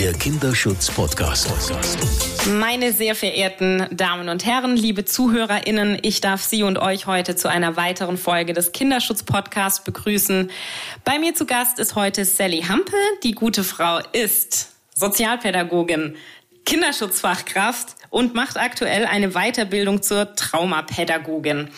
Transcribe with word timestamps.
Der 0.00 0.14
Kinderschutz 0.14 0.90
Podcast. 0.90 1.52
Meine 2.46 2.94
sehr 2.94 3.14
verehrten 3.14 3.84
Damen 3.90 4.30
und 4.30 4.46
Herren, 4.46 4.74
liebe 4.74 5.04
ZuhörerInnen, 5.04 5.98
ich 6.00 6.22
darf 6.22 6.40
Sie 6.40 6.62
und 6.62 6.78
euch 6.78 7.04
heute 7.04 7.36
zu 7.36 7.48
einer 7.48 7.76
weiteren 7.76 8.16
Folge 8.16 8.54
des 8.54 8.72
Kinderschutz 8.72 9.24
Podcasts 9.24 9.84
begrüßen. 9.84 10.50
Bei 11.04 11.18
mir 11.18 11.34
zu 11.34 11.44
Gast 11.44 11.78
ist 11.78 11.96
heute 11.96 12.24
Sally 12.24 12.62
Hampe. 12.62 12.96
Die 13.24 13.32
gute 13.32 13.62
Frau 13.62 13.98
ist 14.12 14.70
Sozialpädagogin, 14.94 16.16
Kinderschutzfachkraft 16.64 17.88
und 18.08 18.34
macht 18.34 18.56
aktuell 18.56 19.04
eine 19.04 19.32
Weiterbildung 19.32 20.00
zur 20.00 20.34
Traumapädagogin. 20.34 21.68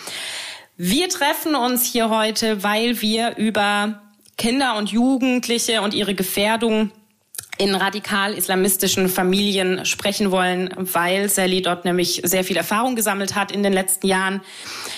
Wir 0.76 1.08
treffen 1.08 1.56
uns 1.56 1.84
hier 1.84 2.08
heute, 2.08 2.62
weil 2.62 3.00
wir 3.00 3.36
über 3.36 4.00
Kinder 4.38 4.76
und 4.76 4.92
Jugendliche 4.92 5.82
und 5.82 5.92
ihre 5.92 6.14
Gefährdung 6.14 6.92
in 7.58 7.74
radikal-islamistischen 7.74 9.08
Familien 9.08 9.84
sprechen 9.84 10.30
wollen, 10.30 10.70
weil 10.76 11.28
Sally 11.28 11.62
dort 11.62 11.84
nämlich 11.84 12.22
sehr 12.24 12.44
viel 12.44 12.56
Erfahrung 12.56 12.96
gesammelt 12.96 13.34
hat 13.34 13.52
in 13.52 13.62
den 13.62 13.72
letzten 13.72 14.06
Jahren 14.06 14.40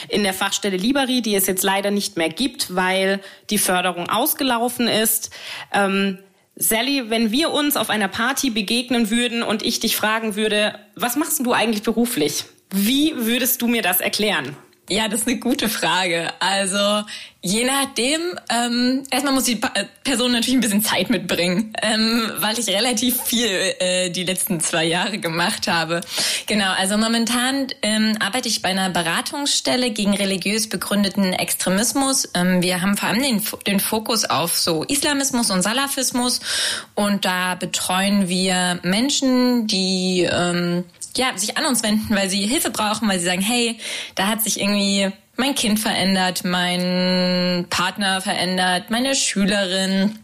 in 0.08 0.22
der 0.22 0.32
Fachstelle 0.32 0.76
Liberi, 0.76 1.20
die 1.20 1.34
es 1.34 1.46
jetzt 1.46 1.62
leider 1.62 1.90
nicht 1.90 2.16
mehr 2.16 2.28
gibt, 2.28 2.74
weil 2.74 3.20
die 3.50 3.58
Förderung 3.58 4.08
ausgelaufen 4.08 4.88
ist. 4.88 5.30
Ähm, 5.72 6.18
Sally, 6.56 7.10
wenn 7.10 7.32
wir 7.32 7.50
uns 7.50 7.76
auf 7.76 7.90
einer 7.90 8.08
Party 8.08 8.50
begegnen 8.50 9.10
würden 9.10 9.42
und 9.42 9.64
ich 9.64 9.80
dich 9.80 9.96
fragen 9.96 10.36
würde, 10.36 10.78
was 10.94 11.16
machst 11.16 11.44
du 11.44 11.52
eigentlich 11.52 11.82
beruflich? 11.82 12.44
Wie 12.70 13.14
würdest 13.16 13.60
du 13.62 13.66
mir 13.66 13.82
das 13.82 14.00
erklären? 14.00 14.56
Ja, 14.90 15.08
das 15.08 15.20
ist 15.20 15.28
eine 15.28 15.38
gute 15.38 15.70
Frage. 15.70 16.30
Also 16.40 17.06
je 17.40 17.64
nachdem, 17.64 18.20
ähm, 18.50 19.02
erstmal 19.10 19.32
muss 19.32 19.44
die 19.44 19.60
äh, 19.62 19.86
Person 20.02 20.32
natürlich 20.32 20.54
ein 20.54 20.60
bisschen 20.60 20.84
Zeit 20.84 21.08
mitbringen, 21.08 21.72
ähm, 21.80 22.30
weil 22.38 22.58
ich 22.58 22.68
relativ 22.68 23.22
viel 23.22 23.48
äh, 23.48 24.10
die 24.10 24.24
letzten 24.24 24.60
zwei 24.60 24.84
Jahre 24.84 25.16
gemacht 25.16 25.68
habe. 25.68 26.02
Genau, 26.46 26.70
also 26.72 26.98
momentan 26.98 27.68
ähm, 27.80 28.16
arbeite 28.20 28.48
ich 28.48 28.60
bei 28.60 28.70
einer 28.70 28.90
Beratungsstelle 28.90 29.90
gegen 29.90 30.14
religiös 30.14 30.68
begründeten 30.68 31.32
Extremismus. 31.32 32.28
Ähm, 32.34 32.62
wir 32.62 32.82
haben 32.82 32.98
vor 32.98 33.08
allem 33.08 33.22
den, 33.22 33.42
den 33.66 33.80
Fokus 33.80 34.26
auf 34.26 34.58
so 34.58 34.84
Islamismus 34.84 35.50
und 35.50 35.62
Salafismus 35.62 36.40
und 36.94 37.24
da 37.24 37.54
betreuen 37.54 38.28
wir 38.28 38.80
Menschen, 38.82 39.66
die 39.66 40.28
ähm, 40.30 40.84
ja, 41.16 41.36
sich 41.36 41.56
an 41.56 41.66
uns 41.66 41.82
wenden, 41.82 42.14
weil 42.14 42.28
sie 42.28 42.46
Hilfe 42.46 42.70
brauchen, 42.70 43.08
weil 43.08 43.18
sie 43.18 43.26
sagen, 43.26 43.42
hey, 43.42 43.78
da 44.14 44.26
hat 44.26 44.42
sich 44.42 44.60
irgendwie 44.60 45.10
mein 45.36 45.54
Kind 45.54 45.78
verändert, 45.80 46.44
mein 46.44 47.66
Partner 47.70 48.20
verändert, 48.20 48.90
meine 48.90 49.14
Schülerin, 49.14 50.18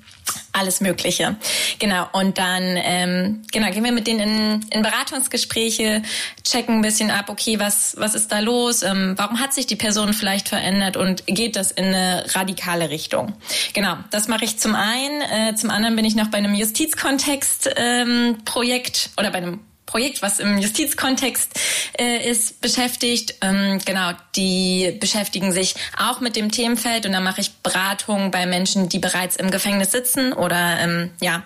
alles 0.53 0.81
Mögliche. 0.81 1.37
Genau. 1.79 2.07
Und 2.13 2.39
dann 2.39 2.77
ähm, 2.77 3.43
genau 3.53 3.71
gehen 3.71 3.85
wir 3.85 3.93
mit 3.93 4.07
denen 4.07 4.21
in, 4.21 4.67
in 4.71 4.83
Beratungsgespräche, 4.83 6.03
checken 6.45 6.77
ein 6.77 6.83
bisschen 6.83 7.11
ab, 7.11 7.29
okay, 7.29 7.59
was 7.59 7.97
was 7.99 8.15
ist 8.15 8.31
da 8.33 8.41
los? 8.41 8.83
Ähm, 8.83 9.15
warum 9.17 9.41
hat 9.41 9.53
sich 9.53 9.67
die 9.67 9.77
Person 9.77 10.13
vielleicht 10.13 10.49
verändert 10.49 10.97
und 10.97 11.27
geht 11.27 11.57
das 11.57 11.71
in 11.73 11.87
eine 11.87 12.25
radikale 12.35 12.91
Richtung? 12.91 13.35
Genau, 13.73 13.97
das 14.11 14.29
mache 14.29 14.45
ich 14.45 14.59
zum 14.59 14.75
einen. 14.75 15.23
Äh, 15.23 15.55
zum 15.55 15.71
anderen 15.71 15.97
bin 15.97 16.05
ich 16.05 16.15
noch 16.15 16.29
bei 16.29 16.39
einem 16.39 16.55
Justizkontext 16.55 17.71
ähm, 17.77 18.39
Projekt 18.45 19.11
oder 19.17 19.31
bei 19.31 19.39
einem 19.39 19.61
Projekt, 19.91 20.23
was 20.23 20.39
im 20.39 20.59
Justizkontext 20.59 21.59
äh, 21.99 22.31
ist, 22.31 22.61
beschäftigt. 22.61 23.35
Ähm, 23.41 23.81
genau, 23.85 24.13
die 24.37 24.97
beschäftigen 25.01 25.53
sich 25.53 25.75
auch 25.99 26.21
mit 26.21 26.37
dem 26.37 26.53
Themenfeld 26.53 27.07
und 27.07 27.13
da 27.13 27.21
mache 27.21 27.41
ich 27.41 27.51
Beratung 27.57 28.31
bei 28.31 28.47
Menschen, 28.47 28.89
die 28.89 29.01
bereits 29.01 29.35
im 29.37 29.51
Gefängnis 29.51 29.91
sitzen 29.91 30.33
oder 30.33 30.79
ähm, 30.81 31.11
ja 31.21 31.43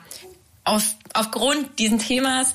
auf, 0.64 0.82
aufgrund 1.14 1.78
diesen 1.78 1.98
Themas. 1.98 2.52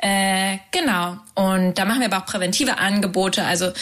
Äh, 0.00 0.58
genau. 0.70 1.16
Und 1.34 1.74
da 1.74 1.84
machen 1.84 2.00
wir 2.00 2.06
aber 2.06 2.18
auch 2.18 2.26
präventive 2.26 2.78
Angebote. 2.78 3.44
Also 3.44 3.72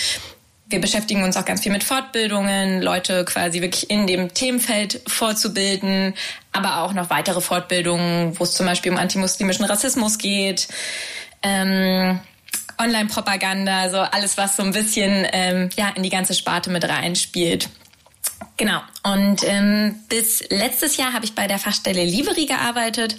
wir 0.68 0.80
beschäftigen 0.80 1.22
uns 1.22 1.36
auch 1.36 1.44
ganz 1.44 1.62
viel 1.62 1.70
mit 1.70 1.84
Fortbildungen, 1.84 2.82
Leute 2.82 3.24
quasi 3.24 3.60
wirklich 3.60 3.88
in 3.90 4.06
dem 4.06 4.34
Themenfeld 4.34 5.00
vorzubilden, 5.06 6.14
aber 6.52 6.82
auch 6.82 6.92
noch 6.92 7.10
weitere 7.10 7.40
Fortbildungen, 7.40 8.38
wo 8.38 8.44
es 8.44 8.54
zum 8.54 8.66
Beispiel 8.66 8.90
um 8.90 8.98
antimuslimischen 8.98 9.64
Rassismus 9.64 10.18
geht, 10.18 10.68
ähm, 11.46 12.20
Online-Propaganda, 12.78 13.88
so 13.88 13.98
alles, 13.98 14.36
was 14.36 14.56
so 14.56 14.62
ein 14.62 14.72
bisschen 14.72 15.26
ähm, 15.32 15.70
ja, 15.76 15.90
in 15.94 16.02
die 16.02 16.10
ganze 16.10 16.34
Sparte 16.34 16.70
mit 16.70 16.86
reinspielt. 16.86 17.68
Genau. 18.56 18.80
Und 19.06 19.44
ähm, 19.44 19.94
bis 20.08 20.42
letztes 20.50 20.96
Jahr 20.96 21.12
habe 21.12 21.24
ich 21.24 21.36
bei 21.36 21.46
der 21.46 21.60
Fachstelle 21.60 22.04
Livery 22.04 22.46
gearbeitet, 22.46 23.14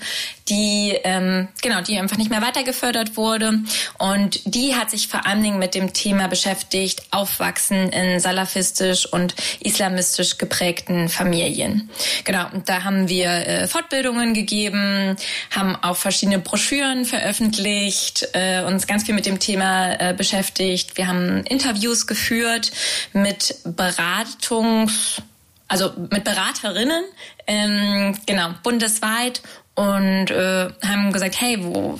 die 0.49 0.97
ähm, 1.05 1.47
genau, 1.61 1.79
die 1.79 1.97
einfach 1.97 2.17
nicht 2.17 2.29
mehr 2.29 2.41
weitergefördert 2.41 3.15
wurde. 3.15 3.59
Und 3.97 4.41
die 4.43 4.75
hat 4.75 4.91
sich 4.91 5.07
vor 5.07 5.25
allen 5.25 5.41
Dingen 5.41 5.59
mit 5.59 5.75
dem 5.75 5.93
Thema 5.93 6.27
beschäftigt, 6.27 7.03
Aufwachsen 7.11 7.89
in 7.93 8.19
salafistisch 8.19 9.05
und 9.05 9.33
islamistisch 9.61 10.37
geprägten 10.37 11.07
Familien. 11.07 11.89
Genau. 12.25 12.47
Und 12.51 12.67
da 12.67 12.83
haben 12.83 13.07
wir 13.07 13.29
äh, 13.29 13.67
Fortbildungen 13.69 14.33
gegeben, 14.33 15.15
haben 15.55 15.77
auch 15.77 15.95
verschiedene 15.95 16.39
Broschüren 16.39 17.05
veröffentlicht, 17.05 18.27
äh, 18.33 18.61
uns 18.63 18.87
ganz 18.87 19.05
viel 19.05 19.15
mit 19.15 19.25
dem 19.25 19.39
Thema 19.39 19.93
äh, 19.93 20.13
beschäftigt. 20.13 20.97
Wir 20.97 21.07
haben 21.07 21.45
Interviews 21.45 22.07
geführt 22.07 22.73
mit 23.13 23.55
Beratungs 23.63 25.21
also 25.67 25.91
mit 26.09 26.23
Beraterinnen, 26.23 27.03
ähm, 27.45 28.17
genau, 28.25 28.49
bundesweit 28.63 29.41
und 29.75 30.31
äh, 30.31 30.69
haben 30.85 31.11
gesagt, 31.11 31.39
hey, 31.39 31.57
wo, 31.61 31.99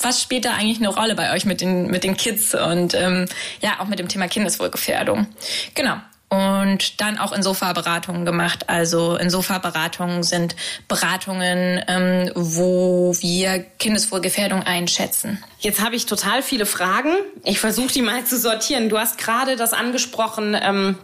was 0.00 0.22
spielt 0.22 0.44
da 0.44 0.52
eigentlich 0.52 0.78
eine 0.78 0.88
Rolle 0.88 1.14
bei 1.14 1.32
euch 1.34 1.44
mit 1.44 1.60
den, 1.60 1.88
mit 1.88 2.04
den 2.04 2.16
Kids 2.16 2.54
und 2.54 2.94
ähm, 2.94 3.26
ja, 3.60 3.80
auch 3.80 3.86
mit 3.86 3.98
dem 3.98 4.08
Thema 4.08 4.28
Kindeswohlgefährdung. 4.28 5.26
Genau. 5.74 5.96
Und 6.28 7.00
dann 7.00 7.18
auch 7.18 7.30
Insofa-Beratungen 7.30 8.24
gemacht. 8.24 8.68
Also 8.68 9.16
Insofa-Beratungen 9.16 10.24
sind 10.24 10.56
Beratungen, 10.88 11.80
ähm, 11.86 12.32
wo 12.34 13.14
wir 13.20 13.60
Kindeswohlgefährdung 13.78 14.64
einschätzen. 14.64 15.42
Jetzt 15.60 15.80
habe 15.80 15.94
ich 15.94 16.06
total 16.06 16.42
viele 16.42 16.66
Fragen. 16.66 17.12
Ich 17.44 17.60
versuche 17.60 17.92
die 17.92 18.02
mal 18.02 18.24
zu 18.24 18.38
sortieren. 18.38 18.88
Du 18.88 18.98
hast 18.98 19.18
gerade 19.18 19.54
das 19.54 19.72
angesprochen, 19.72 20.56
ähm, 20.60 20.98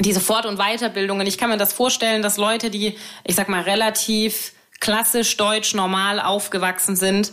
diese 0.00 0.20
Fort- 0.20 0.46
und 0.46 0.58
Weiterbildungen. 0.58 1.26
Ich 1.26 1.38
kann 1.38 1.50
mir 1.50 1.56
das 1.56 1.72
vorstellen, 1.72 2.22
dass 2.22 2.36
Leute, 2.36 2.70
die, 2.70 2.96
ich 3.24 3.34
sag 3.34 3.48
mal, 3.48 3.62
relativ 3.62 4.52
klassisch 4.80 5.36
deutsch 5.36 5.74
normal 5.74 6.20
aufgewachsen 6.20 6.96
sind, 6.96 7.32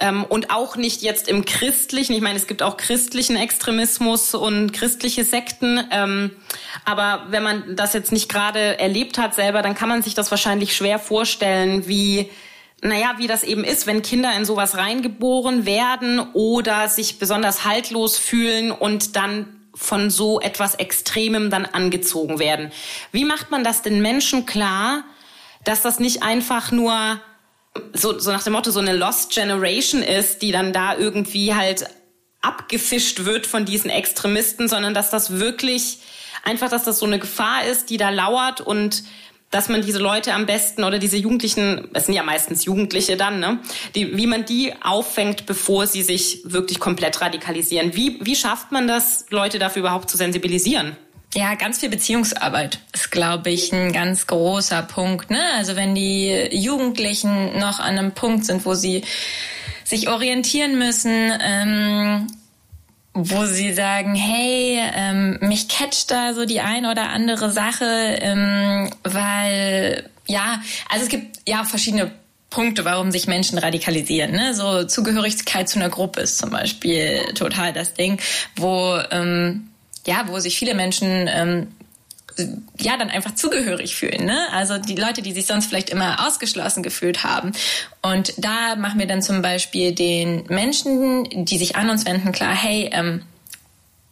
ähm, 0.00 0.24
und 0.24 0.50
auch 0.50 0.76
nicht 0.76 1.02
jetzt 1.02 1.28
im 1.28 1.44
christlichen. 1.44 2.14
Ich 2.14 2.20
meine, 2.20 2.36
es 2.36 2.46
gibt 2.46 2.62
auch 2.62 2.76
christlichen 2.76 3.36
Extremismus 3.36 4.34
und 4.34 4.72
christliche 4.72 5.24
Sekten. 5.24 5.80
Ähm, 5.90 6.30
aber 6.84 7.26
wenn 7.28 7.42
man 7.42 7.76
das 7.76 7.92
jetzt 7.92 8.12
nicht 8.12 8.28
gerade 8.28 8.78
erlebt 8.78 9.18
hat 9.18 9.34
selber, 9.34 9.62
dann 9.62 9.74
kann 9.74 9.88
man 9.88 10.02
sich 10.02 10.14
das 10.14 10.30
wahrscheinlich 10.30 10.76
schwer 10.76 10.98
vorstellen, 10.98 11.86
wie 11.86 12.30
naja, 12.82 13.14
wie 13.16 13.26
das 13.26 13.44
eben 13.44 13.64
ist, 13.64 13.86
wenn 13.86 14.02
Kinder 14.02 14.36
in 14.36 14.44
sowas 14.44 14.76
reingeboren 14.76 15.64
werden 15.64 16.20
oder 16.34 16.88
sich 16.88 17.18
besonders 17.18 17.64
haltlos 17.64 18.18
fühlen 18.18 18.70
und 18.72 19.16
dann 19.16 19.53
von 19.74 20.10
so 20.10 20.40
etwas 20.40 20.76
Extremem 20.76 21.50
dann 21.50 21.66
angezogen 21.66 22.38
werden. 22.38 22.72
Wie 23.12 23.24
macht 23.24 23.50
man 23.50 23.64
das 23.64 23.82
den 23.82 24.00
Menschen 24.00 24.46
klar, 24.46 25.04
dass 25.64 25.82
das 25.82 25.98
nicht 25.98 26.22
einfach 26.22 26.70
nur 26.70 27.20
so, 27.92 28.18
so 28.18 28.30
nach 28.30 28.44
dem 28.44 28.52
Motto 28.52 28.70
so 28.70 28.80
eine 28.80 28.94
Lost 28.94 29.32
Generation 29.32 30.02
ist, 30.02 30.42
die 30.42 30.52
dann 30.52 30.72
da 30.72 30.96
irgendwie 30.96 31.54
halt 31.54 31.86
abgefischt 32.40 33.24
wird 33.24 33.46
von 33.46 33.64
diesen 33.64 33.90
Extremisten, 33.90 34.68
sondern 34.68 34.94
dass 34.94 35.10
das 35.10 35.38
wirklich 35.38 35.98
einfach, 36.44 36.68
dass 36.68 36.84
das 36.84 36.98
so 36.98 37.06
eine 37.06 37.18
Gefahr 37.18 37.64
ist, 37.64 37.90
die 37.90 37.96
da 37.96 38.10
lauert 38.10 38.60
und 38.60 39.02
dass 39.50 39.68
man 39.68 39.82
diese 39.82 39.98
Leute 39.98 40.34
am 40.34 40.46
besten 40.46 40.82
oder 40.82 40.98
diese 40.98 41.16
Jugendlichen, 41.16 41.88
es 41.94 42.06
sind 42.06 42.14
ja 42.14 42.22
meistens 42.24 42.64
Jugendliche 42.64 43.16
dann, 43.16 43.38
ne, 43.38 43.60
die, 43.94 44.16
wie 44.16 44.26
man 44.26 44.44
die 44.44 44.72
auffängt, 44.82 45.46
bevor 45.46 45.86
sie 45.86 46.02
sich 46.02 46.40
wirklich 46.44 46.80
komplett 46.80 47.20
radikalisieren. 47.20 47.94
Wie, 47.94 48.18
wie 48.20 48.34
schafft 48.34 48.72
man 48.72 48.88
das, 48.88 49.26
Leute 49.30 49.58
dafür 49.58 49.80
überhaupt 49.80 50.10
zu 50.10 50.16
sensibilisieren? 50.16 50.96
Ja, 51.34 51.56
ganz 51.56 51.80
viel 51.80 51.88
Beziehungsarbeit 51.88 52.78
ist, 52.92 53.10
glaube 53.10 53.50
ich, 53.50 53.72
ein 53.72 53.92
ganz 53.92 54.28
großer 54.28 54.82
Punkt. 54.82 55.30
Ne? 55.30 55.40
Also 55.56 55.74
wenn 55.74 55.94
die 55.94 56.30
Jugendlichen 56.52 57.58
noch 57.58 57.80
an 57.80 57.98
einem 57.98 58.12
Punkt 58.12 58.44
sind, 58.44 58.64
wo 58.64 58.74
sie 58.74 59.02
sich 59.84 60.08
orientieren 60.08 60.78
müssen, 60.78 61.32
ähm, 61.40 62.28
wo 63.14 63.46
sie 63.46 63.72
sagen, 63.72 64.14
hey, 64.14 64.80
ähm, 64.94 65.38
mich 65.40 65.68
catcht 65.68 66.10
da 66.10 66.34
so 66.34 66.44
die 66.44 66.60
ein 66.60 66.84
oder 66.84 67.10
andere 67.10 67.50
Sache, 67.52 67.84
ähm, 68.20 68.90
weil 69.04 70.10
ja, 70.26 70.60
also 70.88 71.04
es 71.04 71.08
gibt 71.08 71.38
ja 71.46 71.64
verschiedene 71.64 72.10
Punkte, 72.50 72.84
warum 72.84 73.10
sich 73.10 73.26
Menschen 73.26 73.58
radikalisieren. 73.58 74.32
Ne? 74.32 74.54
So 74.54 74.84
Zugehörigkeit 74.84 75.68
zu 75.68 75.78
einer 75.78 75.90
Gruppe 75.90 76.20
ist 76.20 76.38
zum 76.38 76.50
Beispiel 76.50 77.24
total 77.34 77.72
das 77.72 77.94
Ding, 77.94 78.20
wo 78.56 78.98
ähm, 79.10 79.68
ja, 80.06 80.24
wo 80.28 80.38
sich 80.38 80.58
viele 80.58 80.74
Menschen 80.74 81.28
ähm, 81.28 81.68
ja 82.78 82.96
dann 82.96 83.10
einfach 83.10 83.34
zugehörig 83.34 83.94
fühlen. 83.94 84.24
Ne? 84.24 84.38
Also 84.52 84.78
die 84.78 84.96
Leute, 84.96 85.22
die 85.22 85.32
sich 85.32 85.46
sonst 85.46 85.66
vielleicht 85.66 85.90
immer 85.90 86.26
ausgeschlossen 86.26 86.82
gefühlt 86.82 87.24
haben. 87.24 87.52
Und 88.02 88.34
da 88.38 88.76
machen 88.76 88.98
wir 88.98 89.06
dann 89.06 89.22
zum 89.22 89.42
Beispiel 89.42 89.92
den 89.92 90.44
Menschen, 90.48 91.44
die 91.44 91.58
sich 91.58 91.76
an 91.76 91.90
uns 91.90 92.06
wenden, 92.06 92.32
klar, 92.32 92.54
hey, 92.54 92.90
ähm, 92.92 93.22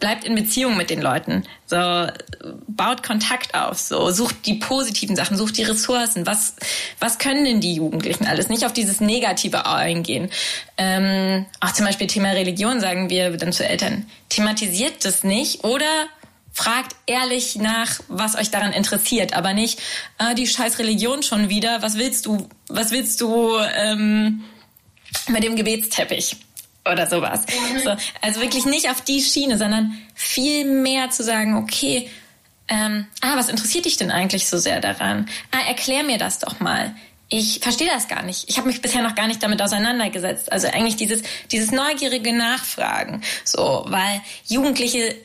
bleibt 0.02 0.24
in 0.24 0.34
Beziehung 0.34 0.76
mit 0.76 0.90
den 0.90 1.00
Leuten. 1.00 1.44
So, 1.66 1.76
baut 2.66 3.04
Kontakt 3.04 3.54
auf, 3.54 3.78
so, 3.78 4.10
sucht 4.10 4.46
die 4.46 4.54
positiven 4.54 5.14
Sachen, 5.14 5.36
sucht 5.36 5.56
die 5.58 5.62
Ressourcen. 5.62 6.26
Was, 6.26 6.56
was 6.98 7.18
können 7.18 7.44
denn 7.44 7.60
die 7.60 7.74
Jugendlichen 7.74 8.26
alles? 8.26 8.48
Nicht 8.48 8.66
auf 8.66 8.72
dieses 8.72 9.00
Negative 9.00 9.64
eingehen. 9.64 10.28
Ähm, 10.76 11.46
auch 11.60 11.72
zum 11.72 11.86
Beispiel 11.86 12.08
Thema 12.08 12.30
Religion 12.30 12.80
sagen 12.80 13.10
wir 13.10 13.36
dann 13.36 13.52
zu 13.52 13.64
Eltern, 13.64 14.06
thematisiert 14.28 15.04
das 15.04 15.22
nicht 15.22 15.62
oder 15.62 15.86
fragt 16.52 16.94
ehrlich 17.06 17.56
nach, 17.56 18.00
was 18.08 18.36
euch 18.36 18.50
daran 18.50 18.72
interessiert, 18.72 19.34
aber 19.34 19.54
nicht 19.54 19.80
äh, 20.18 20.34
die 20.34 20.46
scheiß 20.46 20.78
Religion 20.78 21.22
schon 21.22 21.48
wieder. 21.48 21.82
Was 21.82 21.96
willst 21.96 22.26
du? 22.26 22.48
Was 22.68 22.90
willst 22.90 23.20
du 23.20 23.56
ähm, 23.58 24.44
mit 25.28 25.42
dem 25.42 25.56
Gebetsteppich? 25.56 26.36
oder 26.90 27.06
sowas. 27.06 27.42
Mhm. 27.46 27.78
So, 27.78 27.96
also 28.20 28.40
wirklich 28.40 28.66
nicht 28.66 28.90
auf 28.90 29.00
die 29.02 29.22
Schiene, 29.22 29.56
sondern 29.58 29.96
viel 30.14 30.64
mehr 30.64 31.10
zu 31.10 31.22
sagen, 31.22 31.56
okay, 31.56 32.10
ähm, 32.68 33.06
ah, 33.20 33.36
was 33.36 33.48
interessiert 33.48 33.84
dich 33.84 33.96
denn 33.96 34.10
eigentlich 34.10 34.48
so 34.48 34.58
sehr 34.58 34.80
daran? 34.80 35.28
Ah, 35.50 35.68
erklär 35.68 36.02
mir 36.02 36.18
das 36.18 36.38
doch 36.38 36.60
mal. 36.60 36.94
Ich 37.28 37.60
verstehe 37.60 37.88
das 37.88 38.08
gar 38.08 38.22
nicht. 38.22 38.48
Ich 38.48 38.58
habe 38.58 38.68
mich 38.68 38.82
bisher 38.82 39.02
noch 39.02 39.14
gar 39.14 39.26
nicht 39.26 39.42
damit 39.42 39.62
auseinandergesetzt. 39.62 40.52
Also 40.52 40.68
eigentlich 40.68 40.96
dieses, 40.96 41.22
dieses 41.50 41.70
neugierige 41.70 42.32
Nachfragen. 42.32 43.22
So, 43.44 43.84
weil 43.88 44.20
Jugendliche 44.46 45.16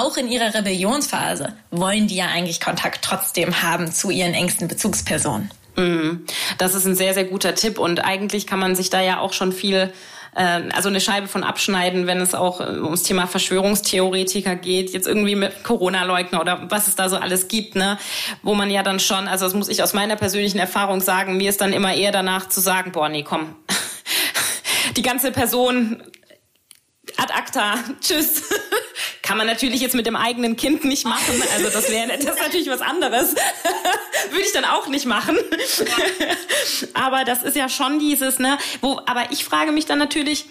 auch 0.00 0.16
in 0.16 0.28
ihrer 0.28 0.54
Rebellionsphase 0.54 1.52
wollen 1.70 2.06
die 2.06 2.16
ja 2.16 2.26
eigentlich 2.26 2.60
Kontakt 2.60 3.02
trotzdem 3.02 3.62
haben 3.62 3.92
zu 3.92 4.10
ihren 4.10 4.34
engsten 4.34 4.68
Bezugspersonen. 4.68 5.50
Mhm. 5.76 6.24
Das 6.58 6.74
ist 6.74 6.86
ein 6.86 6.94
sehr, 6.94 7.14
sehr 7.14 7.24
guter 7.24 7.54
Tipp 7.54 7.78
und 7.78 8.04
eigentlich 8.04 8.46
kann 8.46 8.58
man 8.58 8.76
sich 8.76 8.90
da 8.90 9.00
ja 9.00 9.18
auch 9.18 9.32
schon 9.32 9.52
viel 9.52 9.92
äh, 10.34 10.62
also 10.72 10.88
eine 10.88 11.00
Scheibe 11.00 11.28
von 11.28 11.44
abschneiden, 11.44 12.06
wenn 12.06 12.20
es 12.20 12.34
auch 12.34 12.60
äh, 12.60 12.80
ums 12.80 13.02
Thema 13.02 13.26
Verschwörungstheoretiker 13.26 14.56
geht, 14.56 14.90
jetzt 14.90 15.06
irgendwie 15.06 15.36
mit 15.36 15.64
Corona-Leugner 15.64 16.40
oder 16.40 16.70
was 16.70 16.88
es 16.88 16.96
da 16.96 17.08
so 17.08 17.16
alles 17.16 17.48
gibt, 17.48 17.76
ne, 17.76 17.98
wo 18.42 18.54
man 18.54 18.70
ja 18.70 18.82
dann 18.82 19.00
schon, 19.00 19.28
also 19.28 19.44
das 19.44 19.54
muss 19.54 19.68
ich 19.68 19.82
aus 19.82 19.92
meiner 19.92 20.16
persönlichen 20.16 20.58
Erfahrung 20.58 21.00
sagen, 21.00 21.36
mir 21.36 21.50
ist 21.50 21.60
dann 21.60 21.72
immer 21.72 21.94
eher 21.94 22.12
danach 22.12 22.48
zu 22.48 22.60
sagen, 22.60 22.92
boah, 22.92 23.08
nee, 23.08 23.22
komm, 23.22 23.56
die 24.96 25.02
ganze 25.02 25.30
Person 25.30 26.02
ad 27.16 27.32
acta, 27.32 27.74
tschüss. 28.00 28.42
Kann 29.24 29.38
man 29.38 29.46
natürlich 29.46 29.80
jetzt 29.80 29.94
mit 29.94 30.04
dem 30.04 30.16
eigenen 30.16 30.54
Kind 30.54 30.84
nicht 30.84 31.06
machen. 31.06 31.42
Also 31.54 31.70
das 31.70 31.90
wäre 31.90 32.08
das 32.18 32.38
natürlich 32.38 32.68
was 32.68 32.82
anderes. 32.82 33.34
Würde 34.30 34.44
ich 34.44 34.52
dann 34.52 34.66
auch 34.66 34.86
nicht 34.86 35.06
machen. 35.06 35.38
aber 36.92 37.24
das 37.24 37.42
ist 37.42 37.56
ja 37.56 37.70
schon 37.70 37.98
dieses, 37.98 38.38
ne, 38.38 38.58
wo, 38.82 39.00
aber 39.06 39.28
ich 39.30 39.42
frage 39.42 39.72
mich 39.72 39.86
dann 39.86 39.98
natürlich, 39.98 40.44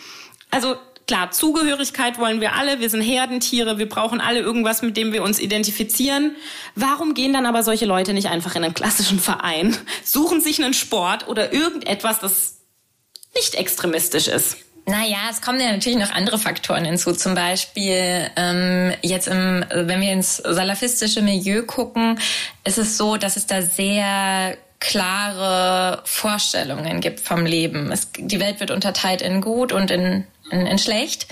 also 0.50 0.76
klar, 1.06 1.30
Zugehörigkeit 1.30 2.18
wollen 2.18 2.42
wir 2.42 2.54
alle, 2.56 2.80
wir 2.80 2.90
sind 2.90 3.02
Herdentiere, 3.02 3.78
wir 3.78 3.88
brauchen 3.88 4.20
alle 4.20 4.40
irgendwas, 4.40 4.82
mit 4.82 4.98
dem 4.98 5.14
wir 5.14 5.22
uns 5.22 5.40
identifizieren. 5.40 6.36
Warum 6.74 7.14
gehen 7.14 7.32
dann 7.32 7.46
aber 7.46 7.62
solche 7.62 7.86
Leute 7.86 8.12
nicht 8.14 8.30
einfach 8.30 8.56
in 8.56 8.64
einen 8.64 8.74
klassischen 8.74 9.20
Verein, 9.20 9.78
suchen 10.04 10.42
sich 10.42 10.60
einen 10.60 10.74
Sport 10.74 11.28
oder 11.28 11.54
irgendetwas, 11.54 12.22
das 12.22 12.62
nicht 13.36 13.54
extremistisch 13.54 14.28
ist? 14.28 14.58
Naja, 14.86 15.18
es 15.30 15.42
kommen 15.42 15.62
ja 15.62 15.72
natürlich 15.72 15.98
noch 15.98 16.12
andere 16.12 16.38
Faktoren 16.38 16.84
hinzu. 16.84 17.14
Zum 17.14 17.36
Beispiel 17.36 18.30
ähm, 18.36 18.94
jetzt 19.02 19.28
im, 19.28 19.64
wenn 19.72 20.02
wir 20.02 20.12
ins 20.12 20.38
salafistische 20.38 21.22
Milieu 21.22 21.64
gucken, 21.64 22.20
ist 22.66 22.78
es 22.78 22.98
so, 22.98 23.16
dass 23.16 23.38
es 23.38 23.46
da 23.46 23.62
sehr 23.62 24.58
klare 24.80 26.02
Vorstellungen 26.04 27.00
gibt 27.00 27.22
vom 27.22 27.46
Leben. 27.46 27.92
Es, 27.94 28.10
die 28.18 28.42
Welt 28.42 28.60
wird 28.60 28.72
unterteilt 28.72 29.22
in 29.22 29.40
gut 29.40 29.72
und 29.72 29.90
in, 29.90 30.28
in, 30.52 30.66
in 30.66 30.78
schlecht. 30.78 31.28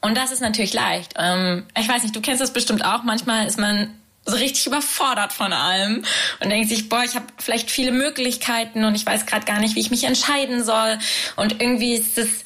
Und 0.00 0.16
das 0.16 0.30
ist 0.30 0.40
natürlich 0.40 0.72
leicht. 0.72 1.14
Ähm, 1.18 1.66
ich 1.76 1.88
weiß 1.88 2.02
nicht, 2.02 2.14
du 2.14 2.20
kennst 2.20 2.40
das 2.40 2.52
bestimmt 2.52 2.84
auch. 2.84 3.02
Manchmal 3.02 3.46
ist 3.46 3.58
man 3.58 3.92
so 4.24 4.36
richtig 4.36 4.66
überfordert 4.66 5.32
von 5.32 5.52
allem 5.52 6.04
und 6.40 6.50
denkt 6.50 6.68
sich, 6.68 6.88
boah, 6.88 7.02
ich 7.04 7.16
habe 7.16 7.26
vielleicht 7.38 7.72
viele 7.72 7.90
Möglichkeiten 7.90 8.84
und 8.84 8.94
ich 8.94 9.04
weiß 9.04 9.26
gerade 9.26 9.44
gar 9.44 9.58
nicht, 9.58 9.74
wie 9.74 9.80
ich 9.80 9.90
mich 9.90 10.04
entscheiden 10.04 10.62
soll. 10.62 10.98
Und 11.34 11.60
irgendwie 11.60 11.94
ist 11.94 12.18
es 12.18 12.44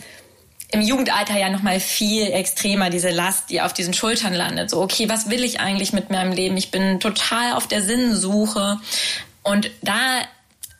im 0.72 0.80
Jugendalter 0.80 1.38
ja 1.38 1.48
noch 1.48 1.62
mal 1.62 1.80
viel 1.80 2.32
extremer 2.32 2.90
diese 2.90 3.10
Last, 3.10 3.50
die 3.50 3.60
auf 3.60 3.72
diesen 3.72 3.94
Schultern 3.94 4.34
landet. 4.34 4.70
So, 4.70 4.82
okay, 4.82 5.08
was 5.08 5.30
will 5.30 5.44
ich 5.44 5.60
eigentlich 5.60 5.92
mit 5.92 6.10
meinem 6.10 6.32
Leben? 6.32 6.56
Ich 6.56 6.70
bin 6.70 7.00
total 7.00 7.52
auf 7.52 7.66
der 7.66 7.82
Sinnsuche. 7.82 8.78
Und 9.42 9.70
da 9.82 10.22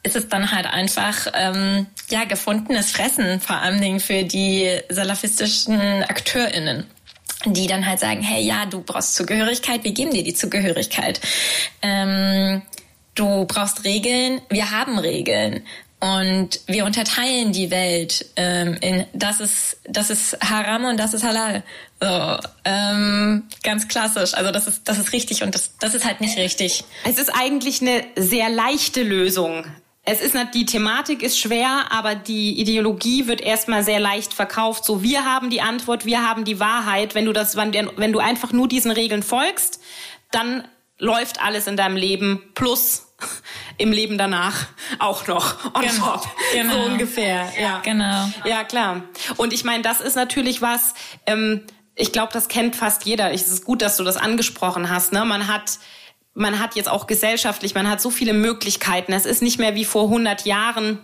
ist 0.03 0.17
es 0.17 0.29
dann 0.29 0.53
halt 0.53 0.67
einfach 0.67 1.27
ähm, 1.35 1.87
ja 2.11 2.25
gefundenes 2.25 2.93
Fressen, 2.93 3.41
vor 3.41 3.57
allen 3.57 3.81
Dingen 3.81 4.01
für 4.01 4.25
die 4.25 4.81
salafistischen 4.89 6.05
AkteurInnen 6.05 6.87
die 7.45 7.67
dann 7.67 7.87
halt 7.87 8.01
sagen, 8.01 8.23
hey, 8.23 8.43
ja, 8.43 8.67
du 8.67 8.83
brauchst 8.83 9.15
Zugehörigkeit, 9.15 9.85
wir 9.85 9.93
geben 9.93 10.13
dir 10.13 10.25
die 10.25 10.35
Zugehörigkeit. 10.35 11.21
Ähm, 11.83 12.63
du 13.15 13.45
brauchst 13.45 13.85
Regeln, 13.85 14.41
wir 14.49 14.71
haben 14.71 14.99
Regeln. 14.99 15.63
Und 15.99 16.61
wir 16.67 16.85
unterteilen 16.85 17.53
die 17.53 17.71
Welt 17.71 18.27
ähm, 18.37 18.77
in 18.83 19.07
das 19.15 19.41
ist 19.41 19.79
das 19.89 20.11
ist 20.11 20.37
Haram 20.43 20.85
und 20.85 20.99
das 20.99 21.15
ist 21.15 21.25
Halal. 21.25 21.63
So, 22.01 22.37
ähm, 22.67 23.45
ganz 23.63 23.89
klassisch. 23.89 24.35
Also 24.35 24.53
das 24.53 24.67
ist 24.67 24.83
das 24.87 24.99
ist 24.99 25.13
richtig 25.13 25.43
und 25.43 25.55
das 25.55 25.71
das 25.79 25.95
ist 25.95 26.05
halt 26.05 26.21
nicht 26.21 26.37
richtig. 26.37 26.85
Es 27.05 27.19
ist 27.19 27.31
eigentlich 27.31 27.81
eine 27.81 28.05
sehr 28.15 28.51
leichte 28.51 29.03
Lösung. 29.03 29.65
Es 30.09 30.21
ist 30.21 30.35
nicht, 30.35 30.55
die 30.55 30.67
Thematik 30.67 31.23
ist 31.25 31.37
schwer, 31.37 31.87
aber 31.91 32.15
die 32.15 32.61
Ideologie 32.61 33.27
wird 33.27 33.41
erstmal 33.41 33.83
sehr 33.83 33.99
leicht 33.99 34.33
verkauft. 34.33 34.85
So, 34.85 35.03
wir 35.03 35.25
haben 35.25 35.51
die 35.51 35.61
Antwort, 35.61 36.07
wir 36.07 36.23
haben 36.23 36.45
die 36.45 36.61
Wahrheit. 36.61 37.17
Wenn 37.17 37.25
du 37.25 37.33
das, 37.33 37.57
wenn, 37.57 37.73
du 37.73 38.19
einfach 38.21 38.53
nur 38.53 38.69
diesen 38.69 38.93
Regeln 38.93 39.25
folgst, 39.25 39.81
dann 40.31 40.69
läuft 40.99 41.43
alles 41.43 41.67
in 41.67 41.77
deinem 41.77 41.97
Leben 41.97 42.41
plus 42.55 43.06
im 43.79 43.93
Leben 43.93 44.19
danach 44.19 44.67
auch 44.99 45.27
noch 45.27 45.75
on 45.75 45.83
genau, 45.83 46.13
top. 46.13 46.29
Genau. 46.53 46.73
So 46.73 46.81
ungefähr. 46.91 47.53
Ja, 47.61 47.81
genau. 47.81 48.29
Ja, 48.45 48.65
klar. 48.65 49.03
Und 49.37 49.53
ich 49.53 49.65
meine, 49.65 49.83
das 49.83 50.01
ist 50.01 50.17
natürlich 50.17 50.63
was, 50.63 50.95
ähm, 51.27 51.63
ich 51.95 52.13
glaube, 52.13 52.33
das 52.33 52.49
kennt 52.49 52.77
fast 52.77 53.05
jeder. 53.05 53.33
Es 53.33 53.49
ist 53.49 53.65
gut, 53.65 53.83
dass 53.83 53.97
du 53.97 54.05
das 54.05 54.17
angesprochen 54.17 54.91
hast. 54.91 55.13
Ne? 55.13 55.25
Man 55.25 55.49
hat 55.49 55.79
man 56.37 56.61
hat 56.61 56.77
jetzt 56.77 56.91
auch 56.91 57.07
gesellschaftlich, 57.07 57.75
man 57.75 57.89
hat 57.89 58.01
so 58.01 58.11
viele 58.11 58.35
Möglichkeiten. 58.35 59.13
Es 59.15 59.25
ist 59.25 59.41
nicht 59.41 59.59
mehr 59.59 59.75
wie 59.75 59.87
vor 59.87 60.05
100 60.05 60.45
Jahren, 60.45 60.99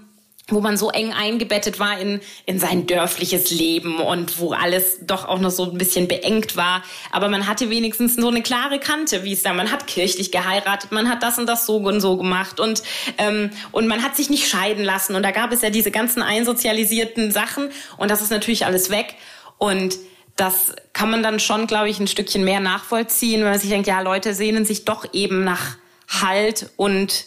wo 0.49 0.61
man 0.61 0.76
so 0.76 0.90
eng 0.90 1.12
eingebettet 1.12 1.78
war 1.78 1.99
in, 1.99 2.20
in 2.46 2.58
sein 2.58 2.87
dörfliches 2.87 3.50
Leben 3.50 4.00
und 4.00 4.40
wo 4.40 4.52
alles 4.52 4.99
doch 5.02 5.26
auch 5.26 5.38
noch 5.38 5.50
so 5.50 5.70
ein 5.70 5.78
bisschen 5.78 6.08
beengt 6.08 6.56
war. 6.56 6.82
Aber 7.12 7.28
man 7.28 7.46
hatte 7.46 7.70
wenigstens 7.70 8.16
so 8.16 8.28
eine 8.28 8.42
klare 8.42 8.80
Kante, 8.80 9.22
wie 9.22 9.32
es 9.32 9.42
da, 9.42 9.52
man 9.52 9.70
hat 9.70 9.87
kirchlich 9.87 10.32
geheiratet, 10.32 10.90
man 10.90 11.08
hat 11.08 11.22
das 11.22 11.38
und 11.38 11.46
das 11.46 11.64
so 11.64 11.76
und 11.76 12.00
so 12.00 12.16
gemacht 12.16 12.58
und, 12.58 12.82
ähm, 13.18 13.50
und 13.70 13.87
man 13.87 14.02
hat 14.02 14.16
sich 14.16 14.30
nicht 14.30 14.49
scheiden 14.49 14.84
lassen. 14.84 15.14
Und 15.14 15.22
da 15.22 15.30
gab 15.30 15.52
es 15.52 15.62
ja 15.62 15.70
diese 15.70 15.92
ganzen 15.92 16.22
einsozialisierten 16.22 17.30
Sachen 17.30 17.70
und 17.96 18.11
das 18.11 18.20
ist 18.20 18.30
natürlich 18.30 18.66
alles 18.66 18.90
weg. 18.90 19.14
Und 19.58 19.96
das 20.34 20.75
kann 20.92 21.11
man 21.11 21.22
dann 21.22 21.38
schon, 21.38 21.68
glaube 21.68 21.88
ich, 21.88 22.00
ein 22.00 22.08
Stückchen 22.08 22.42
mehr 22.42 22.61
nachvollziehen, 22.61 23.42
wenn 23.42 23.50
man 23.50 23.61
sich 23.61 23.70
denkt, 23.70 23.87
ja, 23.87 24.00
Leute 24.00 24.34
sehnen 24.34 24.64
sich 24.64 24.84
doch 24.84 25.06
eben 25.12 25.44
nach 25.44 25.76
Halt 26.08 26.70
und 26.76 27.26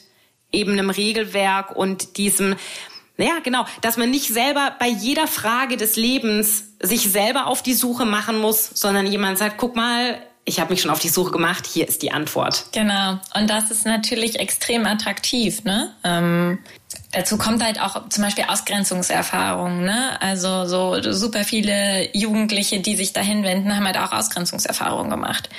eben 0.52 0.74
einem 0.74 0.90
Regelwerk 0.90 1.76
und 1.76 2.18
diesem, 2.18 2.56
ja, 3.18 3.40
genau, 3.44 3.66
dass 3.82 3.98
man 3.98 4.10
nicht 4.10 4.28
selber 4.28 4.76
bei 4.80 4.88
jeder 4.88 5.28
Frage 5.28 5.78
des 5.78 5.96
Lebens 5.96 6.66
sich 6.82 7.10
selber 7.12 7.48
auf 7.48 7.64
die 7.64 7.74
Suche 7.74 8.06
machen 8.06 8.40
muss, 8.40 8.70
sondern 8.74 9.06
jemand 9.06 9.38
sagt, 9.38 9.58
guck 9.58 9.76
mal, 9.76 10.22
ich 10.44 10.60
habe 10.60 10.72
mich 10.72 10.82
schon 10.82 10.92
auf 10.92 11.00
die 11.00 11.10
Suche 11.10 11.32
gemacht, 11.32 11.66
hier 11.66 11.88
ist 11.88 12.04
die 12.04 12.12
Antwort. 12.12 12.66
Genau. 12.72 13.20
Und 13.34 13.50
das 13.50 13.72
ist 13.72 13.86
natürlich 13.86 14.40
extrem 14.40 14.86
attraktiv, 14.86 15.64
ne? 15.64 15.94
Ähm, 16.04 16.60
dazu 17.16 17.38
kommt 17.38 17.64
halt 17.64 17.80
auch 17.80 18.10
zum 18.10 18.24
Beispiel 18.24 18.46
Ausgrenzungserfahrungen, 18.48 19.86
ne? 19.86 20.22
Also 20.22 20.66
so 20.66 21.12
super 21.14 21.44
viele 21.44 22.10
Jugendliche, 22.16 22.80
die 22.82 22.96
sich 22.96 23.14
dahin 23.14 23.44
wenden, 23.44 23.76
haben 23.76 23.86
halt 23.86 23.98
auch 23.98 24.12
Ausgrenzungserfahrungen 24.12 25.10
gemacht. 25.10 25.50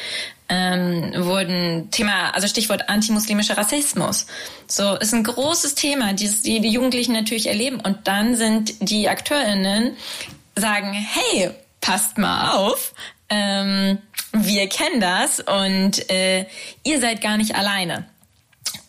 Ähm, 0.48 1.12
wurden 1.16 1.90
Thema, 1.90 2.30
also 2.34 2.46
Stichwort 2.46 2.88
antimuslimischer 2.88 3.56
Rassismus. 3.56 4.26
So 4.68 4.94
ist 4.94 5.12
ein 5.12 5.24
großes 5.24 5.74
Thema, 5.74 6.12
die 6.12 6.28
die 6.60 6.68
Jugendlichen 6.68 7.12
natürlich 7.12 7.48
erleben. 7.48 7.80
Und 7.80 8.06
dann 8.06 8.36
sind 8.36 8.88
die 8.88 9.08
AkteurInnen 9.08 9.96
sagen, 10.54 10.92
hey, 10.92 11.50
passt 11.80 12.18
mal 12.18 12.52
auf, 12.52 12.92
ähm, 13.28 13.98
wir 14.32 14.68
kennen 14.68 15.00
das 15.00 15.40
und 15.40 16.10
äh, 16.10 16.46
ihr 16.84 17.00
seid 17.00 17.20
gar 17.20 17.36
nicht 17.36 17.54
alleine. 17.56 18.06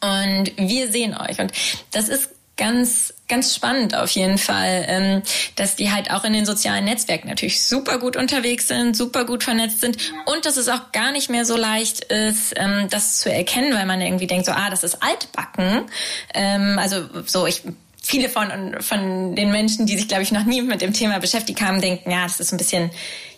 Und 0.02 0.52
wir 0.58 0.92
sehen 0.92 1.16
euch. 1.18 1.40
Und 1.40 1.52
das 1.92 2.10
ist 2.10 2.30
ganz, 2.58 3.14
ganz 3.28 3.56
spannend 3.56 3.96
auf 3.96 4.10
jeden 4.12 4.38
Fall, 4.38 4.86
ähm, 4.88 5.22
dass 5.56 5.76
die 5.76 5.92
halt 5.92 6.12
auch 6.12 6.24
in 6.24 6.34
den 6.34 6.46
sozialen 6.46 6.86
Netzwerken 6.86 7.30
natürlich 7.30 7.64
super 7.64 8.00
gut 8.00 8.18
unterwegs 8.18 8.68
sind, 8.68 8.98
super 8.98 9.26
gut 9.26 9.44
vernetzt 9.44 9.82
sind 9.82 9.98
und 10.26 10.46
dass 10.46 10.58
es 10.58 10.68
auch 10.68 10.92
gar 10.92 11.12
nicht 11.12 11.30
mehr 11.30 11.46
so 11.46 11.56
leicht 11.56 12.06
ist, 12.06 12.54
ähm, 12.58 12.88
das 12.90 13.20
zu 13.20 13.32
erkennen, 13.32 13.74
weil 13.74 13.86
man 13.86 14.02
irgendwie 14.02 14.28
denkt, 14.28 14.46
so, 14.46 14.52
ah, 14.52 14.70
das 14.70 14.84
ist 14.84 15.02
altbacken. 15.02 15.84
Ähm, 16.34 16.80
also 16.80 17.06
so, 17.26 17.46
ich 17.46 17.62
viele 18.08 18.30
von, 18.30 18.78
von 18.80 19.36
den 19.36 19.52
Menschen, 19.52 19.86
die 19.86 19.98
sich, 19.98 20.08
glaube 20.08 20.24
ich, 20.24 20.32
noch 20.32 20.46
nie 20.46 20.62
mit 20.62 20.82
dem 20.82 20.94
Thema 20.94 21.20
beschäftigt 21.20 21.62
haben, 21.62 21.82
denken, 21.82 22.10
ja, 22.10 22.24
das 22.24 22.40
ist 22.40 22.54
ein 22.54 22.58
bisschen, 22.58 22.90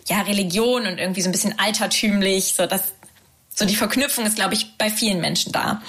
ja, 0.08 0.22
Religion 0.22 0.86
und 0.86 0.98
irgendwie 0.98 1.22
so 1.22 1.28
ein 1.28 1.32
bisschen 1.32 1.58
altertümlich, 1.58 2.54
so 2.54 2.66
das, 2.66 2.92
so 3.52 3.64
die 3.64 3.74
Verknüpfung 3.74 4.26
ist, 4.26 4.36
glaube 4.36 4.54
ich, 4.54 4.78
bei 4.78 4.88
vielen 4.88 5.20
Menschen 5.20 5.50
da. 5.50 5.82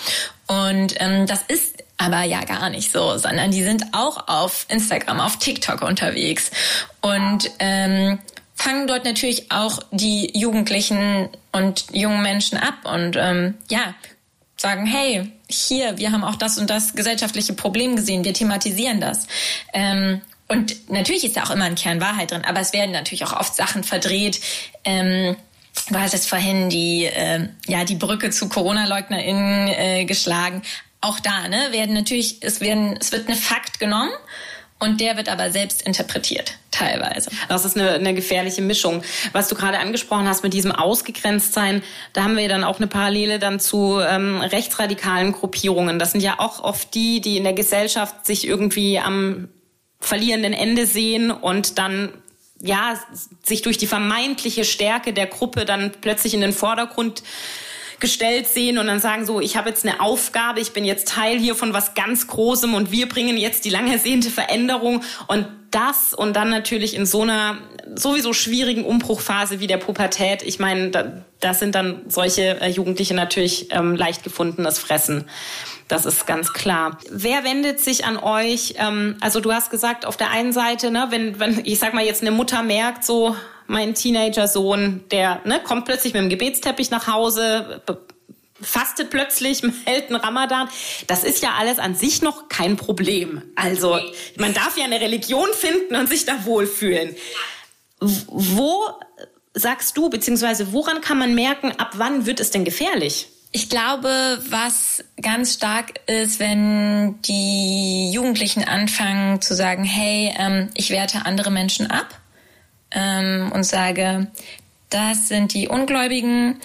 Und 0.47 0.95
ähm, 0.97 1.27
das 1.27 1.43
ist 1.47 1.83
aber 2.01 2.23
ja 2.23 2.43
gar 2.43 2.69
nicht 2.69 2.91
so, 2.91 3.17
sondern 3.17 3.51
die 3.51 3.63
sind 3.63 3.85
auch 3.93 4.27
auf 4.27 4.65
Instagram, 4.69 5.19
auf 5.19 5.37
TikTok 5.37 5.83
unterwegs 5.83 6.49
und 7.01 7.51
ähm, 7.59 8.17
fangen 8.55 8.87
dort 8.87 9.05
natürlich 9.05 9.51
auch 9.51 9.79
die 9.91 10.31
Jugendlichen 10.37 11.29
und 11.51 11.85
jungen 11.93 12.23
Menschen 12.23 12.57
ab 12.57 12.73
und 12.91 13.15
ähm, 13.17 13.55
ja, 13.69 13.93
sagen, 14.57 14.87
hey, 14.87 15.31
hier, 15.47 15.97
wir 15.99 16.11
haben 16.11 16.23
auch 16.23 16.35
das 16.35 16.57
und 16.57 16.69
das 16.71 16.93
gesellschaftliche 16.93 17.53
Problem 17.53 17.95
gesehen, 17.95 18.23
wir 18.23 18.33
thematisieren 18.33 18.99
das. 18.99 19.27
Ähm, 19.73 20.21
und 20.47 20.89
natürlich 20.89 21.23
ist 21.23 21.37
da 21.37 21.43
auch 21.43 21.51
immer 21.51 21.65
ein 21.65 21.75
Kern 21.75 22.01
Wahrheit 22.01 22.31
drin, 22.31 22.43
aber 22.45 22.61
es 22.61 22.73
werden 22.73 22.91
natürlich 22.91 23.25
auch 23.25 23.39
oft 23.39 23.55
Sachen 23.55 23.83
verdreht. 23.83 24.41
Ähm, 24.83 25.35
du 25.89 25.99
hast 25.99 26.13
jetzt 26.13 26.27
vorhin 26.27 26.69
die, 26.69 27.05
äh, 27.05 27.47
ja, 27.67 27.83
die 27.85 27.95
Brücke 27.95 28.31
zu 28.31 28.49
Corona-LeugnerInnen 28.49 29.67
äh, 29.67 30.05
geschlagen 30.05 30.63
auch 31.01 31.19
da, 31.19 31.47
ne, 31.47 31.71
werden 31.71 31.93
natürlich, 31.93 32.37
es 32.41 32.61
werden, 32.61 32.97
es 32.99 33.11
wird 33.11 33.27
eine 33.27 33.35
Fakt 33.35 33.79
genommen 33.79 34.11
und 34.79 34.99
der 34.99 35.17
wird 35.17 35.29
aber 35.29 35.51
selbst 35.51 35.83
interpretiert, 35.83 36.57
teilweise. 36.71 37.29
Das 37.49 37.65
ist 37.65 37.77
eine, 37.77 37.91
eine 37.91 38.13
gefährliche 38.13 38.61
Mischung. 38.61 39.03
Was 39.31 39.47
du 39.47 39.55
gerade 39.55 39.79
angesprochen 39.79 40.27
hast 40.27 40.43
mit 40.43 40.53
diesem 40.53 40.71
Ausgegrenztsein, 40.71 41.83
da 42.13 42.23
haben 42.23 42.37
wir 42.37 42.49
dann 42.49 42.63
auch 42.63 42.77
eine 42.77 42.87
Parallele 42.87 43.37
dann 43.37 43.59
zu 43.59 43.99
ähm, 43.99 44.41
rechtsradikalen 44.41 45.33
Gruppierungen. 45.33 45.99
Das 45.99 46.11
sind 46.11 46.21
ja 46.21 46.39
auch 46.39 46.63
oft 46.63 46.93
die, 46.95 47.21
die 47.21 47.37
in 47.37 47.43
der 47.43 47.53
Gesellschaft 47.53 48.25
sich 48.25 48.47
irgendwie 48.47 48.99
am 48.99 49.49
verlierenden 49.99 50.53
Ende 50.53 50.87
sehen 50.87 51.29
und 51.29 51.77
dann 51.77 52.09
ja 52.59 52.99
sich 53.43 53.61
durch 53.61 53.77
die 53.77 53.87
vermeintliche 53.87 54.65
Stärke 54.65 55.13
der 55.13 55.27
Gruppe 55.27 55.65
dann 55.65 55.91
plötzlich 56.01 56.33
in 56.33 56.41
den 56.41 56.53
Vordergrund 56.53 57.21
gestellt 58.01 58.47
sehen 58.47 58.77
und 58.77 58.87
dann 58.87 58.99
sagen 58.99 59.25
so, 59.25 59.39
ich 59.39 59.55
habe 59.55 59.69
jetzt 59.69 59.85
eine 59.85 60.01
Aufgabe, 60.01 60.59
ich 60.59 60.73
bin 60.73 60.83
jetzt 60.83 61.07
Teil 61.07 61.39
hier 61.39 61.55
von 61.55 61.73
was 61.73 61.93
ganz 61.93 62.27
Großem 62.27 62.73
und 62.73 62.91
wir 62.91 63.07
bringen 63.07 63.37
jetzt 63.37 63.63
die 63.63 63.69
lang 63.69 63.89
ersehnte 63.89 64.29
Veränderung 64.29 65.03
und 65.27 65.47
das 65.71 66.13
und 66.13 66.35
dann 66.35 66.49
natürlich 66.49 66.95
in 66.95 67.05
so 67.05 67.21
einer 67.21 67.57
sowieso 67.95 68.33
schwierigen 68.33 68.83
Umbruchphase 68.83 69.59
wie 69.61 69.67
der 69.67 69.77
Pubertät. 69.77 70.43
Ich 70.43 70.59
meine, 70.59 70.89
da, 70.89 71.23
das 71.39 71.59
sind 71.59 71.75
dann 71.75 72.01
solche 72.07 72.59
äh, 72.59 72.69
Jugendliche 72.69 73.13
natürlich 73.13 73.67
ähm, 73.71 73.95
leicht 73.95 74.23
gefundenes 74.23 74.79
Fressen. 74.79 75.25
Das 75.87 76.05
ist 76.05 76.27
ganz 76.27 76.53
klar. 76.53 76.97
Wer 77.09 77.43
wendet 77.43 77.79
sich 77.79 78.05
an 78.05 78.17
euch? 78.17 78.75
Ähm, 78.77 79.15
also 79.21 79.39
du 79.39 79.53
hast 79.53 79.71
gesagt, 79.71 80.05
auf 80.05 80.17
der 80.17 80.29
einen 80.31 80.53
Seite, 80.53 80.91
ne, 80.91 81.07
wenn, 81.09 81.39
wenn 81.39 81.61
ich 81.63 81.79
sag 81.79 81.93
mal 81.93 82.03
jetzt 82.03 82.21
eine 82.21 82.31
Mutter 82.31 82.63
merkt, 82.63 83.05
so 83.05 83.35
mein 83.71 83.95
Teenager-Sohn, 83.95 85.05
der 85.11 85.41
ne, 85.45 85.61
kommt 85.63 85.85
plötzlich 85.85 86.13
mit 86.13 86.21
dem 86.21 86.29
Gebetsteppich 86.29 86.91
nach 86.91 87.07
Hause, 87.07 87.81
fastet 88.61 89.09
plötzlich, 89.09 89.63
hält 89.85 90.09
einen 90.09 90.17
Ramadan. 90.17 90.69
Das 91.07 91.23
ist 91.23 91.41
ja 91.41 91.53
alles 91.57 91.79
an 91.79 91.95
sich 91.95 92.21
noch 92.21 92.49
kein 92.49 92.75
Problem. 92.75 93.41
Also 93.55 93.97
man 94.37 94.53
darf 94.53 94.77
ja 94.77 94.83
eine 94.83 94.99
Religion 94.99 95.47
finden 95.53 95.95
und 95.95 96.07
sich 96.07 96.25
da 96.25 96.45
wohlfühlen. 96.45 97.15
Wo 97.99 98.89
sagst 99.53 99.97
du, 99.97 100.09
beziehungsweise 100.09 100.73
woran 100.73 101.01
kann 101.01 101.17
man 101.17 101.33
merken, 101.33 101.71
ab 101.77 101.91
wann 101.95 102.25
wird 102.25 102.39
es 102.39 102.51
denn 102.51 102.65
gefährlich? 102.65 103.27
Ich 103.53 103.69
glaube, 103.69 104.41
was 104.49 105.03
ganz 105.21 105.53
stark 105.53 105.99
ist, 106.07 106.39
wenn 106.39 107.21
die 107.21 108.11
Jugendlichen 108.11 108.63
anfangen 108.63 109.41
zu 109.41 109.55
sagen, 109.55 109.83
hey, 109.83 110.33
ähm, 110.37 110.69
ich 110.73 110.89
werte 110.89 111.25
andere 111.25 111.51
Menschen 111.51 111.91
ab 111.91 112.20
ähm, 112.91 113.51
und 113.53 113.63
sage, 113.63 114.27
das 114.89 115.27
sind 115.27 115.53
die 115.53 115.67
Ungläubigen. 115.67 116.57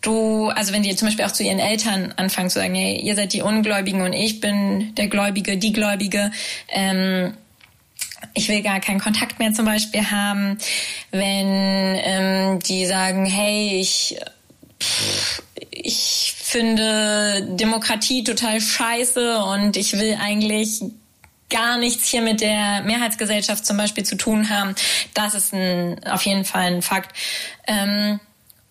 Du, 0.00 0.48
also 0.48 0.72
wenn 0.72 0.82
die 0.82 0.94
zum 0.94 1.08
Beispiel 1.08 1.24
auch 1.24 1.32
zu 1.32 1.42
ihren 1.42 1.58
Eltern 1.58 2.14
anfangen 2.16 2.50
zu 2.50 2.58
sagen, 2.60 2.74
hey, 2.74 3.00
ihr 3.00 3.16
seid 3.16 3.32
die 3.32 3.42
Ungläubigen 3.42 4.02
und 4.02 4.12
ich 4.12 4.40
bin 4.40 4.94
der 4.94 5.08
Gläubige, 5.08 5.56
die 5.56 5.72
Gläubige. 5.72 6.30
Ähm, 6.68 7.34
ich 8.34 8.48
will 8.48 8.62
gar 8.62 8.80
keinen 8.80 9.00
Kontakt 9.00 9.38
mehr 9.38 9.52
zum 9.52 9.64
Beispiel 9.64 10.10
haben. 10.10 10.58
Wenn 11.10 11.98
ähm, 12.02 12.58
die 12.60 12.86
sagen, 12.86 13.26
hey, 13.26 13.80
ich, 13.80 14.16
pff, 14.80 15.42
ich 15.70 16.34
finde 16.36 17.46
Demokratie 17.50 18.24
total 18.24 18.60
scheiße 18.60 19.38
und 19.38 19.76
ich 19.76 19.92
will 19.94 20.16
eigentlich 20.20 20.82
gar 21.50 21.78
nichts 21.78 22.08
hier 22.08 22.22
mit 22.22 22.40
der 22.40 22.82
Mehrheitsgesellschaft 22.82 23.64
zum 23.64 23.76
Beispiel 23.76 24.04
zu 24.04 24.16
tun 24.16 24.50
haben. 24.50 24.74
Das 25.14 25.34
ist 25.34 25.52
ein, 25.52 26.04
auf 26.04 26.22
jeden 26.22 26.44
Fall 26.44 26.74
ein 26.74 26.82
Fakt. 26.82 27.16
Ähm, 27.66 28.20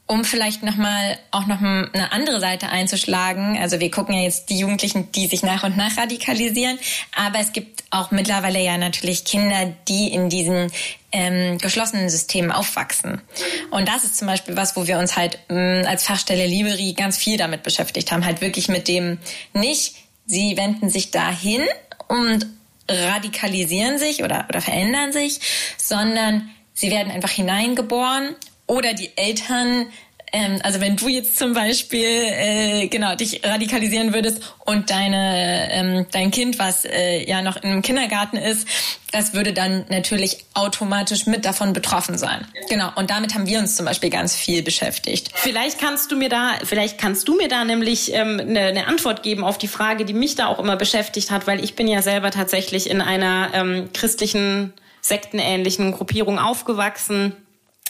um 0.07 0.23
vielleicht 0.23 0.63
nochmal 0.63 1.19
auch 1.31 1.47
noch 1.47 1.59
eine 1.59 2.11
andere 2.13 2.39
Seite 2.39 2.69
einzuschlagen. 2.69 3.57
Also 3.57 3.81
wir 3.81 3.91
gucken 3.91 4.15
ja 4.15 4.21
jetzt 4.21 4.49
die 4.49 4.57
Jugendlichen, 4.57 5.11
die 5.11 5.27
sich 5.27 5.43
nach 5.43 5.63
und 5.63 5.75
nach 5.75 5.97
radikalisieren, 5.97 6.79
aber 7.13 7.39
es 7.39 7.51
gibt 7.51 7.83
auch 7.89 8.11
mittlerweile 8.11 8.63
ja 8.63 8.77
natürlich 8.77 9.25
Kinder, 9.25 9.73
die 9.89 10.07
in 10.07 10.29
diesen 10.29 10.71
ähm, 11.11 11.57
geschlossenen 11.57 12.09
Systemen 12.09 12.51
aufwachsen. 12.51 13.21
Und 13.69 13.89
das 13.89 14.05
ist 14.05 14.17
zum 14.17 14.27
Beispiel 14.27 14.55
was, 14.55 14.77
wo 14.77 14.87
wir 14.87 14.97
uns 14.97 15.17
halt 15.17 15.39
mh, 15.49 15.81
als 15.81 16.05
Fachstelle 16.05 16.47
Liberi 16.47 16.93
ganz 16.93 17.17
viel 17.17 17.37
damit 17.37 17.63
beschäftigt 17.63 18.11
haben, 18.11 18.25
halt 18.25 18.39
wirklich 18.39 18.69
mit 18.69 18.87
dem 18.87 19.17
nicht, 19.53 19.95
sie 20.25 20.55
wenden 20.55 20.89
sich 20.89 21.11
dahin 21.11 21.63
und 22.07 22.47
radikalisieren 22.89 23.97
sich 23.97 24.23
oder, 24.23 24.45
oder 24.49 24.61
verändern 24.61 25.11
sich, 25.11 25.39
sondern 25.77 26.49
sie 26.73 26.91
werden 26.91 27.11
einfach 27.11 27.29
hineingeboren 27.29 28.35
oder 28.65 28.93
die 28.93 29.17
Eltern 29.17 29.87
ähm, 30.33 30.59
also 30.63 30.81
wenn 30.81 30.97
du 30.97 31.07
jetzt 31.07 31.37
zum 31.37 31.53
Beispiel 31.53 32.05
äh, 32.05 32.87
genau 32.87 33.15
dich 33.15 33.41
radikalisieren 33.45 34.13
würdest 34.13 34.41
und 34.65 34.89
deine 34.89 35.71
ähm, 35.71 36.05
dein 36.11 36.31
Kind, 36.31 36.59
was 36.59 36.83
äh, 36.83 37.27
ja 37.27 37.41
noch 37.41 37.55
im 37.57 37.81
Kindergarten 37.81 38.35
ist, 38.35 38.67
das 39.13 39.33
würde 39.33 39.53
dann 39.53 39.85
natürlich 39.89 40.43
automatisch 40.53 41.27
mit 41.27 41.45
davon 41.45 41.71
betroffen 41.71 42.17
sein. 42.17 42.45
Genau. 42.69 42.89
Und 42.95 43.09
damit 43.09 43.35
haben 43.35 43.47
wir 43.47 43.59
uns 43.59 43.77
zum 43.77 43.85
Beispiel 43.85 44.09
ganz 44.09 44.35
viel 44.35 44.63
beschäftigt. 44.63 45.31
Vielleicht 45.33 45.79
kannst 45.79 46.11
du 46.11 46.17
mir 46.17 46.29
da, 46.29 46.55
vielleicht 46.63 46.97
kannst 46.97 47.27
du 47.29 47.37
mir 47.37 47.47
da 47.47 47.63
nämlich 47.63 48.13
ähm, 48.13 48.39
eine, 48.41 48.59
eine 48.61 48.87
Antwort 48.87 49.23
geben 49.23 49.45
auf 49.45 49.57
die 49.57 49.69
Frage, 49.69 50.03
die 50.03 50.13
mich 50.13 50.35
da 50.35 50.47
auch 50.47 50.59
immer 50.59 50.75
beschäftigt 50.75 51.31
hat, 51.31 51.47
weil 51.47 51.63
ich 51.63 51.75
bin 51.75 51.87
ja 51.87 52.01
selber 52.01 52.31
tatsächlich 52.31 52.89
in 52.89 52.99
einer 52.99 53.51
ähm, 53.53 53.89
christlichen 53.93 54.73
sektenähnlichen 54.99 55.93
Gruppierung 55.93 56.37
aufgewachsen 56.37 57.33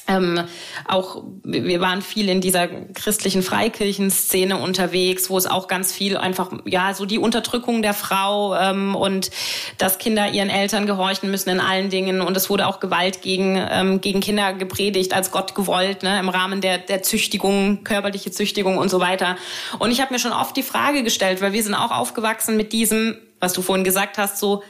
ähm, 0.08 0.42
auch 0.88 1.24
wir 1.44 1.82
waren 1.82 2.02
viel 2.02 2.30
in 2.30 2.42
dieser 2.42 2.68
christlichen 2.68 3.44
Freikirchenszene 3.44 4.58
unterwegs, 4.58 5.30
wo 5.30 5.38
es 5.38 5.46
auch 5.46 5.68
ganz 5.68 5.92
viel 5.92 6.18
einfach 6.18 6.52
ja 6.66 6.94
so 6.94 7.06
die 7.06 7.18
Unterdrückung 7.18 7.82
der 7.82 7.94
Frau 7.94 8.56
ähm, 8.56 8.96
und 8.96 9.32
dass 9.78 9.98
Kinder 9.98 10.30
ihren 10.32 10.50
Eltern 10.50 10.86
gehorchen 10.86 11.30
müssen 11.30 11.50
in 11.50 11.60
allen 11.60 11.90
Dingen. 11.90 12.22
Und 12.22 12.38
es 12.38 12.50
wurde 12.50 12.68
auch 12.68 12.80
Gewalt 12.80 13.22
gegen 13.22 13.62
ähm, 13.70 14.02
gegen 14.02 14.22
Kinder 14.22 14.54
gepredigt 14.54 15.14
als 15.14 15.32
Gott 15.32 15.56
gewollt 15.56 16.04
ne, 16.04 16.20
im 16.20 16.30
Rahmen 16.30 16.62
der 16.62 16.78
der 16.78 17.04
Züchtigung 17.04 17.84
körperliche 17.84 18.32
Züchtigung 18.32 18.78
und 18.78 18.90
so 18.90 19.00
weiter. 19.00 19.36
Und 19.80 19.92
ich 19.92 20.02
habe 20.02 20.14
mir 20.14 20.20
schon 20.20 20.34
oft 20.34 20.56
die 20.56 20.64
Frage 20.64 21.04
gestellt, 21.04 21.42
weil 21.42 21.54
wir 21.54 21.64
sind 21.64 21.76
auch 21.76 21.92
aufgewachsen 21.92 22.58
mit 22.58 22.72
diesem 22.74 23.18
was 23.40 23.54
du 23.54 23.62
vorhin 23.62 23.84
gesagt 23.84 24.18
hast 24.18 24.40
so 24.40 24.64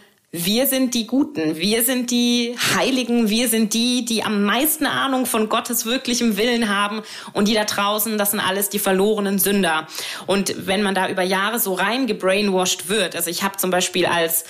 wir 0.46 0.67
sind 0.67 0.94
die 0.94 1.08
Guten, 1.08 1.58
wir 1.58 1.84
sind 1.84 2.12
die 2.12 2.56
Heiligen, 2.75 3.29
wir 3.29 3.50
sind 3.50 3.74
die, 3.74 4.06
die 4.06 4.24
am 4.24 4.44
meisten 4.44 4.86
Ahnung 4.86 5.25
von 5.25 5.50
Gottes 5.50 5.86
wirklichem 5.86 6.38
Willen 6.38 6.70
haben 6.70 7.01
und 7.34 7.48
die 7.48 7.53
da 7.53 7.65
draußen, 7.65 8.17
das 8.17 8.32
sind 8.32 8.39
alles 8.39 8.70
die 8.70 8.79
verlorenen 8.79 9.39
Sünder. 9.39 9.88
Und 10.25 10.67
wenn 10.67 10.84
man 10.84 10.96
da 10.96 11.10
über 11.10 11.24
Jahre 11.24 11.60
so 11.60 11.74
rein 11.74 12.08
gebrainwashed 12.08 12.89
wird, 12.89 13.15
also 13.15 13.29
ich 13.29 13.44
habe 13.44 13.58
zum 13.58 13.72
Beispiel 13.72 14.06
als 14.06 14.46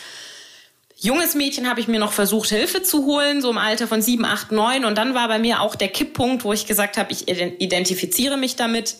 junges 0.98 1.36
Mädchen 1.36 1.70
habe 1.70 1.79
ich 1.79 1.88
mir 1.88 2.00
noch 2.00 2.12
versucht, 2.12 2.50
Hilfe 2.50 2.82
zu 2.82 3.06
holen, 3.06 3.41
so 3.41 3.50
im 3.50 3.58
Alter 3.58 3.88
von 3.88 4.01
sieben, 4.01 4.25
acht, 4.25 4.51
neun. 4.51 4.84
Und 4.84 4.98
dann 4.98 5.13
war 5.13 5.27
bei 5.27 5.39
mir 5.39 5.62
auch 5.62 5.75
der 5.75 5.89
Kipppunkt, 5.89 6.44
wo 6.44 6.53
ich 6.53 6.65
gesagt 6.65 6.98
habe, 6.98 7.12
ich 7.12 7.27
identifiziere 7.27 8.38
mich 8.38 8.56
damit. 8.56 8.96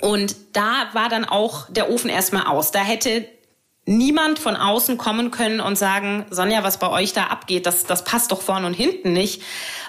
Und 0.00 0.34
da 0.52 0.88
war 0.92 1.08
dann 1.08 1.24
auch 1.24 1.70
der 1.70 1.90
Ofen 1.90 2.10
erstmal 2.10 2.46
aus. 2.46 2.72
Da 2.72 2.80
hätte 2.80 3.26
niemand 3.90 4.38
von 4.38 4.54
außen 4.54 4.96
kommen 4.98 5.32
können 5.32 5.60
und 5.60 5.76
sagen, 5.76 6.24
Sonja, 6.30 6.62
was 6.62 6.78
bei 6.78 6.88
euch 6.88 7.12
da 7.12 7.24
abgeht, 7.24 7.66
das, 7.66 7.84
das 7.84 8.04
passt 8.04 8.30
doch 8.30 8.40
vorne 8.40 8.66
und 8.66 8.74
hinten 8.74 9.12
nicht, 9.12 9.42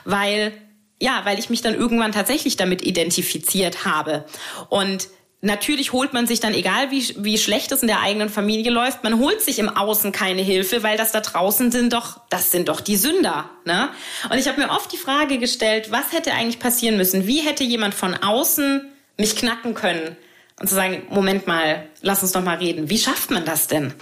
weil, 0.05 0.53
ja, 0.99 1.21
weil 1.23 1.37
ich 1.37 1.51
mich 1.51 1.61
dann 1.61 1.75
irgendwann 1.75 2.11
tatsächlich 2.11 2.57
damit 2.57 2.81
identifiziert 2.81 3.85
habe. 3.85 4.25
Und 4.69 5.07
natürlich 5.41 5.93
holt 5.93 6.13
man 6.13 6.25
sich 6.25 6.39
dann, 6.39 6.55
egal 6.55 6.89
wie, 6.89 7.13
wie 7.19 7.37
schlecht 7.37 7.71
es 7.71 7.83
in 7.83 7.87
der 7.87 8.01
eigenen 8.01 8.29
Familie 8.29 8.71
läuft, 8.71 9.03
man 9.03 9.19
holt 9.19 9.39
sich 9.39 9.59
im 9.59 9.69
Außen 9.69 10.11
keine 10.11 10.41
Hilfe, 10.41 10.81
weil 10.81 10.97
das 10.97 11.11
da 11.11 11.19
draußen 11.19 11.71
sind 11.71 11.93
doch, 11.93 12.21
das 12.31 12.49
sind 12.49 12.69
doch 12.69 12.81
die 12.81 12.97
Sünder. 12.97 13.51
Ne? 13.65 13.89
Und 14.31 14.39
ich 14.39 14.47
habe 14.47 14.59
mir 14.59 14.71
oft 14.71 14.91
die 14.91 14.97
Frage 14.97 15.37
gestellt, 15.37 15.91
was 15.91 16.11
hätte 16.11 16.33
eigentlich 16.33 16.59
passieren 16.59 16.97
müssen? 16.97 17.27
Wie 17.27 17.41
hätte 17.41 17.63
jemand 17.63 17.93
von 17.93 18.15
außen 18.15 18.91
mich 19.17 19.35
knacken 19.35 19.75
können? 19.75 20.17
Und 20.61 20.67
zu 20.67 20.75
sagen, 20.75 21.01
Moment 21.09 21.47
mal, 21.47 21.87
lass 22.01 22.21
uns 22.21 22.33
doch 22.33 22.43
mal 22.43 22.57
reden. 22.57 22.87
Wie 22.87 22.99
schafft 22.99 23.31
man 23.31 23.45
das 23.45 23.65
denn? 23.65 23.95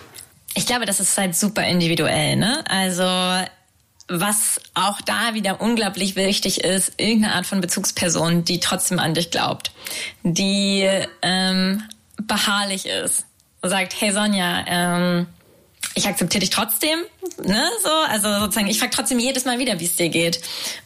Ich 0.56 0.66
glaube, 0.66 0.86
das 0.86 1.00
ist 1.00 1.18
halt 1.18 1.34
super 1.34 1.66
individuell, 1.66 2.36
ne? 2.36 2.66
Also 2.68 3.06
was 4.10 4.60
auch 4.74 5.00
da 5.00 5.36
wieder 5.36 5.62
unglaublich 5.62 6.18
wichtig 6.18 6.66
ist, 6.66 6.92
irgendeine 6.98 7.36
Art 7.36 7.46
von 7.46 7.62
Bezugsperson, 7.62 8.44
die 8.44 8.60
trotzdem 8.60 9.00
an 9.00 9.14
dich 9.14 9.32
glaubt, 9.32 9.72
die 10.24 10.86
ähm, 11.22 11.84
beharrlich 12.24 12.88
ist 12.88 13.26
und 13.62 13.70
sagt, 13.70 13.94
hey 14.02 14.12
Sonja, 14.12 14.66
ähm, 14.68 15.28
ich 16.00 16.08
akzeptiere 16.08 16.40
dich 16.40 16.50
trotzdem, 16.50 17.00
ne, 17.44 17.70
so, 17.84 17.90
also 17.90 18.40
sozusagen, 18.40 18.68
ich 18.68 18.80
frage 18.80 18.92
trotzdem 18.96 19.20
jedes 19.20 19.46
Mal 19.46 19.60
wieder, 19.60 19.80
wie 19.80 19.86
es 19.86 19.96
dir 19.96 20.10
geht. 20.10 20.42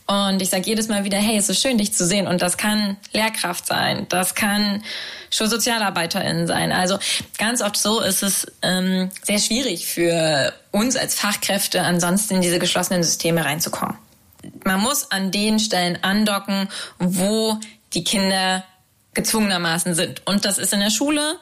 Und 0.07 0.41
ich 0.41 0.49
sage 0.49 0.63
jedes 0.65 0.87
Mal 0.87 1.03
wieder, 1.03 1.17
hey, 1.17 1.37
es 1.37 1.49
ist 1.49 1.61
schön, 1.61 1.77
dich 1.77 1.93
zu 1.93 2.05
sehen. 2.05 2.27
Und 2.27 2.41
das 2.41 2.57
kann 2.57 2.97
Lehrkraft 3.13 3.67
sein, 3.67 4.07
das 4.09 4.35
kann 4.35 4.83
Schulsozialarbeiterin 5.29 6.47
sein. 6.47 6.71
Also 6.71 6.97
ganz 7.37 7.61
oft 7.61 7.77
so 7.77 8.01
ist 8.01 8.23
es 8.23 8.47
ähm, 8.61 9.11
sehr 9.23 9.39
schwierig 9.39 9.85
für 9.85 10.53
uns 10.71 10.95
als 10.95 11.15
Fachkräfte 11.15 11.81
ansonsten 11.81 12.35
in 12.35 12.41
diese 12.41 12.59
geschlossenen 12.59 13.03
Systeme 13.03 13.45
reinzukommen. 13.45 13.95
Man 14.65 14.81
muss 14.81 15.11
an 15.11 15.31
den 15.31 15.59
Stellen 15.59 15.99
andocken, 16.03 16.69
wo 16.99 17.59
die 17.93 18.03
Kinder 18.03 18.63
gezwungenermaßen 19.13 19.93
sind. 19.93 20.21
Und 20.25 20.45
das 20.45 20.57
ist 20.57 20.73
in 20.73 20.79
der 20.79 20.89
Schule, 20.89 21.37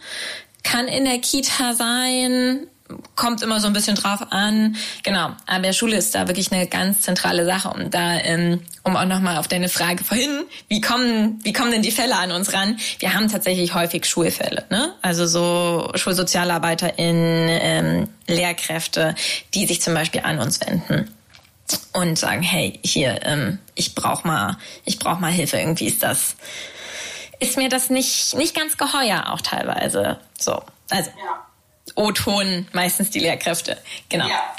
kann 0.64 0.88
in 0.88 1.06
der 1.06 1.20
Kita 1.20 1.74
sein, 1.74 2.68
kommt 3.16 3.42
immer 3.42 3.60
so 3.60 3.68
ein 3.68 3.74
bisschen 3.74 3.96
drauf 3.96 4.20
an. 4.32 4.76
Genau, 5.04 5.32
aber 5.46 5.74
Schule 5.74 5.98
ist 5.98 6.16
da 6.16 6.28
wirklich 6.28 6.52
eine 6.52 6.68
ganz 6.68 7.02
zentrale 7.02 7.46
Sache. 7.46 7.70
Und 7.70 7.94
da, 7.94 8.20
ähm, 8.20 8.62
um 8.84 8.96
auch 8.96 9.06
nochmal 9.06 9.38
auf 9.38 9.48
deine 9.48 9.70
Frage 9.70 10.04
vorhin, 10.04 10.44
wie 10.68 10.82
kommen, 10.82 11.40
wie 11.44 11.54
kommen 11.54 11.72
denn 11.72 11.82
die 11.82 11.92
Fälle 11.92 12.18
an 12.18 12.32
uns 12.32 12.54
ran? 12.54 12.78
Wir 13.00 13.14
haben 13.14 13.30
tatsächlich 13.30 13.74
häufig 13.74 14.06
Schulfälle, 14.06 14.66
ne? 14.70 14.94
Also 15.02 15.26
so 15.26 15.92
SchulsozialarbeiterInnen, 15.96 17.50
ähm, 17.50 18.08
Lehrkräfte, 18.28 19.16
die 19.54 19.66
sich 19.66 19.82
zum 19.82 19.94
Beispiel 19.94 20.22
an 20.22 20.40
uns 20.40 20.60
wenden 20.62 21.10
und 21.94 22.18
sagen, 22.18 22.42
hey, 22.42 22.80
hier, 22.84 23.20
ähm, 23.24 23.60
ich 23.76 23.96
brauch 23.96 24.24
mal, 24.24 24.58
ich 24.86 25.00
brauch 25.00 25.20
mal 25.20 25.32
Hilfe. 25.32 25.58
Irgendwie 25.58 25.88
ist 25.88 26.04
das, 26.04 26.36
ist 27.40 27.58
mir 27.58 27.70
das 27.70 27.90
nicht, 27.90 28.36
nicht 28.36 28.56
ganz 28.56 28.78
geheuer 28.78 29.32
auch 29.32 29.42
teilweise. 29.42 30.20
So, 30.38 30.62
also. 30.90 31.10
Ja. 31.18 31.46
O-Ton 32.02 32.68
meistens 32.74 33.10
die 33.12 33.20
Lehrkräfte. 33.20 33.78
Genau. 34.10 34.28
Ja. 34.28 34.56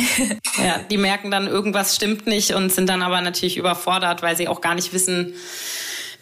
ja, 0.64 0.78
die 0.90 0.96
merken 0.96 1.30
dann, 1.30 1.46
irgendwas 1.46 1.96
stimmt 1.96 2.26
nicht 2.26 2.52
und 2.52 2.72
sind 2.72 2.88
dann 2.88 3.02
aber 3.02 3.20
natürlich 3.20 3.56
überfordert, 3.56 4.22
weil 4.22 4.36
sie 4.36 4.48
auch 4.48 4.60
gar 4.60 4.74
nicht 4.74 4.92
wissen, 4.92 5.34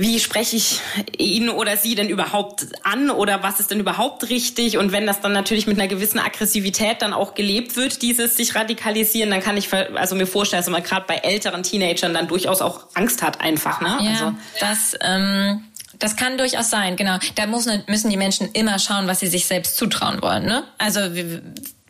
wie 0.01 0.19
spreche 0.19 0.57
ich 0.57 0.81
ihn 1.19 1.51
oder 1.51 1.77
sie 1.77 1.95
denn 1.95 2.09
überhaupt 2.09 2.69
an 2.85 3.11
oder 3.11 3.43
was 3.43 3.61
ist 3.61 3.71
denn 3.71 3.81
überhaupt 3.81 4.31
richtig? 4.31 4.79
Und 4.79 4.93
wenn 4.93 5.07
das 5.07 5.21
dann 5.21 5.33
natürlich 5.33 5.67
mit 5.67 5.79
einer 5.79 5.89
gewissen 5.89 6.19
Aggressivität 6.19 7.03
dann 7.03 7.13
auch 7.13 7.35
gelebt 7.35 7.77
wird, 7.77 8.01
dieses 8.01 8.35
sich 8.35 8.55
radikalisieren, 8.55 9.29
dann 9.29 9.43
kann 9.43 9.59
ich 9.59 9.69
also 9.75 10.15
mir 10.15 10.27
vorstellen, 10.27 10.63
dass 10.63 10.71
man 10.71 10.83
gerade 10.83 11.05
bei 11.07 11.17
älteren 11.17 11.63
Teenagern 11.63 12.15
dann 12.15 12.29
durchaus 12.29 12.63
auch 12.63 12.87
Angst 12.95 13.23
hat 13.23 13.43
einfach. 13.43 13.83
Ne? 13.83 13.99
Ja, 14.01 14.11
also. 14.11 14.35
das 14.59 14.97
ähm, 15.03 15.65
das 16.01 16.17
kann 16.17 16.39
durchaus 16.39 16.71
sein, 16.71 16.97
genau. 16.97 17.19
Da 17.37 17.47
muss, 17.47 17.69
müssen 17.87 18.11
die 18.11 18.17
Menschen 18.17 18.51
immer 18.53 18.79
schauen, 18.79 19.07
was 19.07 19.21
sie 19.21 19.29
sich 19.29 19.47
selbst 19.47 19.77
zutrauen 19.77 20.21
wollen. 20.21 20.45
Ne? 20.45 20.65
Also 20.79 21.01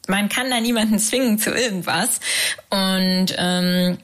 man 0.08 0.28
kann 0.28 0.50
da 0.50 0.60
niemanden 0.60 0.98
zwingen 0.98 1.38
zu 1.38 1.50
irgendwas. 1.50 2.20
Und 2.68 3.34
ähm, 3.38 3.98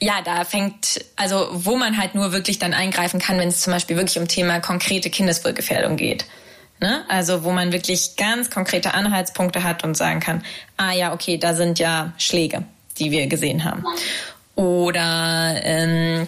ja, 0.00 0.14
da 0.24 0.44
fängt, 0.44 1.04
also 1.14 1.48
wo 1.52 1.76
man 1.76 1.96
halt 1.96 2.16
nur 2.16 2.32
wirklich 2.32 2.58
dann 2.58 2.74
eingreifen 2.74 3.20
kann, 3.20 3.38
wenn 3.38 3.48
es 3.48 3.60
zum 3.60 3.72
Beispiel 3.72 3.96
wirklich 3.96 4.18
um 4.18 4.26
Thema 4.26 4.58
konkrete 4.58 5.10
Kindeswohlgefährdung 5.10 5.96
geht. 5.96 6.24
Ne? 6.80 7.04
Also 7.08 7.44
wo 7.44 7.52
man 7.52 7.72
wirklich 7.72 8.16
ganz 8.16 8.50
konkrete 8.50 8.94
Anhaltspunkte 8.94 9.62
hat 9.62 9.84
und 9.84 9.96
sagen 9.96 10.18
kann, 10.18 10.42
ah 10.76 10.92
ja, 10.92 11.12
okay, 11.12 11.38
da 11.38 11.54
sind 11.54 11.78
ja 11.78 12.12
Schläge, 12.18 12.64
die 12.98 13.12
wir 13.12 13.28
gesehen 13.28 13.64
haben. 13.64 13.84
Oder 14.56 15.60
ähm, 15.62 16.26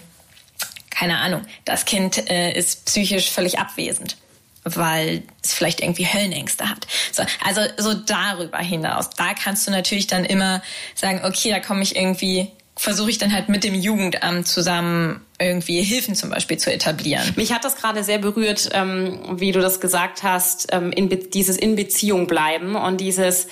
keine 0.94 1.18
Ahnung, 1.18 1.42
das 1.64 1.84
Kind 1.84 2.30
äh, 2.30 2.52
ist 2.52 2.86
psychisch 2.86 3.30
völlig 3.30 3.58
abwesend, 3.58 4.16
weil 4.64 5.22
es 5.42 5.52
vielleicht 5.52 5.80
irgendwie 5.80 6.06
Höllenängste 6.06 6.68
hat. 6.68 6.86
So, 7.12 7.24
also 7.44 7.60
so 7.76 7.94
darüber 7.94 8.58
hinaus, 8.58 9.10
da 9.10 9.34
kannst 9.34 9.66
du 9.66 9.70
natürlich 9.70 10.06
dann 10.06 10.24
immer 10.24 10.62
sagen, 10.94 11.22
okay, 11.24 11.50
da 11.50 11.60
komme 11.60 11.82
ich 11.82 11.96
irgendwie 11.96 12.50
versuche 12.76 13.10
ich 13.10 13.18
dann 13.18 13.32
halt 13.32 13.48
mit 13.48 13.64
dem 13.64 13.74
Jugendamt 13.74 14.48
zusammen 14.48 15.24
irgendwie 15.38 15.82
Hilfen 15.82 16.14
zum 16.14 16.30
Beispiel 16.30 16.58
zu 16.58 16.72
etablieren. 16.72 17.32
Mich 17.36 17.52
hat 17.52 17.64
das 17.64 17.76
gerade 17.76 18.02
sehr 18.02 18.18
berührt, 18.18 18.70
ähm, 18.72 19.38
wie 19.38 19.52
du 19.52 19.60
das 19.60 19.80
gesagt 19.80 20.22
hast, 20.22 20.68
ähm, 20.72 20.90
in 20.90 21.08
dieses 21.30 21.56
in 21.56 21.76
Beziehung 21.76 22.26
bleiben 22.26 22.74
und 22.74 23.00
dieses 23.00 23.46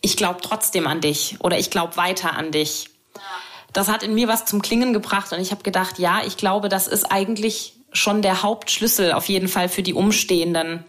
ich 0.00 0.16
glaube 0.16 0.40
trotzdem 0.42 0.86
an 0.86 1.00
dich 1.00 1.36
oder 1.40 1.58
ich 1.58 1.70
glaube 1.70 1.96
weiter 1.96 2.36
an 2.36 2.52
dich 2.52 2.88
das 3.72 3.88
hat 3.88 4.02
in 4.02 4.14
mir 4.14 4.28
was 4.28 4.44
zum 4.44 4.62
Klingen 4.62 4.92
gebracht 4.92 5.32
und 5.32 5.40
ich 5.40 5.50
habe 5.50 5.62
gedacht, 5.62 5.98
ja, 5.98 6.22
ich 6.24 6.36
glaube, 6.36 6.68
das 6.68 6.88
ist 6.88 7.04
eigentlich 7.04 7.74
schon 7.92 8.22
der 8.22 8.42
Hauptschlüssel 8.42 9.12
auf 9.12 9.28
jeden 9.28 9.48
Fall 9.48 9.68
für 9.68 9.82
die 9.82 9.94
Umstehenden, 9.94 10.84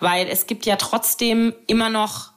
weil 0.00 0.26
es 0.28 0.46
gibt 0.46 0.66
ja 0.66 0.76
trotzdem 0.76 1.54
immer 1.66 1.88
noch 1.88 2.34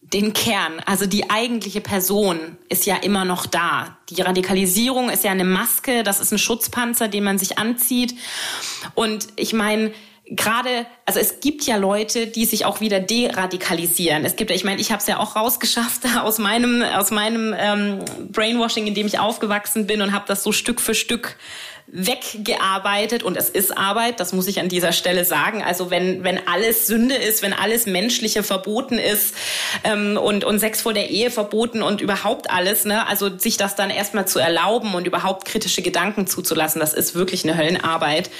den 0.00 0.32
Kern, 0.32 0.80
also 0.84 1.06
die 1.06 1.30
eigentliche 1.30 1.80
Person 1.80 2.58
ist 2.68 2.84
ja 2.84 2.96
immer 2.96 3.24
noch 3.24 3.46
da. 3.46 3.96
Die 4.10 4.20
Radikalisierung 4.20 5.08
ist 5.08 5.24
ja 5.24 5.30
eine 5.30 5.44
Maske, 5.44 6.02
das 6.02 6.20
ist 6.20 6.30
ein 6.30 6.38
Schutzpanzer, 6.38 7.08
den 7.08 7.24
man 7.24 7.38
sich 7.38 7.58
anzieht. 7.58 8.14
Und 8.94 9.28
ich 9.36 9.54
meine, 9.54 9.92
gerade, 10.26 10.86
also 11.04 11.20
es 11.20 11.40
gibt 11.40 11.64
ja 11.64 11.76
Leute, 11.76 12.26
die 12.26 12.46
sich 12.46 12.64
auch 12.64 12.80
wieder 12.80 13.00
deradikalisieren. 13.00 14.24
Es 14.24 14.36
gibt, 14.36 14.50
ich 14.50 14.64
meine, 14.64 14.80
ich 14.80 14.90
habe 14.90 15.00
es 15.00 15.06
ja 15.06 15.18
auch 15.18 15.36
rausgeschafft 15.36 16.02
aus 16.22 16.38
meinem 16.38 16.82
aus 16.82 17.10
meinem 17.10 17.54
ähm, 17.56 18.04
Brainwashing, 18.30 18.86
in 18.86 18.94
dem 18.94 19.06
ich 19.06 19.18
aufgewachsen 19.18 19.86
bin 19.86 20.00
und 20.02 20.12
habe 20.12 20.24
das 20.26 20.42
so 20.42 20.52
Stück 20.52 20.80
für 20.80 20.94
Stück 20.94 21.36
weggearbeitet 21.86 23.22
und 23.22 23.36
es 23.36 23.50
ist 23.50 23.76
Arbeit, 23.76 24.18
das 24.18 24.32
muss 24.32 24.46
ich 24.46 24.58
an 24.58 24.70
dieser 24.70 24.92
Stelle 24.92 25.26
sagen. 25.26 25.62
Also 25.62 25.90
wenn 25.90 26.24
wenn 26.24 26.48
alles 26.48 26.86
Sünde 26.86 27.14
ist, 27.14 27.42
wenn 27.42 27.52
alles 27.52 27.84
Menschliche 27.84 28.42
verboten 28.42 28.98
ist 28.98 29.34
ähm, 29.84 30.16
und 30.16 30.44
und 30.44 30.58
Sex 30.58 30.80
vor 30.80 30.94
der 30.94 31.10
Ehe 31.10 31.30
verboten 31.30 31.82
und 31.82 32.00
überhaupt 32.00 32.50
alles, 32.50 32.86
ne, 32.86 33.06
also 33.06 33.36
sich 33.36 33.58
das 33.58 33.76
dann 33.76 33.90
erstmal 33.90 34.26
zu 34.26 34.38
erlauben 34.38 34.94
und 34.94 35.06
überhaupt 35.06 35.44
kritische 35.44 35.82
Gedanken 35.82 36.26
zuzulassen, 36.26 36.80
das 36.80 36.94
ist 36.94 37.14
wirklich 37.14 37.44
eine 37.44 37.58
Höllenarbeit. 37.58 38.30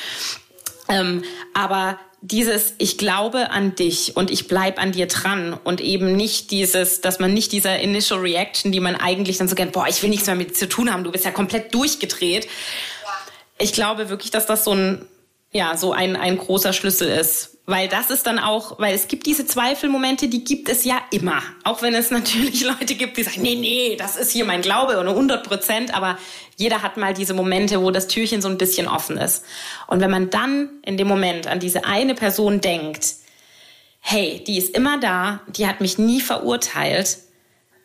Ähm, 0.89 1.23
aber 1.55 1.99
dieses 2.21 2.75
ich 2.79 2.97
glaube 2.97 3.51
an 3.51 3.75
dich 3.75 4.17
und 4.17 4.31
ich 4.31 4.49
bleib 4.49 4.81
an 4.81 4.93
dir 4.93 5.07
dran 5.07 5.59
und 5.63 5.83
eben 5.83 6.17
nicht 6.17 6.51
dieses, 6.51 7.03
dass 7.03 7.19
man 7.19 7.35
nicht 7.35 7.53
dieser 7.53 7.79
initial 7.81 8.21
reaction, 8.21 8.73
die 8.73 8.81
man 8.81 8.97
eigentlich 8.97 9.37
dann 9.37 9.49
so 9.49 9.55
kennt, 9.55 9.73
boah, 9.73 9.87
ich 9.89 10.03
will 10.03 10.09
nichts 10.09 10.27
mehr 10.27 10.37
mit 10.37 10.51
dir 10.51 10.55
zu 10.55 10.69
tun 10.69 10.93
haben, 10.93 11.05
du 11.05 11.13
bist 11.13 11.27
ja 11.27 11.31
komplett 11.31 11.75
durchgedreht. 11.75 12.49
Ich 13.59 13.75
glaube 13.75 14.09
wirklich, 14.09 14.31
dass 14.31 14.47
das 14.47 14.65
so 14.65 14.73
ein 14.73 15.07
ja, 15.55 15.77
so 15.77 15.93
ein 15.93 16.17
ein 16.17 16.37
großer 16.37 16.73
Schlüssel 16.73 17.09
ist, 17.09 17.59
weil 17.65 17.89
das 17.89 18.11
ist 18.11 18.27
dann 18.27 18.41
auch, 18.41 18.79
weil 18.81 18.93
es 18.93 19.07
gibt 19.07 19.25
diese 19.25 19.47
Zweifelmomente, 19.47 20.27
die 20.29 20.43
gibt 20.43 20.69
es 20.69 20.85
ja 20.85 21.01
immer. 21.13 21.43
Auch 21.63 21.81
wenn 21.81 21.95
es 21.95 22.11
natürlich 22.11 22.65
Leute 22.65 22.97
gibt, 22.97 23.17
die 23.17 23.23
sagen, 23.23 23.43
nee, 23.43 23.55
nee, 23.55 23.97
das 23.97 24.17
ist 24.17 24.33
hier 24.33 24.45
mein 24.45 24.63
Glaube 24.63 24.99
und 24.99 25.07
100 25.07 25.47
Prozent, 25.47 25.95
aber 25.95 26.19
jeder 26.57 26.83
hat 26.83 26.97
mal 26.97 27.15
diese 27.15 27.35
Momente, 27.35 27.81
wo 27.81 27.93
das 27.93 28.09
Türchen 28.09 28.43
so 28.43 28.49
ein 28.49 28.59
bisschen 28.59 28.89
offen 28.89 29.17
ist. 29.17 29.45
Und 29.87 30.01
wenn 30.01 30.11
man 30.11 30.29
dann 30.29 30.71
in 30.85 30.97
dem 30.97 31.07
Moment 31.07 31.47
an 31.47 31.61
diese 31.61 31.85
eine 31.85 32.15
Person 32.15 32.61
denkt, 32.61 33.15
hey, 34.01 34.43
die 34.45 34.59
ist 34.59 34.77
immer 34.77 34.99
da, 34.99 35.41
die 35.47 35.69
hat 35.69 35.81
mich 35.81 35.99
nie 35.99 36.21
verurteilt, 36.21 37.19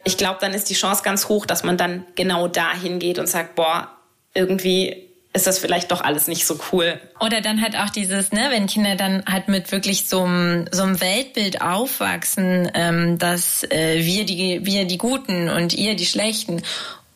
ich 0.06 0.18
glaube, 0.18 0.40
dann 0.42 0.54
ist 0.54 0.70
die 0.70 0.76
Chance 0.76 1.04
ganz 1.04 1.30
hoch, 1.30 1.46
dass 1.46 1.64
man 1.64 1.78
dann 1.78 2.06
genau 2.16 2.48
dahin 2.48 3.00
geht 3.00 3.20
und 3.20 3.28
sagt, 3.28 3.56
boah, 3.56 3.92
irgendwie 4.34 5.09
ist 5.32 5.46
das 5.46 5.60
vielleicht 5.60 5.92
doch 5.92 6.02
alles 6.02 6.28
nicht 6.28 6.46
so 6.46 6.60
cool. 6.72 7.00
Oder 7.20 7.42
dann 7.42 7.62
halt 7.62 7.78
auch 7.78 7.90
dieses, 7.90 8.32
ne, 8.32 8.48
wenn 8.50 8.68
Kinder 8.68 8.96
dann 8.96 9.24
halt 9.28 9.48
mit 9.48 9.72
wirklich 9.72 10.08
so 10.08 10.24
einem, 10.24 10.68
so 10.72 10.84
einem 10.84 11.00
Weltbild 11.00 11.62
aufwachsen, 11.62 12.72
ähm, 12.74 13.20
dass 13.20 13.64
äh, 13.64 14.04
wir 14.04 14.26
die 14.26 14.66
wir 14.66 14.86
die 14.86 14.98
Guten 14.98 15.50
und 15.50 15.74
ihr 15.74 15.96
die 15.96 16.08
Schlechten 16.08 16.64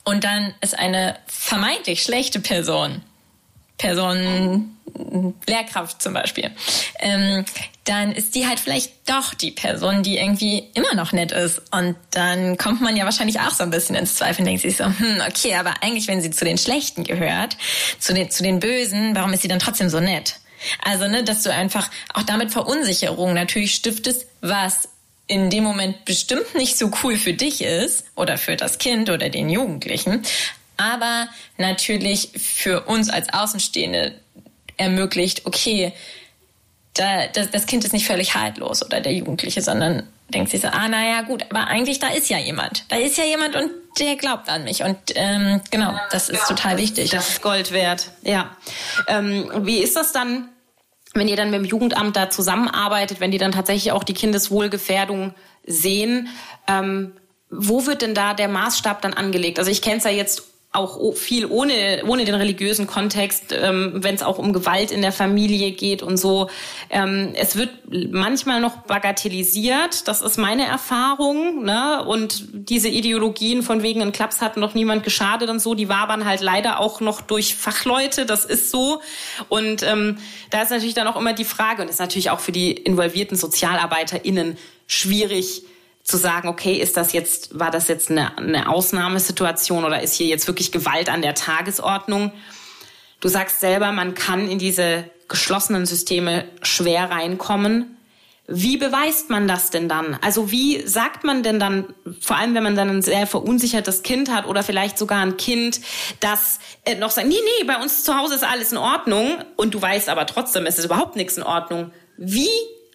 und 0.03 0.23
dann 0.23 0.53
ist 0.61 0.77
eine 0.77 1.17
vermeintlich 1.25 2.03
schlechte 2.03 2.39
Person 2.39 3.01
Person, 3.77 4.72
Lehrkraft 5.47 6.01
zum 6.01 6.13
Beispiel, 6.13 6.51
ähm, 6.99 7.45
dann 7.85 8.13
ist 8.13 8.35
die 8.35 8.47
halt 8.47 8.59
vielleicht 8.59 9.09
doch 9.09 9.33
die 9.33 9.51
Person, 9.51 10.03
die 10.03 10.17
irgendwie 10.17 10.69
immer 10.73 10.93
noch 10.95 11.11
nett 11.11 11.31
ist. 11.31 11.61
Und 11.71 11.95
dann 12.11 12.57
kommt 12.57 12.81
man 12.81 12.95
ja 12.95 13.05
wahrscheinlich 13.05 13.39
auch 13.39 13.51
so 13.51 13.63
ein 13.63 13.71
bisschen 13.71 13.95
ins 13.95 14.15
Zweifel 14.15 14.41
und 14.41 14.45
denkt 14.45 14.61
sich 14.61 14.77
so, 14.77 14.85
hm, 14.85 15.21
okay, 15.27 15.55
aber 15.55 15.73
eigentlich, 15.81 16.07
wenn 16.07 16.21
sie 16.21 16.31
zu 16.31 16.45
den 16.45 16.57
Schlechten 16.57 17.03
gehört, 17.03 17.57
zu 17.99 18.13
den, 18.13 18.29
zu 18.29 18.43
den 18.43 18.59
Bösen, 18.59 19.15
warum 19.15 19.33
ist 19.33 19.41
sie 19.41 19.47
dann 19.47 19.59
trotzdem 19.59 19.89
so 19.89 19.99
nett? 19.99 20.39
Also, 20.81 21.07
ne, 21.07 21.23
dass 21.23 21.43
du 21.43 21.51
einfach 21.51 21.89
auch 22.13 22.23
damit 22.23 22.51
Verunsicherung 22.51 23.33
natürlich 23.33 23.75
stiftest, 23.75 24.27
was 24.39 24.89
in 25.27 25.49
dem 25.49 25.63
Moment 25.63 26.05
bestimmt 26.05 26.55
nicht 26.55 26.77
so 26.77 26.91
cool 27.03 27.17
für 27.17 27.33
dich 27.33 27.61
ist 27.61 28.05
oder 28.15 28.37
für 28.37 28.55
das 28.55 28.77
Kind 28.77 29.09
oder 29.09 29.29
den 29.29 29.49
Jugendlichen, 29.49 30.23
aber 30.77 31.27
natürlich 31.57 32.29
für 32.35 32.81
uns 32.81 33.09
als 33.09 33.33
Außenstehende 33.33 34.19
ermöglicht, 34.83 35.45
okay, 35.45 35.93
da, 36.93 37.27
das, 37.27 37.49
das 37.51 37.65
Kind 37.65 37.83
ist 37.83 37.93
nicht 37.93 38.05
völlig 38.05 38.35
haltlos 38.35 38.83
oder 38.85 39.01
der 39.01 39.13
Jugendliche, 39.13 39.61
sondern 39.61 40.07
denkt 40.33 40.51
sich 40.51 40.61
so, 40.61 40.67
ah, 40.67 40.87
naja, 40.87 41.21
gut, 41.21 41.45
aber 41.49 41.67
eigentlich 41.67 41.99
da 41.99 42.07
ist 42.07 42.29
ja 42.29 42.37
jemand. 42.37 42.85
Da 42.89 42.97
ist 42.97 43.17
ja 43.17 43.23
jemand 43.23 43.55
und 43.55 43.71
der 43.99 44.15
glaubt 44.15 44.49
an 44.49 44.63
mich. 44.63 44.83
Und 44.83 44.97
ähm, 45.15 45.61
genau, 45.71 45.93
das 46.11 46.29
ist 46.29 46.47
total 46.47 46.77
wichtig. 46.77 47.11
Das 47.11 47.29
ist 47.29 47.41
Gold 47.41 47.71
wert, 47.71 48.11
ja. 48.21 48.55
Ähm, 49.07 49.49
wie 49.61 49.79
ist 49.79 49.95
das 49.95 50.11
dann, 50.11 50.49
wenn 51.13 51.27
ihr 51.27 51.35
dann 51.35 51.51
mit 51.51 51.59
dem 51.59 51.65
Jugendamt 51.65 52.15
da 52.15 52.29
zusammenarbeitet, 52.29 53.19
wenn 53.19 53.31
die 53.31 53.37
dann 53.37 53.51
tatsächlich 53.51 53.91
auch 53.91 54.03
die 54.03 54.13
Kindeswohlgefährdung 54.13 55.33
sehen? 55.65 56.29
Ähm, 56.67 57.13
wo 57.49 57.85
wird 57.85 58.01
denn 58.01 58.15
da 58.15 58.33
der 58.33 58.47
Maßstab 58.47 59.01
dann 59.01 59.13
angelegt? 59.13 59.59
Also 59.59 59.69
ich 59.69 59.81
kenne 59.81 59.97
es 59.97 60.03
ja 60.03 60.09
jetzt 60.09 60.43
auch 60.73 61.15
viel 61.15 61.45
ohne, 61.45 62.03
ohne 62.07 62.25
den 62.25 62.33
religiösen 62.33 62.87
Kontext, 62.87 63.53
ähm, 63.53 63.91
wenn 63.93 64.15
es 64.15 64.23
auch 64.23 64.39
um 64.39 64.53
Gewalt 64.53 64.91
in 64.91 65.03
der 65.03 65.11
Familie 65.11 65.71
geht 65.71 66.01
und 66.01 66.17
so. 66.17 66.49
Ähm, 66.89 67.33
es 67.35 67.55
wird 67.55 67.69
manchmal 68.11 68.59
noch 68.59 68.77
bagatellisiert, 68.77 70.07
das 70.07 70.23
ist 70.23 70.37
meine 70.37 70.65
Erfahrung. 70.65 71.63
Ne? 71.63 72.03
Und 72.03 72.47
diese 72.53 72.89
Ideologien 72.89 73.61
von 73.61 73.83
wegen 73.83 74.01
ein 74.01 74.11
Klaps 74.11 74.41
hat 74.41 74.57
noch 74.57 74.73
niemand 74.73 75.03
geschadet 75.03 75.47
und 75.49 75.59
so, 75.59 75.75
die 75.75 75.89
wabern 75.89 76.25
halt 76.25 76.41
leider 76.41 76.79
auch 76.79 77.01
noch 77.01 77.21
durch 77.21 77.53
Fachleute, 77.53 78.25
das 78.25 78.43
ist 78.43 78.71
so. 78.71 78.99
Und 79.49 79.83
ähm, 79.83 80.17
da 80.49 80.63
ist 80.63 80.71
natürlich 80.71 80.95
dann 80.95 81.07
auch 81.07 81.17
immer 81.17 81.33
die 81.33 81.45
Frage, 81.45 81.83
und 81.83 81.89
ist 81.89 81.99
natürlich 81.99 82.31
auch 82.31 82.39
für 82.39 82.51
die 82.51 82.71
involvierten 82.71 83.37
SozialarbeiterInnen 83.37 84.57
schwierig, 84.87 85.63
zu 86.03 86.17
sagen, 86.17 86.49
okay, 86.49 86.73
ist 86.73 86.97
das 86.97 87.13
jetzt, 87.13 87.57
war 87.57 87.71
das 87.71 87.87
jetzt 87.87 88.11
eine, 88.11 88.37
eine 88.37 88.69
Ausnahmesituation 88.69 89.85
oder 89.85 90.01
ist 90.01 90.15
hier 90.15 90.27
jetzt 90.27 90.47
wirklich 90.47 90.71
Gewalt 90.71 91.09
an 91.09 91.21
der 91.21 91.33
Tagesordnung? 91.33 92.31
Du 93.21 93.29
sagst 93.29 93.61
selber, 93.61 93.91
man 93.93 94.13
kann 94.13 94.49
in 94.49 94.59
diese 94.59 95.05
geschlossenen 95.29 95.85
Systeme 95.85 96.45
schwer 96.61 97.09
reinkommen. 97.09 97.97
Wie 98.45 98.75
beweist 98.75 99.29
man 99.29 99.47
das 99.47 99.69
denn 99.69 99.87
dann? 99.87 100.17
Also 100.21 100.51
wie 100.51 100.85
sagt 100.85 101.23
man 101.23 101.43
denn 101.43 101.61
dann, 101.61 101.93
vor 102.19 102.35
allem 102.35 102.53
wenn 102.53 102.63
man 102.63 102.75
dann 102.75 102.89
ein 102.89 103.01
sehr 103.01 103.25
verunsichertes 103.25 104.03
Kind 104.03 104.29
hat 104.29 104.45
oder 104.45 104.63
vielleicht 104.63 104.97
sogar 104.97 105.21
ein 105.21 105.37
Kind, 105.37 105.79
das 106.19 106.59
äh, 106.83 106.95
noch 106.95 107.11
sagt, 107.11 107.29
nee, 107.29 107.35
nee, 107.35 107.63
bei 107.63 107.81
uns 107.81 108.03
zu 108.03 108.17
Hause 108.17 108.35
ist 108.35 108.43
alles 108.43 108.73
in 108.73 108.77
Ordnung 108.77 109.37
und 109.55 109.73
du 109.73 109.81
weißt 109.81 110.09
aber 110.09 110.25
trotzdem, 110.25 110.65
es 110.65 110.77
ist 110.77 110.83
überhaupt 110.83 111.15
nichts 111.15 111.37
in 111.37 111.43
Ordnung. 111.43 111.91
Wie 112.17 112.49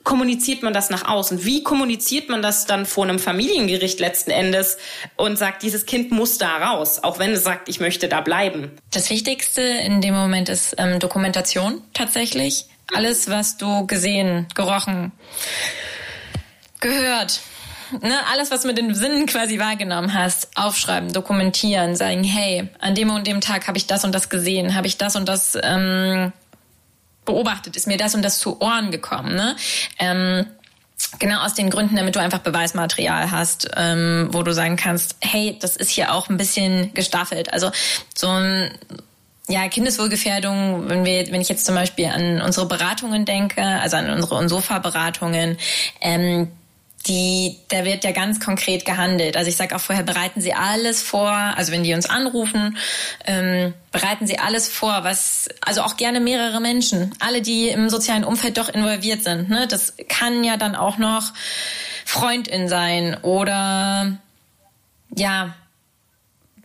kommuniziert 0.09 0.63
man 0.63 0.73
das 0.73 0.89
nach 0.89 1.07
außen? 1.07 1.45
Wie 1.45 1.63
kommuniziert 1.63 2.31
man 2.31 2.41
das 2.41 2.65
dann 2.65 2.87
vor 2.87 3.05
einem 3.05 3.19
Familiengericht 3.19 4.01
letzten 4.01 4.31
Endes 4.31 4.79
und 5.17 5.37
sagt, 5.37 5.63
dieses 5.63 5.85
Kind 5.85 6.13
muss 6.13 6.39
da 6.39 6.57
raus, 6.57 7.01
auch 7.03 7.19
wenn 7.19 7.33
es 7.33 7.45
sagt, 7.45 7.69
ich 7.69 7.79
möchte 7.79 8.09
da 8.09 8.23
bleiben? 8.23 8.71
Das 8.91 9.11
Wichtigste 9.11 9.61
in 9.61 10.01
dem 10.01 10.15
Moment 10.15 10.49
ist 10.49 10.75
ähm, 10.79 10.99
Dokumentation 10.99 11.83
tatsächlich. 11.93 12.65
Alles, 12.95 13.29
was 13.29 13.59
du 13.59 13.87
gesehen, 13.87 14.47
gerochen, 14.55 15.13
gehört, 16.81 17.41
ne, 18.01 18.15
alles, 18.33 18.51
was 18.51 18.63
du 18.63 18.69
mit 18.69 18.79
den 18.79 18.95
Sinnen 18.95 19.27
quasi 19.27 19.59
wahrgenommen 19.59 20.15
hast, 20.15 20.57
aufschreiben, 20.57 21.13
dokumentieren, 21.13 21.97
sagen, 21.97 22.25
hey, 22.25 22.71
an 22.79 22.95
dem 22.95 23.11
und 23.11 23.27
dem 23.27 23.43
Tag 23.43 23.69
habe 23.69 23.77
ich 23.77 23.87
das 23.87 24.05
und 24.05 24.15
das 24.15 24.31
gesehen, 24.31 24.75
habe 24.75 24.87
ich 24.87 24.97
das 24.97 25.17
und 25.17 25.29
das 25.29 25.59
ähm, 25.63 26.33
beobachtet, 27.29 27.77
ist 27.77 27.87
mir 27.87 27.97
das 27.97 28.15
und 28.15 28.23
das 28.23 28.41
zu 28.41 28.61
Ohren 28.61 28.91
gekommen. 28.91 29.37
Ne? 29.37 29.55
Ähm, 29.99 30.47
Genau 31.21 31.45
aus 31.45 31.55
den 31.55 31.71
Gründen, 31.71 31.95
damit 31.95 32.17
du 32.17 32.21
einfach 32.21 32.41
Beweismaterial 32.41 33.31
hast, 33.31 33.71
ähm, 33.77 34.29
wo 34.33 34.43
du 34.43 34.53
sagen 34.53 34.77
kannst, 34.77 35.15
hey, 35.21 35.57
das 35.61 35.77
ist 35.77 35.91
hier 35.91 36.13
auch 36.13 36.29
ein 36.29 36.37
bisschen 36.37 36.93
gestaffelt. 36.93 37.53
Also 37.53 37.71
so 38.17 38.29
ein 38.29 38.73
ja, 39.49 39.69
Kindeswohlgefährdung, 39.69 40.89
wenn 40.89 41.05
wir, 41.05 41.31
wenn 41.33 41.41
ich 41.41 41.49
jetzt 41.49 41.65
zum 41.65 41.77
Beispiel 41.77 42.07
an 42.07 42.43
unsere 42.43 42.67
Beratungen 42.67 43.25
denke, 43.25 43.63
also 43.63 43.97
an 43.97 44.11
unsere 44.11 44.35
Unsofa-Beratungen, 44.35 45.57
ähm, 46.01 46.49
die, 47.07 47.57
da 47.69 47.85
wird 47.85 48.05
ja 48.05 48.13
ganz 48.13 48.41
konkret 48.41 48.85
gehandelt. 48.85 49.37
Also 49.37 49.49
ich 49.49 49.57
sage 49.57 49.75
auch 49.75 49.81
vorher, 49.81 50.05
bereiten 50.05 50.41
Sie 50.41 50.53
alles 50.53 51.03
vor, 51.03 51.31
also 51.31 51.73
wenn 51.73 51.85
die 51.85 51.95
uns 51.95 52.07
anrufen, 52.07 52.77
ähm, 53.25 53.73
bereiten 53.93 54.27
Sie 54.27 54.39
alles 54.39 54.69
vor, 54.69 55.05
was, 55.05 55.49
also 55.61 55.83
auch 55.83 55.97
gerne 55.97 56.21
mehrere 56.21 56.61
Menschen, 56.61 57.15
alle, 57.21 57.41
die 57.41 57.69
im 57.69 57.89
sozialen 57.89 58.25
Umfeld 58.25 58.59
doch 58.59 58.69
involviert 58.69 59.23
sind. 59.23 59.49
Ne? 59.49 59.67
Das 59.69 59.95
kann 60.09 60.45
ja 60.45 60.57
dann 60.57 60.75
auch 60.75 60.99
noch 60.99 61.33
Freundin 62.05 62.69
sein 62.69 63.17
oder 63.23 64.19
ja, 65.15 65.55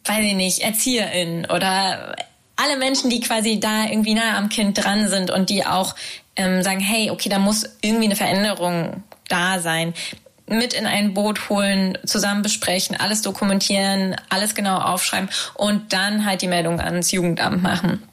weiß 0.06 0.26
ich 0.26 0.34
nicht, 0.34 0.60
Erzieherin 0.60 1.46
oder 1.46 2.15
alle 2.56 2.78
Menschen, 2.78 3.10
die 3.10 3.22
quasi 3.22 3.60
da 3.60 3.86
irgendwie 3.86 4.13
nah 4.13 4.38
am 4.38 4.50
Kind 4.50 4.84
dran 4.84 5.08
sind 5.08 5.32
und 5.32 5.50
die 5.50 5.65
auch 5.65 5.96
ähm, 6.36 6.62
sagen, 6.63 6.80
hey, 6.80 7.12
okay, 7.12 7.30
da 7.30 7.39
muss 7.39 7.69
irgendwie 7.82 8.06
eine 8.06 8.15
Veränderung 8.15 9.04
da 9.30 9.60
sein 9.60 9.93
mit 10.58 10.74
in 10.74 10.86
ein 10.86 11.13
Boot 11.13 11.50
holen, 11.50 11.98
zusammen 12.06 12.42
besprechen, 12.42 12.96
alles 13.00 13.22
dokumentieren, 13.22 14.16
alles 14.30 14.56
genau 14.56 14.78
aufschreiben 14.78 15.30
und 15.54 15.94
dann 15.94 16.26
halt 16.26 16.42
die 16.42 16.48
Meldung 16.48 16.80
ans 16.80 17.12
Jugendamt 17.12 17.62
machen. 17.62 18.04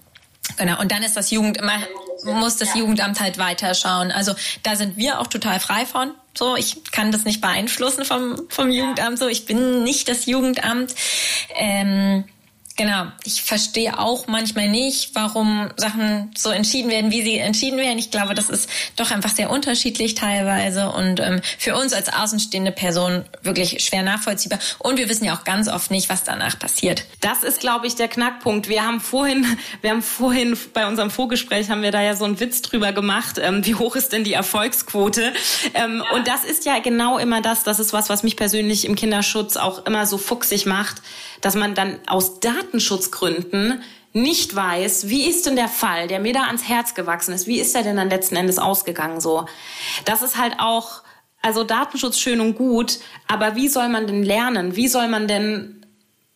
Genau. 0.56 0.80
Und 0.80 0.92
dann 0.92 1.02
ist 1.02 1.16
das 1.16 1.30
Jugendamt, 1.30 1.86
muss 2.24 2.56
das 2.56 2.74
Jugendamt 2.74 3.20
halt 3.20 3.38
weiterschauen. 3.38 4.10
Also 4.10 4.34
da 4.62 4.76
sind 4.76 4.96
wir 4.96 5.20
auch 5.20 5.26
total 5.26 5.60
frei 5.60 5.86
von. 5.86 6.12
So, 6.36 6.56
ich 6.56 6.84
kann 6.92 7.12
das 7.12 7.24
nicht 7.24 7.40
beeinflussen 7.40 8.04
vom, 8.04 8.36
vom 8.48 8.70
Jugendamt. 8.70 9.18
So, 9.18 9.28
ich 9.28 9.46
bin 9.46 9.82
nicht 9.84 10.08
das 10.08 10.26
Jugendamt. 10.26 10.94
Ähm, 11.56 12.24
Genau. 12.80 13.08
Ich 13.24 13.42
verstehe 13.42 13.98
auch 13.98 14.26
manchmal 14.26 14.70
nicht, 14.70 15.14
warum 15.14 15.68
Sachen 15.76 16.30
so 16.34 16.48
entschieden 16.48 16.90
werden, 16.90 17.10
wie 17.10 17.20
sie 17.20 17.36
entschieden 17.36 17.76
werden. 17.76 17.98
Ich 17.98 18.10
glaube, 18.10 18.32
das 18.32 18.48
ist 18.48 18.70
doch 18.96 19.10
einfach 19.10 19.28
sehr 19.28 19.50
unterschiedlich 19.50 20.14
teilweise 20.14 20.88
und 20.88 21.20
ähm, 21.20 21.42
für 21.58 21.76
uns 21.76 21.92
als 21.92 22.10
außenstehende 22.10 22.72
Person 22.72 23.26
wirklich 23.42 23.84
schwer 23.84 24.02
nachvollziehbar. 24.02 24.60
Und 24.78 24.96
wir 24.96 25.10
wissen 25.10 25.26
ja 25.26 25.36
auch 25.36 25.44
ganz 25.44 25.68
oft 25.68 25.90
nicht, 25.90 26.08
was 26.08 26.24
danach 26.24 26.58
passiert. 26.58 27.04
Das 27.20 27.42
ist, 27.42 27.60
glaube 27.60 27.86
ich, 27.86 27.96
der 27.96 28.08
Knackpunkt. 28.08 28.70
Wir 28.70 28.82
haben 28.82 29.02
vorhin, 29.02 29.44
wir 29.82 29.90
haben 29.90 30.00
vorhin 30.00 30.56
bei 30.72 30.86
unserem 30.86 31.10
Vorgespräch 31.10 31.68
haben 31.68 31.82
wir 31.82 31.90
da 31.90 32.00
ja 32.00 32.16
so 32.16 32.24
einen 32.24 32.40
Witz 32.40 32.62
drüber 32.62 32.92
gemacht. 32.92 33.36
Ähm, 33.38 33.66
wie 33.66 33.74
hoch 33.74 33.94
ist 33.94 34.14
denn 34.14 34.24
die 34.24 34.32
Erfolgsquote? 34.32 35.34
Ähm, 35.74 36.02
ja. 36.02 36.16
Und 36.16 36.26
das 36.26 36.44
ist 36.44 36.64
ja 36.64 36.78
genau 36.78 37.18
immer 37.18 37.42
das. 37.42 37.62
Das 37.62 37.78
ist 37.78 37.92
was, 37.92 38.08
was 38.08 38.22
mich 38.22 38.36
persönlich 38.36 38.86
im 38.86 38.94
Kinderschutz 38.94 39.58
auch 39.58 39.84
immer 39.84 40.06
so 40.06 40.16
fuchsig 40.16 40.64
macht 40.64 41.02
dass 41.40 41.54
man 41.54 41.74
dann 41.74 41.98
aus 42.06 42.40
Datenschutzgründen 42.40 43.82
nicht 44.12 44.54
weiß, 44.54 45.08
wie 45.08 45.28
ist 45.28 45.46
denn 45.46 45.56
der 45.56 45.68
Fall, 45.68 46.08
der 46.08 46.18
mir 46.18 46.32
da 46.32 46.44
ans 46.44 46.68
Herz 46.68 46.94
gewachsen 46.94 47.32
ist, 47.32 47.46
wie 47.46 47.60
ist 47.60 47.74
der 47.74 47.82
denn 47.82 47.96
dann 47.96 48.10
letzten 48.10 48.36
Endes 48.36 48.58
ausgegangen 48.58 49.20
so. 49.20 49.46
Das 50.04 50.22
ist 50.22 50.36
halt 50.36 50.54
auch, 50.58 51.02
also 51.42 51.62
Datenschutz 51.62 52.18
schön 52.18 52.40
und 52.40 52.56
gut, 52.56 52.98
aber 53.28 53.54
wie 53.54 53.68
soll 53.68 53.88
man 53.88 54.06
denn 54.06 54.24
lernen? 54.24 54.74
Wie 54.74 54.88
soll 54.88 55.08
man 55.08 55.28
denn 55.28 55.86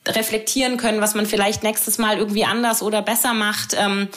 reflektieren 0.06 0.76
können, 0.76 1.00
was 1.00 1.14
man 1.14 1.26
vielleicht 1.26 1.62
nächstes 1.62 1.98
Mal 1.98 2.18
irgendwie 2.18 2.44
anders 2.44 2.82
oder 2.82 3.02
besser 3.02 3.34
macht? 3.34 3.74
Ähm, 3.76 4.08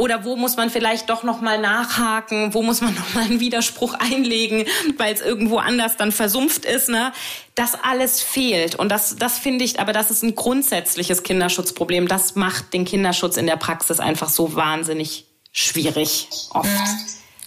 oder 0.00 0.24
wo 0.24 0.34
muss 0.34 0.56
man 0.56 0.70
vielleicht 0.70 1.10
doch 1.10 1.24
noch 1.24 1.42
mal 1.42 1.60
nachhaken? 1.60 2.54
Wo 2.54 2.62
muss 2.62 2.80
man 2.80 2.94
noch 2.96 3.14
mal 3.14 3.24
einen 3.24 3.38
Widerspruch 3.38 3.94
einlegen, 3.94 4.64
weil 4.96 5.12
es 5.12 5.20
irgendwo 5.20 5.58
anders 5.58 5.98
dann 5.98 6.10
versumpft 6.10 6.64
ist? 6.64 6.88
Ne? 6.88 7.12
Das 7.54 7.74
alles 7.74 8.22
fehlt 8.22 8.74
und 8.74 8.88
das, 8.88 9.16
das 9.16 9.38
finde 9.38 9.64
ich. 9.64 9.78
Aber 9.78 9.92
das 9.92 10.10
ist 10.10 10.22
ein 10.22 10.34
grundsätzliches 10.34 11.22
Kinderschutzproblem. 11.22 12.08
Das 12.08 12.34
macht 12.34 12.72
den 12.72 12.86
Kinderschutz 12.86 13.36
in 13.36 13.46
der 13.46 13.56
Praxis 13.56 14.00
einfach 14.00 14.30
so 14.30 14.54
wahnsinnig 14.54 15.26
schwierig 15.52 16.28
oft. 16.50 16.68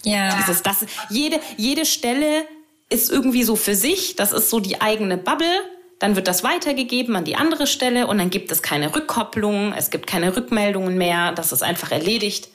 Ja. 0.04 0.36
Dieses, 0.36 0.62
das, 0.62 0.86
jede, 1.10 1.40
jede 1.56 1.84
Stelle 1.84 2.46
ist 2.88 3.10
irgendwie 3.10 3.42
so 3.42 3.56
für 3.56 3.74
sich. 3.74 4.14
Das 4.14 4.32
ist 4.32 4.48
so 4.48 4.60
die 4.60 4.80
eigene 4.80 5.16
Bubble 5.16 5.60
dann 5.98 6.16
wird 6.16 6.28
das 6.28 6.44
weitergegeben 6.44 7.16
an 7.16 7.24
die 7.24 7.36
andere 7.36 7.66
Stelle 7.66 8.06
und 8.06 8.18
dann 8.18 8.30
gibt 8.30 8.50
es 8.50 8.62
keine 8.62 8.94
Rückkopplung, 8.94 9.72
es 9.72 9.90
gibt 9.90 10.06
keine 10.06 10.36
Rückmeldungen 10.36 10.98
mehr, 10.98 11.32
das 11.32 11.52
ist 11.52 11.62
einfach 11.62 11.92
erledigt 11.92 12.48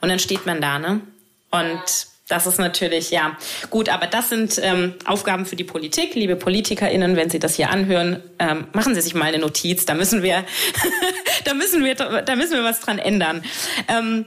und 0.00 0.08
dann 0.08 0.18
steht 0.18 0.46
man 0.46 0.60
da, 0.60 0.78
ne? 0.78 1.00
Und 1.50 2.06
das 2.28 2.46
ist 2.46 2.58
natürlich, 2.58 3.10
ja, 3.10 3.36
gut, 3.68 3.88
aber 3.90 4.06
das 4.06 4.30
sind 4.30 4.58
ähm, 4.62 4.94
Aufgaben 5.04 5.44
für 5.44 5.56
die 5.56 5.64
Politik. 5.64 6.14
Liebe 6.14 6.34
PolitikerInnen, 6.36 7.14
wenn 7.14 7.28
Sie 7.28 7.38
das 7.38 7.56
hier 7.56 7.68
anhören, 7.68 8.22
ähm, 8.38 8.68
machen 8.72 8.94
Sie 8.94 9.02
sich 9.02 9.14
mal 9.14 9.26
eine 9.26 9.38
Notiz. 9.38 9.84
Da 9.84 9.94
müssen 9.94 10.22
wir, 10.22 10.44
da 11.44 11.52
müssen 11.52 11.84
wir, 11.84 11.94
da 11.94 12.36
müssen 12.36 12.54
wir 12.54 12.64
was 12.64 12.80
dran 12.80 12.98
ändern. 12.98 13.44
Ähm, 13.86 14.24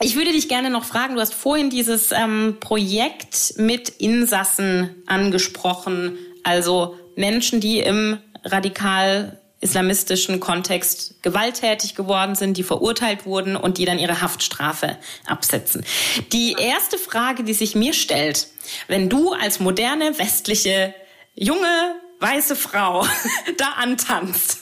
ich 0.00 0.16
würde 0.16 0.32
dich 0.32 0.48
gerne 0.48 0.70
noch 0.70 0.84
fragen, 0.84 1.16
du 1.16 1.20
hast 1.20 1.34
vorhin 1.34 1.70
dieses 1.70 2.12
ähm, 2.12 2.56
Projekt 2.60 3.54
mit 3.58 3.90
Insassen 3.90 5.02
angesprochen, 5.06 6.18
also 6.44 6.96
Menschen, 7.16 7.60
die 7.60 7.80
im 7.80 8.18
radikal 8.44 9.38
islamistischen 9.60 10.40
Kontext 10.40 11.22
gewalttätig 11.22 11.94
geworden 11.94 12.34
sind, 12.34 12.58
die 12.58 12.62
verurteilt 12.62 13.24
wurden 13.24 13.56
und 13.56 13.78
die 13.78 13.86
dann 13.86 13.98
ihre 13.98 14.20
Haftstrafe 14.20 14.98
absetzen. 15.26 15.84
Die 16.32 16.54
erste 16.58 16.98
Frage, 16.98 17.44
die 17.44 17.54
sich 17.54 17.74
mir 17.74 17.94
stellt, 17.94 18.48
wenn 18.88 19.08
du 19.08 19.32
als 19.32 19.60
moderne 19.60 20.18
westliche 20.18 20.94
junge 21.34 21.96
weiße 22.20 22.56
Frau 22.56 23.06
da 23.56 23.70
antanzt, 23.76 24.58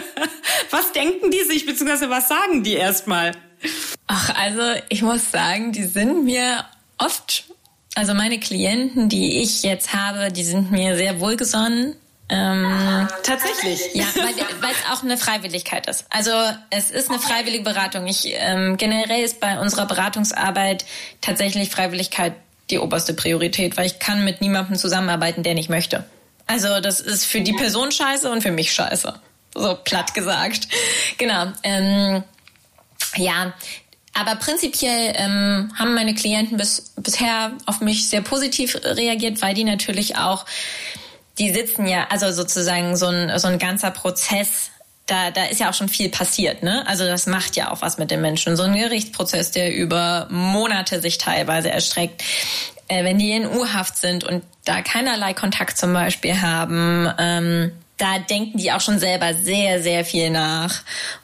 was 0.70 0.92
denken 0.92 1.32
die 1.32 1.42
sich, 1.42 1.66
beziehungsweise 1.66 2.08
was 2.08 2.28
sagen 2.28 2.62
die 2.62 2.74
erstmal? 2.74 3.32
Ach, 4.06 4.34
also 4.36 4.62
ich 4.88 5.02
muss 5.02 5.32
sagen, 5.32 5.72
die 5.72 5.84
sind 5.84 6.24
mir 6.24 6.64
oft, 6.98 7.44
also 7.98 8.14
meine 8.14 8.38
Klienten, 8.38 9.08
die 9.08 9.42
ich 9.42 9.64
jetzt 9.64 9.92
habe, 9.92 10.30
die 10.30 10.44
sind 10.44 10.70
mir 10.70 10.96
sehr 10.96 11.18
wohlgesonnen. 11.18 11.96
Ähm, 12.28 13.08
Tatsächlich. 13.24 13.80
Ja, 13.92 14.04
weil 14.60 14.70
es 14.70 14.92
auch 14.92 15.02
eine 15.02 15.16
Freiwilligkeit 15.16 15.88
ist. 15.88 16.04
Also 16.08 16.30
es 16.70 16.92
ist 16.92 17.10
eine 17.10 17.18
freiwillige 17.18 17.64
Beratung. 17.64 18.06
Ich, 18.06 18.22
ähm, 18.34 18.76
generell 18.76 19.24
ist 19.24 19.40
bei 19.40 19.58
unserer 19.58 19.86
Beratungsarbeit 19.86 20.84
tatsächlich 21.20 21.70
Freiwilligkeit 21.70 22.34
die 22.70 22.78
oberste 22.78 23.14
Priorität, 23.14 23.76
weil 23.76 23.86
ich 23.86 23.98
kann 23.98 24.24
mit 24.24 24.40
niemandem 24.42 24.76
zusammenarbeiten, 24.76 25.42
der 25.42 25.54
nicht 25.54 25.68
möchte. 25.68 26.04
Also 26.46 26.78
das 26.80 27.00
ist 27.00 27.24
für 27.24 27.40
die 27.40 27.52
Person 27.52 27.90
scheiße 27.90 28.30
und 28.30 28.42
für 28.42 28.52
mich 28.52 28.72
scheiße. 28.72 29.12
So 29.54 29.76
platt 29.82 30.14
gesagt. 30.14 30.68
Genau. 31.16 31.46
Ähm, 31.64 32.22
ja, 33.16 33.54
aber 34.18 34.36
prinzipiell 34.36 35.14
ähm, 35.16 35.72
haben 35.78 35.94
meine 35.94 36.14
Klienten 36.14 36.56
bis, 36.56 36.92
bisher 36.96 37.52
auf 37.66 37.80
mich 37.80 38.08
sehr 38.08 38.20
positiv 38.20 38.76
reagiert, 38.82 39.40
weil 39.42 39.54
die 39.54 39.64
natürlich 39.64 40.16
auch, 40.16 40.44
die 41.38 41.52
sitzen 41.52 41.86
ja, 41.86 42.06
also 42.10 42.32
sozusagen 42.32 42.96
so 42.96 43.06
ein, 43.06 43.38
so 43.38 43.46
ein 43.46 43.58
ganzer 43.58 43.90
Prozess 43.90 44.70
da, 45.06 45.30
da 45.30 45.44
ist 45.44 45.58
ja 45.58 45.70
auch 45.70 45.74
schon 45.74 45.88
viel 45.88 46.10
passiert, 46.10 46.62
ne? 46.62 46.86
Also 46.86 47.06
das 47.06 47.26
macht 47.26 47.56
ja 47.56 47.70
auch 47.70 47.80
was 47.80 47.96
mit 47.96 48.10
den 48.10 48.20
Menschen. 48.20 48.56
So 48.56 48.64
ein 48.64 48.74
Gerichtsprozess, 48.74 49.50
der 49.52 49.74
über 49.74 50.28
Monate 50.30 51.00
sich 51.00 51.16
teilweise 51.16 51.70
erstreckt, 51.70 52.22
äh, 52.88 53.04
wenn 53.04 53.18
die 53.18 53.32
in 53.32 53.46
U-Haft 53.46 53.96
sind 53.96 54.24
und 54.24 54.42
da 54.66 54.82
keinerlei 54.82 55.32
Kontakt 55.32 55.78
zum 55.78 55.94
Beispiel 55.94 56.40
haben, 56.42 57.10
ähm, 57.18 57.72
da 57.96 58.18
denken 58.18 58.58
die 58.58 58.70
auch 58.70 58.82
schon 58.82 58.98
selber 58.98 59.32
sehr, 59.34 59.82
sehr 59.82 60.04
viel 60.04 60.28
nach. 60.28 60.82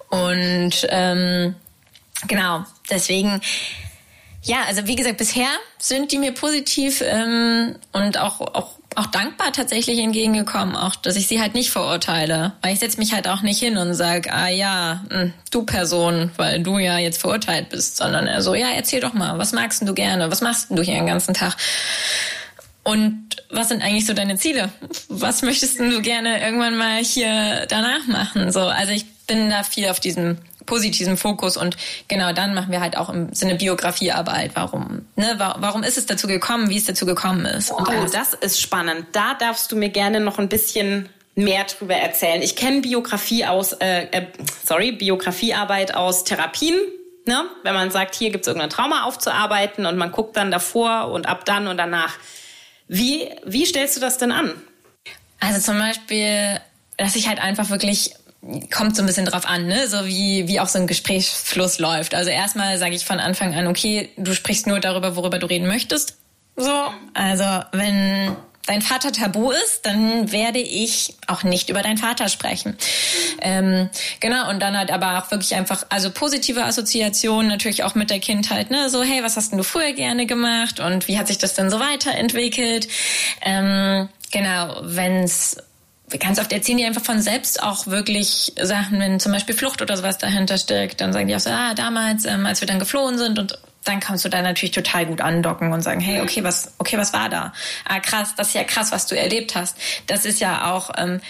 Und 0.08 0.86
ähm, 0.88 1.54
genau, 2.26 2.64
deswegen, 2.90 3.40
ja, 4.42 4.64
also 4.66 4.86
wie 4.86 4.96
gesagt, 4.96 5.18
bisher 5.18 5.48
sind 5.78 6.12
die 6.12 6.18
mir 6.18 6.32
positiv 6.32 7.02
ähm, 7.06 7.76
und 7.92 8.18
auch, 8.18 8.40
auch 8.40 8.74
auch 8.96 9.06
dankbar 9.06 9.52
tatsächlich 9.52 9.98
entgegengekommen, 9.98 10.76
auch 10.76 10.94
dass 10.94 11.16
ich 11.16 11.26
sie 11.26 11.40
halt 11.40 11.54
nicht 11.54 11.70
verurteile. 11.70 12.52
Weil 12.62 12.74
ich 12.74 12.80
setze 12.80 12.98
mich 12.98 13.12
halt 13.12 13.28
auch 13.28 13.42
nicht 13.42 13.58
hin 13.58 13.76
und 13.76 13.94
sage, 13.94 14.32
ah 14.32 14.48
ja, 14.48 15.04
hm, 15.10 15.32
du 15.50 15.64
Person, 15.64 16.30
weil 16.36 16.62
du 16.62 16.78
ja 16.78 16.98
jetzt 16.98 17.20
verurteilt 17.20 17.70
bist, 17.70 17.96
sondern 17.96 18.26
er 18.26 18.42
so, 18.42 18.54
ja, 18.54 18.68
erzähl 18.70 19.00
doch 19.00 19.14
mal, 19.14 19.38
was 19.38 19.52
magst 19.52 19.82
du 19.86 19.94
gerne? 19.94 20.30
Was 20.30 20.40
machst 20.40 20.70
du 20.70 20.82
hier 20.82 20.94
den 20.94 21.06
ganzen 21.06 21.34
Tag? 21.34 21.56
Und 22.82 23.28
was 23.50 23.68
sind 23.68 23.82
eigentlich 23.82 24.06
so 24.06 24.12
deine 24.12 24.36
Ziele? 24.36 24.70
Was 25.08 25.42
möchtest 25.42 25.80
du 25.80 26.02
gerne 26.02 26.42
irgendwann 26.44 26.76
mal 26.76 27.02
hier 27.02 27.66
danach 27.68 28.06
machen? 28.06 28.52
So, 28.52 28.60
also 28.60 28.92
ich 28.92 29.06
bin 29.26 29.48
da 29.48 29.62
viel 29.62 29.88
auf 29.88 30.00
diesem 30.00 30.38
positiven 30.66 31.16
Fokus 31.16 31.56
und 31.56 31.76
genau 32.08 32.32
dann 32.32 32.54
machen 32.54 32.70
wir 32.70 32.80
halt 32.80 32.96
auch 32.96 33.08
im 33.08 33.32
Sinne 33.32 33.54
Biografiearbeit. 33.56 34.52
Warum? 34.54 35.06
Ne, 35.16 35.36
warum 35.38 35.82
ist 35.82 35.98
es 35.98 36.06
dazu 36.06 36.26
gekommen? 36.26 36.70
Wie 36.70 36.76
es 36.76 36.84
dazu 36.84 37.06
gekommen 37.06 37.44
ist? 37.46 37.70
Und 37.70 37.88
oh, 37.88 38.06
das 38.12 38.34
ist 38.34 38.60
spannend. 38.60 39.06
Da 39.12 39.34
darfst 39.34 39.70
du 39.72 39.76
mir 39.76 39.88
gerne 39.88 40.20
noch 40.20 40.38
ein 40.38 40.48
bisschen 40.48 41.08
mehr 41.34 41.64
drüber 41.64 41.94
erzählen. 41.94 42.42
Ich 42.42 42.56
kenne 42.56 42.80
Biografie 42.80 43.44
aus, 43.44 43.72
äh, 43.72 44.04
äh, 44.10 44.26
sorry, 44.64 44.92
Biografiearbeit 44.92 45.94
aus 45.94 46.24
Therapien. 46.24 46.76
Ne? 47.26 47.44
Wenn 47.62 47.74
man 47.74 47.90
sagt, 47.90 48.14
hier 48.14 48.30
gibt 48.30 48.44
es 48.44 48.48
irgendein 48.48 48.70
Trauma 48.70 49.04
aufzuarbeiten 49.04 49.86
und 49.86 49.96
man 49.96 50.12
guckt 50.12 50.36
dann 50.36 50.50
davor 50.50 51.10
und 51.10 51.26
ab 51.26 51.44
dann 51.44 51.66
und 51.66 51.76
danach. 51.76 52.14
Wie, 52.86 53.30
wie 53.44 53.64
stellst 53.64 53.96
du 53.96 54.00
das 54.00 54.18
denn 54.18 54.30
an? 54.30 54.52
Also 55.40 55.60
zum 55.60 55.78
Beispiel, 55.78 56.60
dass 56.96 57.16
ich 57.16 57.28
halt 57.28 57.40
einfach 57.40 57.70
wirklich 57.70 58.14
kommt 58.70 58.96
so 58.96 59.02
ein 59.02 59.06
bisschen 59.06 59.26
drauf 59.26 59.46
an, 59.46 59.66
ne? 59.66 59.88
so 59.88 60.06
wie, 60.06 60.46
wie 60.48 60.60
auch 60.60 60.68
so 60.68 60.78
ein 60.78 60.86
Gesprächsfluss 60.86 61.78
läuft. 61.78 62.14
Also 62.14 62.30
erstmal 62.30 62.78
sage 62.78 62.94
ich 62.94 63.04
von 63.04 63.20
Anfang 63.20 63.54
an, 63.54 63.66
okay, 63.66 64.10
du 64.16 64.34
sprichst 64.34 64.66
nur 64.66 64.80
darüber, 64.80 65.16
worüber 65.16 65.38
du 65.38 65.46
reden 65.46 65.66
möchtest. 65.66 66.16
So, 66.56 66.72
also 67.14 67.64
wenn 67.72 68.36
dein 68.66 68.80
Vater 68.80 69.12
tabu 69.12 69.50
ist, 69.50 69.84
dann 69.84 70.32
werde 70.32 70.58
ich 70.58 71.14
auch 71.26 71.42
nicht 71.42 71.68
über 71.68 71.82
deinen 71.82 71.98
Vater 71.98 72.28
sprechen. 72.28 72.76
Ähm, 73.42 73.90
genau, 74.20 74.48
und 74.48 74.60
dann 74.60 74.76
halt 74.76 74.90
aber 74.90 75.18
auch 75.18 75.30
wirklich 75.30 75.54
einfach, 75.54 75.84
also 75.90 76.10
positive 76.10 76.64
Assoziationen 76.64 77.48
natürlich 77.48 77.82
auch 77.82 77.94
mit 77.94 78.10
der 78.10 78.20
Kindheit, 78.20 78.70
ne? 78.70 78.88
So, 78.88 79.02
hey, 79.02 79.22
was 79.22 79.36
hast 79.36 79.50
denn 79.50 79.58
du 79.58 79.64
früher 79.64 79.92
gerne 79.92 80.26
gemacht 80.26 80.80
und 80.80 81.08
wie 81.08 81.18
hat 81.18 81.26
sich 81.26 81.38
das 81.38 81.54
denn 81.54 81.70
so 81.70 81.78
weiterentwickelt? 81.78 82.88
Ähm, 83.42 84.08
genau, 84.30 84.80
wenn's 84.82 85.56
ganz 86.18 86.38
oft 86.38 86.52
erzählen 86.52 86.78
die 86.78 86.84
einfach 86.84 87.02
von 87.02 87.20
selbst 87.20 87.62
auch 87.62 87.86
wirklich 87.86 88.52
Sachen, 88.60 89.00
wenn 89.00 89.20
zum 89.20 89.32
Beispiel 89.32 89.54
Flucht 89.54 89.82
oder 89.82 89.96
sowas 89.96 90.18
dahinter 90.18 90.58
steckt, 90.58 91.00
dann 91.00 91.12
sagen 91.12 91.28
die 91.28 91.34
auch 91.34 91.40
so, 91.40 91.50
ah, 91.50 91.74
damals, 91.74 92.24
ähm, 92.24 92.46
als 92.46 92.60
wir 92.60 92.68
dann 92.68 92.78
geflohen 92.78 93.18
sind 93.18 93.38
und 93.38 93.58
dann 93.84 94.00
kannst 94.00 94.24
du 94.24 94.28
da 94.28 94.40
natürlich 94.42 94.72
total 94.72 95.06
gut 95.06 95.20
andocken 95.20 95.72
und 95.72 95.82
sagen, 95.82 96.00
hey, 96.00 96.20
okay, 96.20 96.42
was, 96.42 96.72
okay, 96.78 96.96
was 96.96 97.12
war 97.12 97.28
da? 97.28 97.52
Ah, 97.84 98.00
krass, 98.00 98.34
das 98.36 98.48
ist 98.48 98.54
ja 98.54 98.64
krass, 98.64 98.92
was 98.92 99.06
du 99.06 99.16
erlebt 99.16 99.54
hast. 99.54 99.76
Das 100.06 100.24
ist 100.24 100.40
ja 100.40 100.72
auch, 100.72 100.90
ähm, 100.96 101.20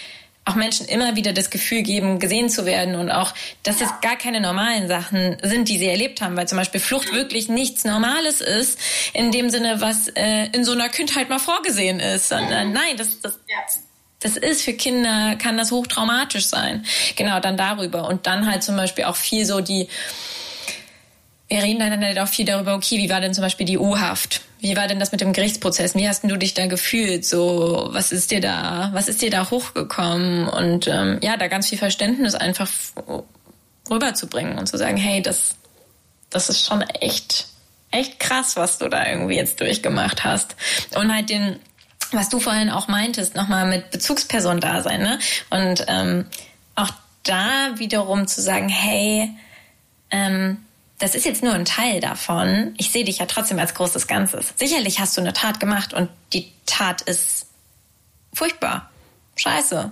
auch 0.45 0.55
Menschen 0.55 0.87
immer 0.87 1.15
wieder 1.15 1.33
das 1.33 1.49
Gefühl 1.49 1.81
geben, 1.81 2.19
gesehen 2.19 2.49
zu 2.49 2.65
werden 2.65 2.95
und 2.95 3.09
auch, 3.09 3.33
dass 3.63 3.81
es 3.81 3.89
gar 4.01 4.15
keine 4.15 4.39
normalen 4.39 4.87
Sachen 4.87 5.37
sind, 5.41 5.67
die 5.69 5.79
sie 5.79 5.87
erlebt 5.87 6.21
haben, 6.21 6.37
weil 6.37 6.47
zum 6.47 6.59
Beispiel 6.59 6.79
Flucht 6.79 7.11
wirklich 7.13 7.49
nichts 7.49 7.83
Normales 7.83 8.41
ist, 8.41 8.79
in 9.13 9.31
dem 9.31 9.49
Sinne, 9.49 9.81
was 9.81 10.07
äh, 10.09 10.45
in 10.53 10.63
so 10.63 10.73
einer 10.73 10.89
Kindheit 10.89 11.29
mal 11.29 11.39
vorgesehen 11.39 11.99
ist, 11.99 12.29
sondern 12.29 12.71
nein, 12.73 12.95
das, 12.95 13.19
das, 13.21 13.39
das 14.19 14.37
ist 14.37 14.63
für 14.63 14.73
Kinder, 14.73 15.35
kann 15.35 15.57
das 15.57 15.71
hochtraumatisch 15.71 16.45
sein. 16.45 16.85
Genau, 17.15 17.39
dann 17.39 17.57
darüber. 17.57 18.07
Und 18.07 18.27
dann 18.27 18.49
halt 18.49 18.63
zum 18.63 18.75
Beispiel 18.75 19.05
auch 19.05 19.15
viel 19.15 19.45
so 19.45 19.61
die, 19.61 19.87
wir 21.47 21.61
reden 21.61 21.79
dann 21.79 22.03
halt 22.03 22.17
auch 22.19 22.27
viel 22.27 22.45
darüber, 22.45 22.75
okay, 22.75 22.97
wie 22.97 23.09
war 23.09 23.21
denn 23.21 23.33
zum 23.33 23.43
Beispiel 23.43 23.65
die 23.65 23.77
U-Haft? 23.77 24.41
Wie 24.59 24.75
war 24.75 24.87
denn 24.87 24.99
das 24.99 25.11
mit 25.11 25.21
dem 25.21 25.31
Gerichtsprozess? 25.31 25.93
Wie 25.93 26.07
hast 26.07 26.23
du 26.23 26.37
dich 26.37 26.55
da 26.55 26.65
gefühlt? 26.65 27.23
So, 27.23 27.89
was 27.91 28.11
ist 28.11 28.31
dir 28.31 28.41
da, 28.41 28.89
was 28.93 29.07
ist 29.07 29.21
dir 29.21 29.29
da 29.29 29.51
hochgekommen? 29.51 30.47
Und 30.47 30.87
ähm, 30.87 31.19
ja, 31.21 31.37
da 31.37 31.47
ganz 31.47 31.69
viel 31.69 31.77
Verständnis 31.77 32.33
einfach 32.33 32.69
rüberzubringen 33.91 34.57
und 34.57 34.67
zu 34.67 34.77
sagen, 34.77 34.97
hey, 34.97 35.21
das, 35.21 35.55
das 36.31 36.49
ist 36.49 36.65
schon 36.65 36.81
echt, 36.81 37.47
echt 37.91 38.19
krass, 38.19 38.55
was 38.55 38.79
du 38.79 38.89
da 38.89 39.07
irgendwie 39.07 39.35
jetzt 39.35 39.59
durchgemacht 39.61 40.23
hast. 40.23 40.55
Und 40.95 41.13
halt 41.13 41.29
den 41.29 41.59
was 42.15 42.29
du 42.29 42.39
vorhin 42.39 42.69
auch 42.69 42.87
meintest, 42.87 43.35
nochmal 43.35 43.67
mit 43.67 43.91
Bezugsperson 43.91 44.59
da 44.59 44.81
sein, 44.81 45.01
ne? 45.01 45.19
Und 45.49 45.85
ähm, 45.87 46.25
auch 46.75 46.91
da 47.23 47.77
wiederum 47.77 48.27
zu 48.27 48.41
sagen, 48.41 48.69
hey, 48.69 49.29
ähm, 50.11 50.65
das 50.99 51.15
ist 51.15 51.25
jetzt 51.25 51.43
nur 51.43 51.53
ein 51.53 51.65
Teil 51.65 51.99
davon. 51.99 52.73
Ich 52.77 52.91
sehe 52.91 53.03
dich 53.03 53.17
ja 53.17 53.25
trotzdem 53.25 53.59
als 53.59 53.73
großes 53.73 54.07
Ganzes. 54.07 54.53
Sicherlich 54.55 54.99
hast 54.99 55.17
du 55.17 55.21
eine 55.21 55.33
Tat 55.33 55.59
gemacht 55.59 55.93
und 55.93 56.09
die 56.33 56.51
Tat 56.65 57.01
ist 57.01 57.47
furchtbar. 58.33 58.89
Scheiße. 59.35 59.91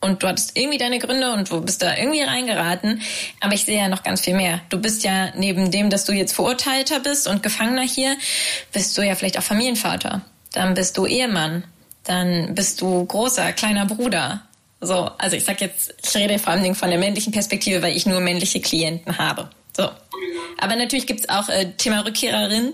Und 0.00 0.22
du 0.22 0.28
hattest 0.28 0.58
irgendwie 0.58 0.78
deine 0.78 0.98
Gründe 0.98 1.30
und 1.32 1.50
du 1.50 1.60
bist 1.60 1.82
da 1.82 1.94
irgendwie 1.96 2.22
reingeraten. 2.22 3.02
Aber 3.40 3.52
ich 3.52 3.66
sehe 3.66 3.78
ja 3.78 3.88
noch 3.88 4.02
ganz 4.02 4.22
viel 4.22 4.34
mehr. 4.34 4.60
Du 4.70 4.80
bist 4.80 5.04
ja 5.04 5.30
neben 5.36 5.70
dem, 5.70 5.90
dass 5.90 6.06
du 6.06 6.12
jetzt 6.12 6.32
Verurteilter 6.32 7.00
bist 7.00 7.28
und 7.28 7.42
Gefangener 7.42 7.82
hier, 7.82 8.16
bist 8.72 8.96
du 8.96 9.02
ja 9.02 9.14
vielleicht 9.14 9.38
auch 9.38 9.42
Familienvater 9.42 10.22
dann 10.52 10.74
bist 10.74 10.96
du 10.96 11.06
Ehemann, 11.06 11.64
dann 12.04 12.54
bist 12.54 12.80
du 12.80 13.04
großer, 13.04 13.52
kleiner 13.52 13.86
Bruder. 13.86 14.42
So, 14.80 15.10
also 15.18 15.36
ich 15.36 15.44
sag 15.44 15.60
jetzt, 15.60 15.94
ich 16.02 16.16
rede 16.16 16.38
vor 16.38 16.52
allem 16.52 16.74
von 16.74 16.88
der 16.90 16.98
männlichen 16.98 17.32
Perspektive, 17.32 17.82
weil 17.82 17.96
ich 17.96 18.06
nur 18.06 18.20
männliche 18.20 18.60
Klienten 18.60 19.18
habe. 19.18 19.50
So. 19.76 19.88
Aber 20.58 20.76
natürlich 20.76 21.06
gibt's 21.06 21.28
auch 21.28 21.48
äh, 21.48 21.72
Thema 21.76 22.04
Rückkehrerin. 22.04 22.72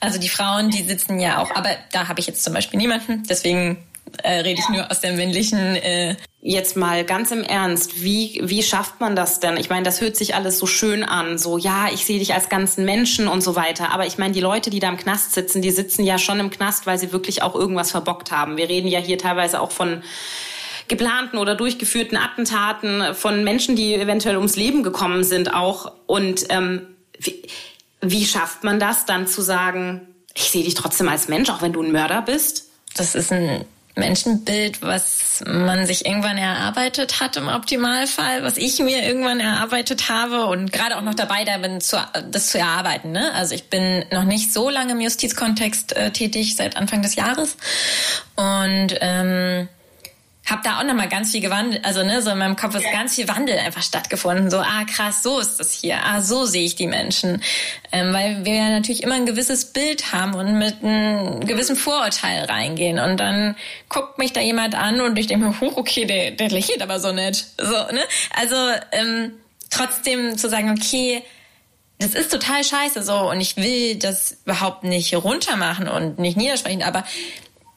Also 0.00 0.18
die 0.18 0.28
Frauen, 0.28 0.70
die 0.70 0.82
sitzen 0.82 1.18
ja 1.20 1.42
auch, 1.42 1.50
aber 1.52 1.70
da 1.92 2.08
habe 2.08 2.20
ich 2.20 2.26
jetzt 2.26 2.44
zum 2.44 2.52
Beispiel 2.52 2.78
niemanden, 2.78 3.22
deswegen 3.28 3.78
äh, 4.22 4.40
rede 4.40 4.60
ich 4.60 4.68
nur 4.68 4.90
aus 4.90 5.00
der 5.00 5.12
männlichen. 5.12 5.76
Äh 5.76 6.16
Jetzt 6.48 6.76
mal 6.76 7.04
ganz 7.04 7.32
im 7.32 7.42
Ernst, 7.42 8.04
wie, 8.04 8.40
wie 8.40 8.62
schafft 8.62 9.00
man 9.00 9.16
das 9.16 9.40
denn? 9.40 9.56
Ich 9.56 9.68
meine, 9.68 9.82
das 9.82 10.00
hört 10.00 10.14
sich 10.14 10.36
alles 10.36 10.60
so 10.60 10.66
schön 10.66 11.02
an, 11.02 11.38
so 11.38 11.58
ja, 11.58 11.88
ich 11.92 12.06
sehe 12.06 12.20
dich 12.20 12.34
als 12.34 12.48
ganzen 12.48 12.84
Menschen 12.84 13.26
und 13.26 13.40
so 13.40 13.56
weiter. 13.56 13.90
Aber 13.90 14.06
ich 14.06 14.16
meine, 14.16 14.32
die 14.32 14.40
Leute, 14.40 14.70
die 14.70 14.78
da 14.78 14.88
im 14.88 14.96
Knast 14.96 15.32
sitzen, 15.32 15.60
die 15.60 15.72
sitzen 15.72 16.04
ja 16.04 16.18
schon 16.18 16.38
im 16.38 16.50
Knast, 16.50 16.86
weil 16.86 16.98
sie 16.98 17.10
wirklich 17.10 17.42
auch 17.42 17.56
irgendwas 17.56 17.90
verbockt 17.90 18.30
haben. 18.30 18.56
Wir 18.58 18.68
reden 18.68 18.86
ja 18.86 19.00
hier 19.00 19.18
teilweise 19.18 19.60
auch 19.60 19.72
von 19.72 20.04
geplanten 20.86 21.38
oder 21.38 21.56
durchgeführten 21.56 22.16
Attentaten, 22.16 23.16
von 23.16 23.42
Menschen, 23.42 23.74
die 23.74 23.96
eventuell 23.96 24.36
ums 24.36 24.54
Leben 24.54 24.84
gekommen 24.84 25.24
sind 25.24 25.52
auch. 25.52 25.90
Und 26.06 26.46
ähm, 26.50 26.82
wie, 27.18 27.42
wie 28.02 28.24
schafft 28.24 28.62
man 28.62 28.78
das 28.78 29.04
dann 29.04 29.26
zu 29.26 29.42
sagen, 29.42 30.02
ich 30.32 30.52
sehe 30.52 30.62
dich 30.62 30.74
trotzdem 30.74 31.08
als 31.08 31.26
Mensch, 31.26 31.50
auch 31.50 31.60
wenn 31.60 31.72
du 31.72 31.82
ein 31.82 31.90
Mörder 31.90 32.22
bist? 32.22 32.70
Das 32.94 33.16
ist 33.16 33.32
ein 33.32 33.64
Menschenbild, 33.96 34.82
was 34.82 35.42
man 35.46 35.86
sich 35.86 36.06
irgendwann 36.06 36.36
erarbeitet 36.36 37.20
hat 37.20 37.36
im 37.36 37.48
Optimalfall, 37.48 38.42
was 38.42 38.58
ich 38.58 38.78
mir 38.78 39.02
irgendwann 39.02 39.40
erarbeitet 39.40 40.10
habe 40.10 40.46
und 40.46 40.70
gerade 40.70 40.96
auch 40.96 41.02
noch 41.02 41.14
dabei 41.14 41.44
da 41.44 41.58
bin, 41.58 41.80
zu, 41.80 41.96
das 42.30 42.48
zu 42.48 42.58
erarbeiten. 42.58 43.12
Ne? 43.12 43.32
Also 43.32 43.54
ich 43.54 43.70
bin 43.70 44.04
noch 44.12 44.24
nicht 44.24 44.52
so 44.52 44.68
lange 44.68 44.92
im 44.92 45.00
Justizkontext 45.00 45.96
äh, 45.96 46.10
tätig, 46.10 46.56
seit 46.56 46.76
Anfang 46.76 47.00
des 47.00 47.14
Jahres. 47.14 47.56
Und 48.36 48.94
ähm, 49.00 49.68
habe 50.46 50.62
da 50.62 50.78
auch 50.78 50.84
noch 50.84 50.94
mal 50.94 51.08
ganz 51.08 51.32
viel 51.32 51.40
gewandelt, 51.40 51.84
also 51.84 52.04
ne, 52.04 52.22
so 52.22 52.30
in 52.30 52.38
meinem 52.38 52.56
Kopf 52.56 52.74
ist 52.76 52.90
ganz 52.92 53.16
viel 53.16 53.28
Wandel 53.28 53.58
einfach 53.58 53.82
stattgefunden. 53.82 54.50
So, 54.50 54.58
ah 54.58 54.84
krass, 54.84 55.22
so 55.22 55.40
ist 55.40 55.58
das 55.58 55.72
hier, 55.72 56.04
ah 56.04 56.22
so 56.22 56.44
sehe 56.44 56.64
ich 56.64 56.76
die 56.76 56.86
Menschen, 56.86 57.42
ähm, 57.90 58.12
weil 58.12 58.44
wir 58.44 58.54
ja 58.54 58.68
natürlich 58.68 59.02
immer 59.02 59.16
ein 59.16 59.26
gewisses 59.26 59.72
Bild 59.72 60.12
haben 60.12 60.34
und 60.34 60.58
mit 60.58 60.84
einem 60.84 61.40
gewissen 61.40 61.74
Vorurteil 61.74 62.44
reingehen. 62.44 63.00
Und 63.00 63.18
dann 63.18 63.56
guckt 63.88 64.18
mich 64.18 64.32
da 64.32 64.40
jemand 64.40 64.76
an 64.76 65.00
und 65.00 65.18
ich 65.18 65.26
denke 65.26 65.46
mir, 65.46 65.60
huch, 65.60 65.76
okay, 65.76 66.04
der, 66.04 66.30
der 66.30 66.48
lächelt 66.48 66.80
aber 66.80 67.00
so 67.00 67.12
nett, 67.12 67.44
so 67.58 67.92
ne, 67.92 68.02
also 68.34 68.56
ähm, 68.92 69.32
trotzdem 69.70 70.38
zu 70.38 70.48
sagen, 70.48 70.70
okay, 70.70 71.22
das 71.98 72.14
ist 72.14 72.30
total 72.30 72.62
scheiße 72.62 73.02
so. 73.02 73.30
Und 73.30 73.40
ich 73.40 73.56
will 73.56 73.96
das 73.96 74.38
überhaupt 74.44 74.84
nicht 74.84 75.14
runtermachen 75.14 75.88
und 75.88 76.18
nicht 76.18 76.36
niedersprechen, 76.36 76.82
aber 76.82 77.04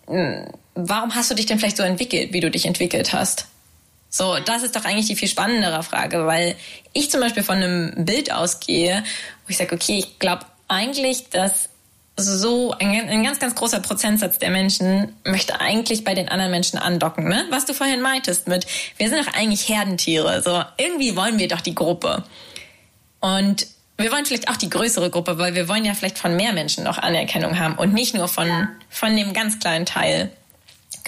mh, 0.08 0.52
warum 0.88 1.16
hast 1.16 1.32
du 1.32 1.36
dich 1.36 1.46
denn 1.46 1.60
vielleicht 1.60 1.78
so 1.78 1.84
entwickelt, 1.84 2.34
wie 2.34 2.40
du 2.40 2.52
dich 2.52 2.66
entwickelt 2.66 3.14
hast? 3.14 3.48
So, 4.10 4.38
das 4.44 4.64
ist 4.64 4.76
doch 4.76 4.86
eigentlich 4.86 5.06
die 5.06 5.16
viel 5.16 5.28
spannendere 5.28 5.84
Frage, 5.84 6.26
weil 6.26 6.56
ich 6.94 7.12
zum 7.12 7.22
Beispiel 7.22 7.44
von 7.44 7.58
einem 7.58 8.06
Bild 8.06 8.32
ausgehe, 8.32 9.04
wo 9.46 9.50
ich 9.50 9.58
sage, 9.58 9.76
okay, 9.76 10.00
ich 10.00 10.20
glaube 10.20 10.46
eigentlich, 10.68 11.30
dass 11.30 11.70
so 12.16 12.72
ein, 12.72 13.10
ein, 13.10 13.24
ganz, 13.24 13.40
ganz 13.40 13.56
großer 13.56 13.80
Prozentsatz 13.80 14.40
der 14.40 14.50
Menschen 14.50 15.16
möchte 15.24 15.62
eigentlich 15.62 16.04
bei 16.04 16.16
den 16.16 16.28
anderen 16.28 16.52
Menschen 16.52 16.78
andocken, 16.78 17.30
ne? 17.30 17.46
Was 17.50 17.66
du 17.66 17.74
vorhin 17.74 18.02
meintest 18.02 18.48
mit, 18.48 18.66
wir 18.98 19.10
sind 19.10 19.26
doch 19.26 19.34
eigentlich 19.34 19.70
Herdentiere, 19.70 20.42
so 20.42 20.64
irgendwie 20.78 21.16
wollen 21.16 21.40
wir 21.40 21.48
doch 21.48 21.62
die 21.62 21.76
Gruppe. 21.76 22.24
Und 23.22 23.68
wir 23.98 24.12
wollen 24.12 24.26
vielleicht 24.26 24.50
auch 24.50 24.56
die 24.56 24.70
größere 24.70 25.10
Gruppe, 25.10 25.38
weil 25.38 25.56
wir 25.56 25.68
wollen 25.68 25.86
ja 25.86 25.94
vielleicht 25.94 26.18
von 26.18 26.36
mehr 26.36 26.54
Menschen 26.54 26.84
noch 26.84 26.98
Anerkennung 26.98 27.60
haben 27.60 27.76
und 27.76 27.94
nicht 27.94 28.16
nur 28.16 28.28
von, 28.28 28.70
von 28.90 29.16
dem 29.16 29.34
ganz 29.34 29.60
kleinen 29.60 29.86
Teil. 29.86 30.32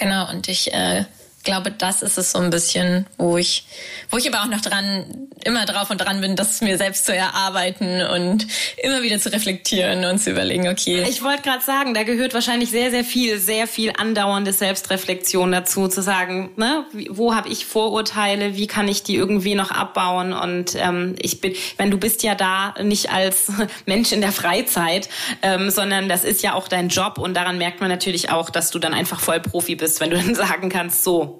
Genau, 0.02 0.28
und 0.30 0.48
ich 0.48 0.74
äh, 0.74 1.04
glaube, 1.42 1.70
das 1.70 2.02
ist 2.02 2.18
es 2.18 2.32
so 2.32 2.38
ein 2.38 2.50
bisschen, 2.50 3.06
wo 3.18 3.36
ich, 3.36 3.64
wo 4.10 4.16
ich 4.16 4.32
aber 4.32 4.42
auch 4.42 4.48
noch 4.48 4.60
dran, 4.60 5.28
immer 5.44 5.64
drauf 5.66 5.90
und 5.90 5.98
dran 5.98 6.20
bin, 6.20 6.36
das 6.36 6.60
mir 6.60 6.78
selbst 6.78 7.06
zu 7.06 7.14
erarbeiten 7.14 8.02
und 8.02 8.46
immer 8.82 9.02
wieder 9.02 9.18
zu 9.18 9.32
reflektieren 9.32 10.04
und 10.04 10.18
zu 10.18 10.30
überlegen, 10.30 10.68
okay. 10.68 11.04
Ich 11.08 11.22
wollte 11.22 11.42
gerade 11.42 11.64
sagen, 11.64 11.94
da 11.94 12.04
gehört 12.04 12.34
wahrscheinlich 12.34 12.70
sehr, 12.70 12.90
sehr 12.90 13.04
viel, 13.04 13.38
sehr 13.38 13.66
viel 13.66 13.92
andauernde 13.96 14.52
Selbstreflexion 14.52 15.50
dazu, 15.52 15.88
zu 15.88 16.02
sagen, 16.02 16.50
ne, 16.56 16.84
wo 17.10 17.34
habe 17.34 17.48
ich 17.48 17.66
Vorurteile, 17.66 18.56
wie 18.56 18.66
kann 18.66 18.88
ich 18.88 19.02
die 19.02 19.16
irgendwie 19.16 19.54
noch 19.54 19.70
abbauen 19.70 20.32
und 20.32 20.76
ähm, 20.76 21.16
ich 21.18 21.40
bin, 21.40 21.54
wenn 21.76 21.90
du 21.90 21.98
bist 21.98 22.22
ja 22.22 22.34
da 22.34 22.74
nicht 22.82 23.10
als 23.10 23.50
Mensch 23.86 24.12
in 24.12 24.20
der 24.20 24.32
Freizeit, 24.32 25.08
ähm, 25.42 25.70
sondern 25.70 26.08
das 26.08 26.24
ist 26.24 26.42
ja 26.42 26.54
auch 26.54 26.68
dein 26.68 26.88
Job 26.88 27.18
und 27.18 27.34
daran 27.34 27.58
merkt 27.58 27.80
man 27.80 27.88
natürlich 27.88 28.30
auch, 28.30 28.50
dass 28.50 28.70
du 28.70 28.78
dann 28.78 28.94
einfach 28.94 29.20
voll 29.20 29.40
Profi 29.40 29.74
bist, 29.74 30.00
wenn 30.00 30.10
du 30.10 30.16
dann 30.16 30.34
sagen 30.42 30.68
kannst, 30.68 31.04
so, 31.04 31.31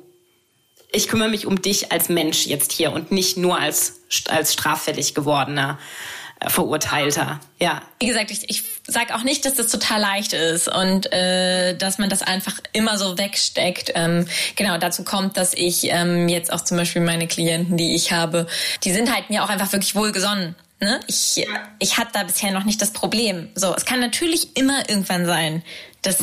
ich 0.93 1.09
kümmere 1.09 1.29
mich 1.29 1.47
um 1.47 1.61
dich 1.61 1.91
als 1.91 2.09
Mensch 2.09 2.47
jetzt 2.47 2.73
hier 2.73 2.93
und 2.93 3.11
nicht 3.11 3.37
nur 3.37 3.59
als, 3.59 4.01
als 4.29 4.53
straffällig 4.53 5.15
gewordener 5.15 5.79
äh, 6.41 6.51
Verurteilter. 6.51 7.41
Ja. 7.59 7.83
Wie 7.99 8.07
gesagt, 8.07 8.31
ich, 8.31 8.49
ich 8.49 8.63
sage 8.87 9.15
auch 9.15 9.23
nicht, 9.23 9.45
dass 9.47 9.55
das 9.55 9.69
total 9.69 10.01
leicht 10.01 10.35
ist 10.35 10.69
und 10.69 11.11
äh, 11.13 11.77
dass 11.77 11.99
man 11.99 12.11
das 12.11 12.23
einfach 12.23 12.61
immer 12.73 12.99
so 12.99 13.17
wegsteckt. 13.17 13.93
Ähm, 13.95 14.27
genau, 14.55 14.77
dazu 14.79 15.03
kommt, 15.03 15.37
dass 15.37 15.55
ich 15.55 15.85
ähm, 15.85 16.29
jetzt 16.29 16.53
auch 16.53 16.63
zum 16.63 16.77
Beispiel 16.77 17.03
meine 17.03 17.27
Klienten, 17.27 17.77
die 17.77 17.95
ich 17.95 18.13
habe, 18.13 18.47
die 18.85 18.93
sind 18.93 19.13
halt 19.13 19.31
mir 19.31 19.43
auch 19.43 19.49
einfach 19.49 19.73
wirklich 19.73 19.95
wohlgesonnen. 19.95 20.55
Ne? 20.81 21.01
Ich, 21.07 21.47
ich 21.79 21.97
hatte 21.97 22.11
da 22.13 22.25
bisher 22.25 22.51
noch 22.51 22.65
nicht 22.65 22.83
das 22.83 22.93
Problem. 22.93 23.49
So, 23.55 23.75
es 23.75 23.85
kann 23.85 24.01
natürlich 24.01 24.57
immer 24.57 24.89
irgendwann 24.89 25.27
sein, 25.27 25.63
dass 26.03 26.19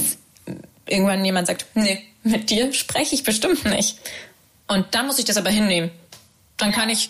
irgendwann 0.86 1.24
jemand 1.24 1.48
sagt, 1.48 1.66
nee, 1.76 2.04
mit 2.24 2.50
dir 2.50 2.74
spreche 2.74 3.16
ich 3.16 3.24
bestimmt 3.24 3.64
nicht. 3.66 3.98
Und 4.70 4.88
dann 4.92 5.08
muss 5.08 5.20
ich 5.20 5.26
das 5.26 5.36
aber 5.36 5.50
hinnehmen. 5.50 5.92
Dann 6.56 6.72
kann 6.72 6.90
ich, 6.90 7.10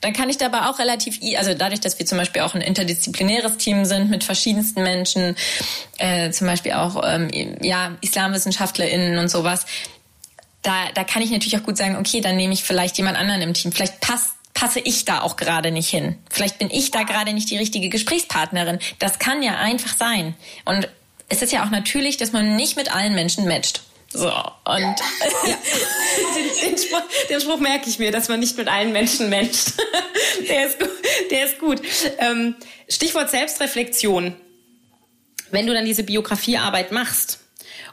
dann 0.00 0.12
kann 0.12 0.28
ich 0.28 0.38
dabei 0.38 0.66
auch 0.66 0.78
relativ, 0.78 1.18
also 1.36 1.54
dadurch, 1.54 1.80
dass 1.80 1.98
wir 1.98 2.06
zum 2.06 2.18
Beispiel 2.18 2.42
auch 2.42 2.54
ein 2.54 2.60
interdisziplinäres 2.60 3.56
Team 3.56 3.84
sind 3.84 4.10
mit 4.10 4.22
verschiedensten 4.24 4.82
Menschen, 4.82 5.36
äh, 5.98 6.30
zum 6.30 6.46
Beispiel 6.46 6.72
auch 6.72 7.02
ähm, 7.04 7.30
ja 7.62 7.96
IslamwissenschaftlerInnen 8.02 9.18
und 9.18 9.28
sowas, 9.28 9.66
da, 10.62 10.72
da 10.94 11.04
kann 11.04 11.22
ich 11.22 11.30
natürlich 11.30 11.56
auch 11.56 11.64
gut 11.64 11.76
sagen, 11.76 11.96
okay, 11.96 12.20
dann 12.20 12.36
nehme 12.36 12.54
ich 12.54 12.62
vielleicht 12.62 12.96
jemand 12.96 13.18
anderen 13.18 13.42
im 13.42 13.54
Team. 13.54 13.72
Vielleicht 13.72 14.00
passt 14.00 14.30
passe 14.54 14.80
ich 14.80 15.04
da 15.04 15.22
auch 15.22 15.36
gerade 15.36 15.70
nicht 15.70 15.88
hin. 15.88 16.18
Vielleicht 16.30 16.58
bin 16.58 16.70
ich 16.70 16.90
da 16.90 17.02
gerade 17.04 17.32
nicht 17.32 17.50
die 17.50 17.56
richtige 17.56 17.88
Gesprächspartnerin. 17.88 18.78
Das 18.98 19.18
kann 19.18 19.42
ja 19.42 19.56
einfach 19.56 19.96
sein. 19.96 20.34
Und 20.64 20.88
es 21.28 21.42
ist 21.42 21.52
ja 21.52 21.64
auch 21.64 21.70
natürlich, 21.70 22.16
dass 22.18 22.32
man 22.32 22.54
nicht 22.54 22.76
mit 22.76 22.94
allen 22.94 23.14
Menschen 23.14 23.48
matcht. 23.48 23.82
So, 24.12 24.26
und 24.26 24.80
ja. 24.80 24.94
den, 25.46 26.70
den, 26.70 26.78
Spruch, 26.78 27.02
den, 27.30 27.40
Spruch, 27.40 27.58
merke 27.60 27.88
ich 27.88 27.98
mir, 27.98 28.12
dass 28.12 28.28
man 28.28 28.40
nicht 28.40 28.58
mit 28.58 28.68
allen 28.68 28.92
Menschen 28.92 29.30
menscht. 29.30 29.72
der 30.48 30.66
ist 30.66 30.78
gut. 30.78 30.90
Der 31.30 31.46
ist 31.46 31.58
gut. 31.58 31.80
Ähm, 32.18 32.54
Stichwort 32.88 33.30
Selbstreflexion. 33.30 34.34
Wenn 35.50 35.66
du 35.66 35.72
dann 35.72 35.86
diese 35.86 36.02
Biografiearbeit 36.02 36.92
machst 36.92 37.40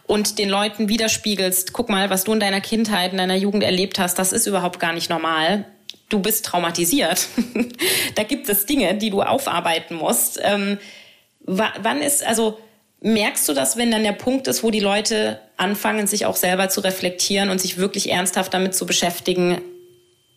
und 0.07 0.39
den 0.39 0.49
Leuten 0.49 0.89
widerspiegelst, 0.89 1.71
guck 1.71 1.87
mal, 1.87 2.09
was 2.09 2.25
du 2.25 2.33
in 2.33 2.41
deiner 2.41 2.61
Kindheit, 2.61 3.13
in 3.13 3.17
deiner 3.17 3.35
Jugend 3.35 3.63
erlebt 3.63 3.97
hast, 3.97 4.19
das 4.19 4.33
ist 4.33 4.45
überhaupt 4.45 4.81
gar 4.81 4.91
nicht 4.91 5.09
normal. 5.09 5.65
Du 6.09 6.19
bist 6.19 6.45
traumatisiert. 6.45 7.27
da 8.15 8.23
gibt 8.23 8.49
es 8.49 8.65
Dinge, 8.65 8.95
die 8.95 9.09
du 9.09 9.21
aufarbeiten 9.21 9.95
musst. 9.95 10.37
Ähm, 10.43 10.79
wann 11.39 12.01
ist, 12.01 12.25
also, 12.25 12.59
Merkst 13.01 13.47
du 13.47 13.53
das, 13.53 13.77
wenn 13.77 13.91
dann 13.91 14.03
der 14.03 14.11
Punkt 14.11 14.47
ist, 14.47 14.61
wo 14.61 14.71
die 14.71 14.81
Leute 14.81 15.39
anfangen, 15.55 16.05
sich 16.05 16.25
auch 16.25 16.35
selber 16.35 16.67
zu 16.69 16.81
reflektieren 16.81 17.49
und 17.49 17.61
sich 17.61 17.77
wirklich 17.77 18.09
ernsthaft 18.11 18.53
damit 18.53 18.75
zu 18.75 18.85
beschäftigen? 18.85 19.61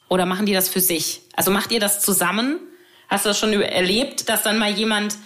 Oder 0.09 0.27
machen 0.27 0.47
die 0.47 0.53
das 0.53 0.69
für 0.69 0.81
sich? 0.81 1.23
Also 1.35 1.51
macht 1.51 1.73
ihr 1.73 1.81
das 1.81 2.01
zusammen? 2.01 2.61
Hast 3.09 3.25
du 3.25 3.31
das 3.31 3.39
schon 3.39 3.53
erlebt, 3.61 4.29
dass 4.29 4.43
dann 4.43 4.59
mal 4.59 4.71
jemand, 4.71 5.17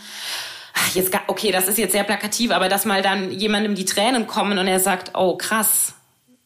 jetzt, 0.94 1.12
okay, 1.26 1.52
das 1.52 1.68
ist 1.68 1.76
jetzt 1.76 1.92
sehr 1.92 2.04
plakativ, 2.04 2.50
aber 2.52 2.68
dass 2.68 2.84
mal 2.84 3.02
dann 3.02 3.30
jemandem 3.30 3.74
die 3.74 3.84
Tränen 3.84 4.26
kommen 4.26 4.58
und 4.58 4.66
er 4.66 4.80
sagt, 4.80 5.12
oh 5.14 5.36
krass, 5.36 5.94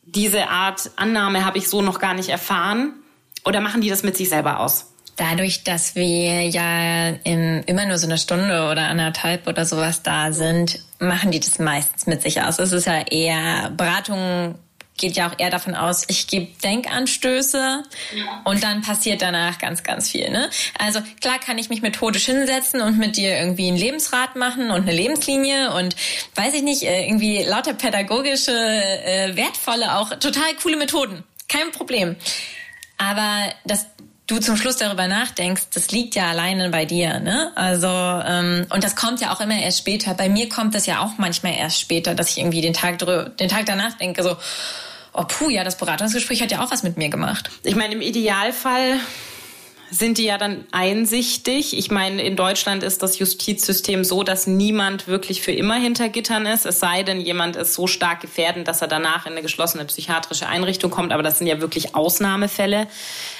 diese 0.02 0.48
Art 0.48 0.90
Annahme 0.96 1.44
habe 1.44 1.58
ich 1.58 1.68
so 1.68 1.82
noch 1.82 2.00
gar 2.00 2.14
nicht 2.14 2.30
erfahren? 2.30 2.94
Oder 3.44 3.60
machen 3.60 3.80
die 3.80 3.88
das 3.88 4.02
mit 4.02 4.16
sich 4.16 4.28
selber 4.28 4.60
aus? 4.60 4.89
Dadurch, 5.20 5.64
dass 5.64 5.96
wir 5.96 6.48
ja 6.48 7.08
in, 7.08 7.62
immer 7.64 7.84
nur 7.84 7.98
so 7.98 8.06
eine 8.06 8.16
Stunde 8.16 8.70
oder 8.70 8.88
anderthalb 8.88 9.46
oder 9.46 9.66
sowas 9.66 10.02
da 10.02 10.32
sind, 10.32 10.80
machen 10.98 11.30
die 11.30 11.40
das 11.40 11.58
meistens 11.58 12.06
mit 12.06 12.22
sich 12.22 12.40
aus. 12.40 12.58
Es 12.58 12.72
ist 12.72 12.86
ja 12.86 13.02
eher 13.02 13.68
Beratung 13.76 14.54
geht 14.96 15.16
ja 15.16 15.28
auch 15.28 15.38
eher 15.38 15.50
davon 15.50 15.74
aus, 15.74 16.04
ich 16.08 16.26
gebe 16.26 16.48
Denkanstöße 16.62 17.82
ja. 18.14 18.42
und 18.44 18.62
dann 18.62 18.82
passiert 18.82 19.22
danach 19.22 19.58
ganz, 19.58 19.82
ganz 19.82 20.10
viel. 20.10 20.30
Ne? 20.30 20.50
Also 20.78 21.00
klar 21.20 21.38
kann 21.38 21.58
ich 21.58 21.70
mich 21.70 21.82
methodisch 21.82 22.26
hinsetzen 22.26 22.80
und 22.80 22.98
mit 22.98 23.16
dir 23.16 23.38
irgendwie 23.38 23.68
ein 23.68 23.76
Lebensrat 23.76 24.36
machen 24.36 24.70
und 24.70 24.82
eine 24.82 24.92
Lebenslinie 24.92 25.72
und 25.74 25.96
weiß 26.34 26.54
ich 26.54 26.62
nicht, 26.62 26.82
äh, 26.82 27.06
irgendwie 27.06 27.42
lauter 27.42 27.72
pädagogische, 27.72 28.52
äh, 28.52 29.34
wertvolle, 29.36 29.96
auch 29.96 30.10
total 30.18 30.54
coole 30.62 30.76
Methoden. 30.76 31.24
Kein 31.48 31.72
Problem. 31.72 32.16
Aber 32.98 33.50
das 33.64 33.86
du 34.30 34.38
zum 34.38 34.56
Schluss 34.56 34.76
darüber 34.76 35.08
nachdenkst, 35.08 35.64
das 35.74 35.90
liegt 35.90 36.14
ja 36.14 36.30
alleine 36.30 36.70
bei 36.70 36.84
dir, 36.84 37.20
ne? 37.20 37.52
Also 37.56 37.88
ähm, 37.88 38.66
und 38.70 38.84
das 38.84 38.96
kommt 38.96 39.20
ja 39.20 39.32
auch 39.32 39.40
immer 39.40 39.58
erst 39.60 39.78
später. 39.78 40.14
Bei 40.14 40.28
mir 40.28 40.48
kommt 40.48 40.74
das 40.74 40.86
ja 40.86 41.00
auch 41.00 41.18
manchmal 41.18 41.54
erst 41.54 41.80
später, 41.80 42.14
dass 42.14 42.30
ich 42.30 42.38
irgendwie 42.38 42.60
den 42.60 42.72
Tag 42.72 42.98
den 42.98 43.48
Tag 43.48 43.66
danach 43.66 43.98
denke 43.98 44.22
so, 44.22 44.36
oh 45.12 45.24
puh, 45.26 45.50
ja, 45.50 45.64
das 45.64 45.76
Beratungsgespräch 45.76 46.42
hat 46.42 46.52
ja 46.52 46.62
auch 46.62 46.70
was 46.70 46.82
mit 46.82 46.96
mir 46.96 47.08
gemacht. 47.08 47.50
Ich 47.64 47.74
meine, 47.74 47.94
im 47.94 48.00
Idealfall 48.00 48.98
sind 49.90 50.18
die 50.18 50.24
ja 50.24 50.38
dann 50.38 50.64
einsichtig. 50.70 51.76
Ich 51.76 51.90
meine, 51.90 52.22
in 52.22 52.36
Deutschland 52.36 52.82
ist 52.82 53.02
das 53.02 53.18
Justizsystem 53.18 54.04
so, 54.04 54.22
dass 54.22 54.46
niemand 54.46 55.08
wirklich 55.08 55.42
für 55.42 55.52
immer 55.52 55.74
hinter 55.74 56.08
Gittern 56.08 56.46
ist, 56.46 56.64
es 56.64 56.78
sei 56.78 57.02
denn, 57.02 57.20
jemand 57.20 57.56
ist 57.56 57.74
so 57.74 57.86
stark 57.86 58.20
gefährdend, 58.20 58.68
dass 58.68 58.82
er 58.82 58.88
danach 58.88 59.26
in 59.26 59.32
eine 59.32 59.42
geschlossene 59.42 59.84
psychiatrische 59.84 60.46
Einrichtung 60.46 60.90
kommt. 60.90 61.12
Aber 61.12 61.22
das 61.22 61.38
sind 61.38 61.46
ja 61.46 61.60
wirklich 61.60 61.94
Ausnahmefälle. 61.94 62.86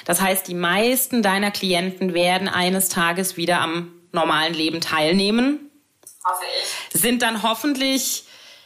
Das 0.05 0.21
heißt, 0.21 0.49
die 0.49 0.55
meisten 0.55 1.23
deiner 1.23 1.51
Klienten 1.51 2.15
werden 2.15 2.49
eines 2.49 2.89
Tages 2.89 3.37
wieder 3.37 3.61
am 3.61 3.93
normalen 4.13 4.55
Leben 4.55 4.81
teilnehmen. 4.81 5.71
Hoffe 6.25 6.45
ich. 6.93 7.01
Sind 7.01 7.23
dann 7.23 7.43
hoffentlich 7.43 8.25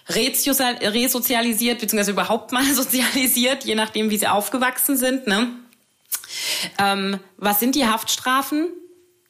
resozialisiert, 0.09 1.81
beziehungsweise 1.81 2.11
überhaupt 2.11 2.53
mal 2.53 2.65
sozialisiert, 2.75 3.65
je 3.65 3.75
nachdem, 3.75 4.11
wie 4.11 4.17
sie 4.17 4.27
aufgewachsen 4.27 4.97
sind. 4.97 5.27
Ne? 5.27 5.49
Ähm, 6.79 7.19
was 7.37 7.61
sind 7.61 7.75
die 7.75 7.87
Haftstrafen, 7.87 8.69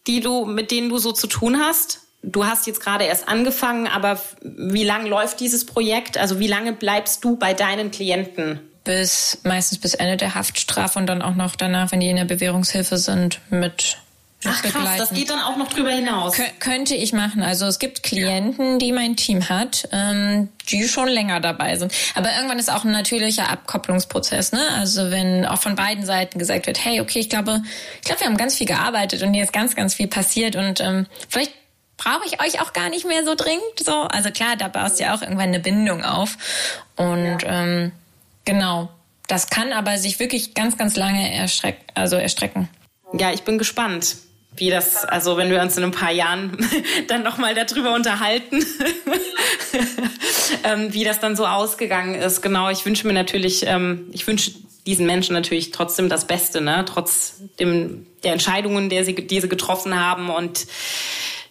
die 0.06 0.20
du, 0.20 0.44
mit 0.44 0.70
denen 0.70 0.88
du 0.88 0.98
so 0.98 1.12
zu 1.12 1.26
tun 1.26 1.58
hast? 1.60 2.04
du 2.24 2.46
hast 2.46 2.66
jetzt 2.66 2.80
gerade 2.80 3.04
erst 3.04 3.28
angefangen, 3.28 3.86
aber 3.86 4.18
wie 4.42 4.84
lange 4.84 5.08
läuft 5.08 5.40
dieses 5.40 5.66
Projekt? 5.66 6.18
Also 6.18 6.38
wie 6.38 6.46
lange 6.46 6.72
bleibst 6.72 7.24
du 7.24 7.36
bei 7.36 7.54
deinen 7.54 7.90
Klienten? 7.90 8.60
Bis 8.84 9.38
meistens 9.44 9.78
bis 9.78 9.94
Ende 9.94 10.16
der 10.16 10.34
Haftstrafe 10.34 10.98
und 10.98 11.06
dann 11.06 11.22
auch 11.22 11.34
noch 11.34 11.56
danach, 11.56 11.92
wenn 11.92 12.00
die 12.00 12.08
in 12.08 12.16
der 12.16 12.24
Bewährungshilfe 12.24 12.98
sind, 12.98 13.40
mit 13.50 13.98
Ach 14.46 14.62
krass, 14.62 14.98
das 14.98 15.10
geht 15.10 15.30
dann 15.30 15.40
auch 15.40 15.56
noch 15.56 15.68
drüber 15.68 15.90
hinaus. 15.90 16.34
Kön 16.34 16.46
könnte 16.60 16.94
ich 16.94 17.12
machen. 17.12 17.42
Also 17.42 17.66
es 17.66 17.78
gibt 17.78 18.02
Klienten, 18.02 18.78
die 18.78 18.92
mein 18.92 19.16
Team 19.16 19.48
hat, 19.48 19.88
ähm, 19.92 20.48
die 20.68 20.86
schon 20.88 21.08
länger 21.08 21.40
dabei 21.40 21.76
sind. 21.76 21.92
Aber 22.14 22.30
irgendwann 22.34 22.58
ist 22.58 22.70
auch 22.70 22.84
ein 22.84 22.90
natürlicher 22.90 23.50
Abkopplungsprozess. 23.50 24.52
Ne? 24.52 24.60
Also 24.76 25.10
wenn 25.10 25.46
auch 25.46 25.60
von 25.60 25.76
beiden 25.76 26.04
Seiten 26.04 26.38
gesagt 26.38 26.66
wird, 26.66 26.84
hey, 26.84 27.00
okay, 27.00 27.20
ich 27.20 27.30
glaube, 27.30 27.62
ich 27.96 28.02
glaube, 28.02 28.20
wir 28.20 28.26
haben 28.26 28.36
ganz 28.36 28.56
viel 28.56 28.66
gearbeitet 28.66 29.22
und 29.22 29.32
hier 29.32 29.44
ist 29.44 29.52
ganz, 29.52 29.76
ganz 29.76 29.94
viel 29.94 30.08
passiert 30.08 30.56
und 30.56 30.80
ähm, 30.80 31.06
vielleicht 31.28 31.52
brauche 31.96 32.26
ich 32.26 32.42
euch 32.42 32.60
auch 32.60 32.72
gar 32.72 32.90
nicht 32.90 33.06
mehr 33.06 33.24
so 33.24 33.34
dringend. 33.34 33.62
So, 33.82 34.02
also 34.02 34.30
klar, 34.30 34.56
da 34.56 34.68
baust 34.68 34.98
du 34.98 35.04
ja 35.04 35.14
auch 35.14 35.22
irgendwann 35.22 35.48
eine 35.48 35.60
Bindung 35.60 36.04
auf 36.04 36.36
und 36.96 37.42
ja. 37.42 37.62
ähm, 37.62 37.92
genau. 38.44 38.90
Das 39.26 39.48
kann 39.48 39.72
aber 39.72 39.96
sich 39.96 40.18
wirklich 40.20 40.52
ganz, 40.52 40.76
ganz 40.76 40.96
lange 40.96 41.32
erstreck 41.32 41.78
also 41.94 42.16
erstrecken. 42.16 42.68
Ja, 43.18 43.32
ich 43.32 43.42
bin 43.44 43.56
gespannt 43.56 44.16
wie 44.56 44.70
das, 44.70 45.04
also 45.04 45.36
wenn 45.36 45.50
wir 45.50 45.60
uns 45.60 45.76
in 45.76 45.84
ein 45.84 45.90
paar 45.90 46.12
Jahren 46.12 46.56
dann 47.08 47.22
nochmal 47.22 47.54
darüber 47.54 47.94
unterhalten, 47.94 48.58
ähm, 50.64 50.92
wie 50.92 51.04
das 51.04 51.20
dann 51.20 51.36
so 51.36 51.46
ausgegangen 51.46 52.14
ist. 52.14 52.42
Genau, 52.42 52.70
ich 52.70 52.84
wünsche 52.86 53.06
mir 53.06 53.12
natürlich, 53.12 53.66
ähm, 53.66 54.08
ich 54.12 54.26
wünsche 54.26 54.52
diesen 54.86 55.06
Menschen 55.06 55.32
natürlich 55.32 55.70
trotzdem 55.70 56.08
das 56.08 56.26
Beste, 56.26 56.60
ne? 56.60 56.84
trotz 56.86 57.36
dem, 57.58 58.06
der 58.22 58.32
Entscheidungen, 58.32 58.90
der 58.90 59.04
sie, 59.04 59.14
die 59.14 59.40
sie 59.40 59.48
getroffen 59.48 59.98
haben 59.98 60.30
und 60.30 60.66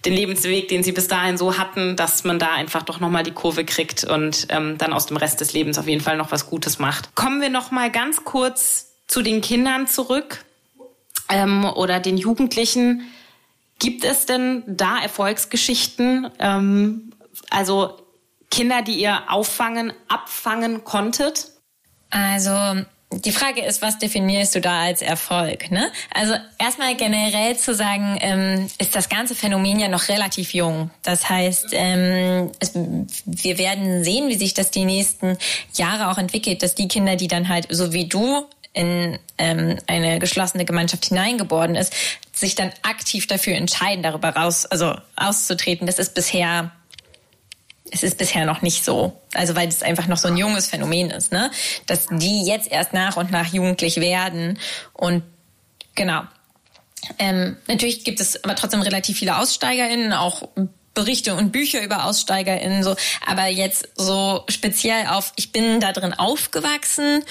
den 0.05 0.13
Lebensweg, 0.13 0.67
den 0.67 0.83
sie 0.83 0.91
bis 0.91 1.07
dahin 1.07 1.37
so 1.37 1.57
hatten, 1.57 1.95
dass 1.95 2.25
man 2.25 2.37
da 2.37 2.51
einfach 2.51 2.83
doch 2.83 2.99
nochmal 2.99 3.23
die 3.23 3.31
Kurve 3.31 3.63
kriegt 3.63 4.03
und 4.03 4.47
ähm, 4.49 4.77
dann 4.77 4.93
aus 4.93 5.05
dem 5.05 5.17
Rest 5.17 5.41
des 5.41 5.53
Lebens 5.53 5.77
auf 5.77 5.87
jeden 5.87 6.01
Fall 6.01 6.17
noch 6.17 6.31
was 6.31 6.49
Gutes 6.49 6.77
macht. 6.77 7.15
Kommen 7.15 7.41
wir 7.41 7.49
nochmal 7.49 7.89
ganz 7.89 8.23
kurz 8.23 8.93
zu 9.07 9.21
den 9.21 9.41
Kindern 9.41 9.87
zurück 9.87 10.43
ähm, 11.30 11.65
oder 11.65 11.99
den 11.99 12.17
Jugendlichen. 12.17 13.09
Gibt 13.80 14.03
es 14.03 14.26
denn 14.26 14.63
da 14.67 15.01
Erfolgsgeschichten? 15.01 16.30
Ähm, 16.39 17.13
also 17.49 17.97
Kinder, 18.49 18.82
die 18.82 18.99
ihr 18.99 19.32
auffangen, 19.32 19.93
abfangen 20.07 20.84
konntet? 20.84 21.47
Also 22.09 22.84
die 23.11 23.32
Frage 23.32 23.61
ist, 23.61 23.82
was 23.82 23.99
definierst 23.99 24.55
du 24.55 24.61
da 24.61 24.82
als 24.82 25.01
Erfolg? 25.01 25.71
Ne? 25.71 25.91
Also 26.13 26.34
erstmal 26.57 26.95
generell 26.95 27.57
zu 27.57 27.74
sagen, 27.74 28.17
ähm, 28.21 28.69
ist 28.80 28.95
das 28.95 29.09
ganze 29.09 29.36
Phänomen 29.36 29.80
ja 29.80 29.88
noch 29.88 30.07
relativ 30.09 30.53
jung. 30.53 30.91
Das 31.03 31.30
heißt, 31.30 31.67
ähm, 31.71 32.51
es, 32.59 32.74
wir 33.26 33.57
werden 33.57 34.03
sehen, 34.03 34.30
wie 34.30 34.38
sich 34.38 34.53
das 34.53 34.71
die 34.71 34.86
nächsten 34.86 35.38
Jahre 35.74 36.09
auch 36.11 36.17
entwickelt, 36.17 36.63
dass 36.63 36.76
die 36.76 36.88
Kinder, 36.88 37.15
die 37.15 37.28
dann 37.28 37.49
halt 37.49 37.67
so 37.69 37.93
wie 37.93 38.07
du 38.07 38.45
in 38.74 39.19
ähm, 39.38 39.78
eine 39.88 40.19
geschlossene 40.19 40.65
Gemeinschaft 40.65 41.05
hineingeboren 41.05 41.76
ist, 41.76 41.93
sich 42.34 42.55
dann 42.55 42.71
aktiv 42.82 43.28
dafür 43.28 43.55
entscheiden, 43.55 44.03
darüber 44.03 44.30
raus, 44.30 44.65
also 44.65 44.95
auszutreten. 45.15 45.86
Das 45.88 45.99
ist 45.99 46.15
bisher 46.15 46.71
es 47.93 48.01
ist 48.01 48.17
bisher 48.17 48.45
noch 48.45 48.63
nicht 48.63 48.84
so. 48.84 49.21
Also 49.34 49.55
weil 49.55 49.67
es 49.67 49.84
einfach 49.84 50.07
noch 50.07 50.17
so 50.17 50.28
ein 50.28 50.38
junges 50.38 50.67
Phänomen 50.67 51.11
ist, 51.11 51.32
ne? 51.32 51.51
Dass 51.86 52.07
die 52.09 52.45
jetzt 52.45 52.71
erst 52.71 52.93
nach 52.93 53.17
und 53.17 53.32
nach 53.32 53.53
jugendlich 53.53 53.97
werden. 53.97 54.57
Und 54.93 55.24
genau. 55.93 56.24
Ähm, 57.19 57.57
natürlich 57.67 58.03
gibt 58.03 58.19
es 58.19 58.43
aber 58.43 58.55
trotzdem 58.55 58.82
relativ 58.82 59.19
viele 59.19 59.38
AussteigerInnen, 59.38 60.13
auch 60.13 60.47
Berichte 60.93 61.36
und 61.36 61.51
Bücher 61.51 61.84
über 61.84 62.05
AussteigerInnen, 62.05 62.84
so. 62.84 62.95
Aber 63.28 63.47
jetzt 63.47 63.89
so 63.95 64.43
speziell 64.47 65.07
auf, 65.07 65.34
ich 65.36 65.51
bin 65.51 65.80
da 65.80 65.91
drin 65.91 66.13
aufgewachsen 66.13 67.24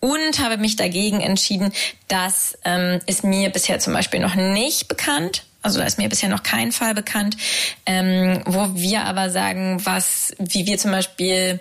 und 0.00 0.38
habe 0.38 0.58
mich 0.58 0.76
dagegen 0.76 1.20
entschieden, 1.20 1.72
das 2.06 2.58
ähm, 2.64 3.00
ist 3.06 3.24
mir 3.24 3.50
bisher 3.50 3.78
zum 3.78 3.92
Beispiel 3.92 4.20
noch 4.20 4.34
nicht 4.34 4.88
bekannt. 4.88 5.44
Also 5.62 5.80
da 5.80 5.86
ist 5.86 5.98
mir 5.98 6.08
bisher 6.08 6.28
noch 6.28 6.42
kein 6.42 6.70
Fall 6.72 6.94
bekannt, 6.94 7.36
ähm, 7.84 8.42
wo 8.46 8.74
wir 8.74 9.02
aber 9.04 9.30
sagen, 9.30 9.84
was, 9.84 10.34
wie 10.38 10.66
wir 10.66 10.78
zum 10.78 10.92
Beispiel 10.92 11.60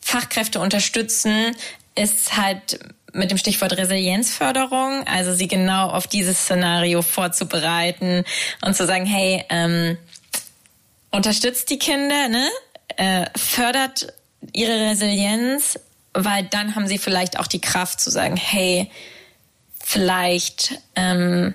Fachkräfte 0.00 0.58
unterstützen, 0.58 1.54
ist 1.94 2.36
halt 2.36 2.80
mit 3.12 3.30
dem 3.30 3.38
Stichwort 3.38 3.76
Resilienzförderung, 3.76 5.06
also 5.06 5.34
sie 5.34 5.48
genau 5.48 5.88
auf 5.90 6.06
dieses 6.06 6.38
Szenario 6.38 7.02
vorzubereiten 7.02 8.24
und 8.64 8.76
zu 8.76 8.86
sagen, 8.86 9.04
hey, 9.04 9.44
ähm, 9.48 9.98
unterstützt 11.10 11.70
die 11.70 11.78
Kinder, 11.78 12.28
ne? 12.28 12.48
Äh, 12.96 13.26
fördert 13.36 14.12
ihre 14.52 14.90
Resilienz, 14.90 15.78
weil 16.14 16.44
dann 16.44 16.74
haben 16.74 16.86
sie 16.86 16.98
vielleicht 16.98 17.38
auch 17.38 17.46
die 17.46 17.60
Kraft 17.60 18.00
zu 18.00 18.10
sagen, 18.10 18.36
hey, 18.36 18.90
vielleicht 19.82 20.78
ähm, 20.96 21.54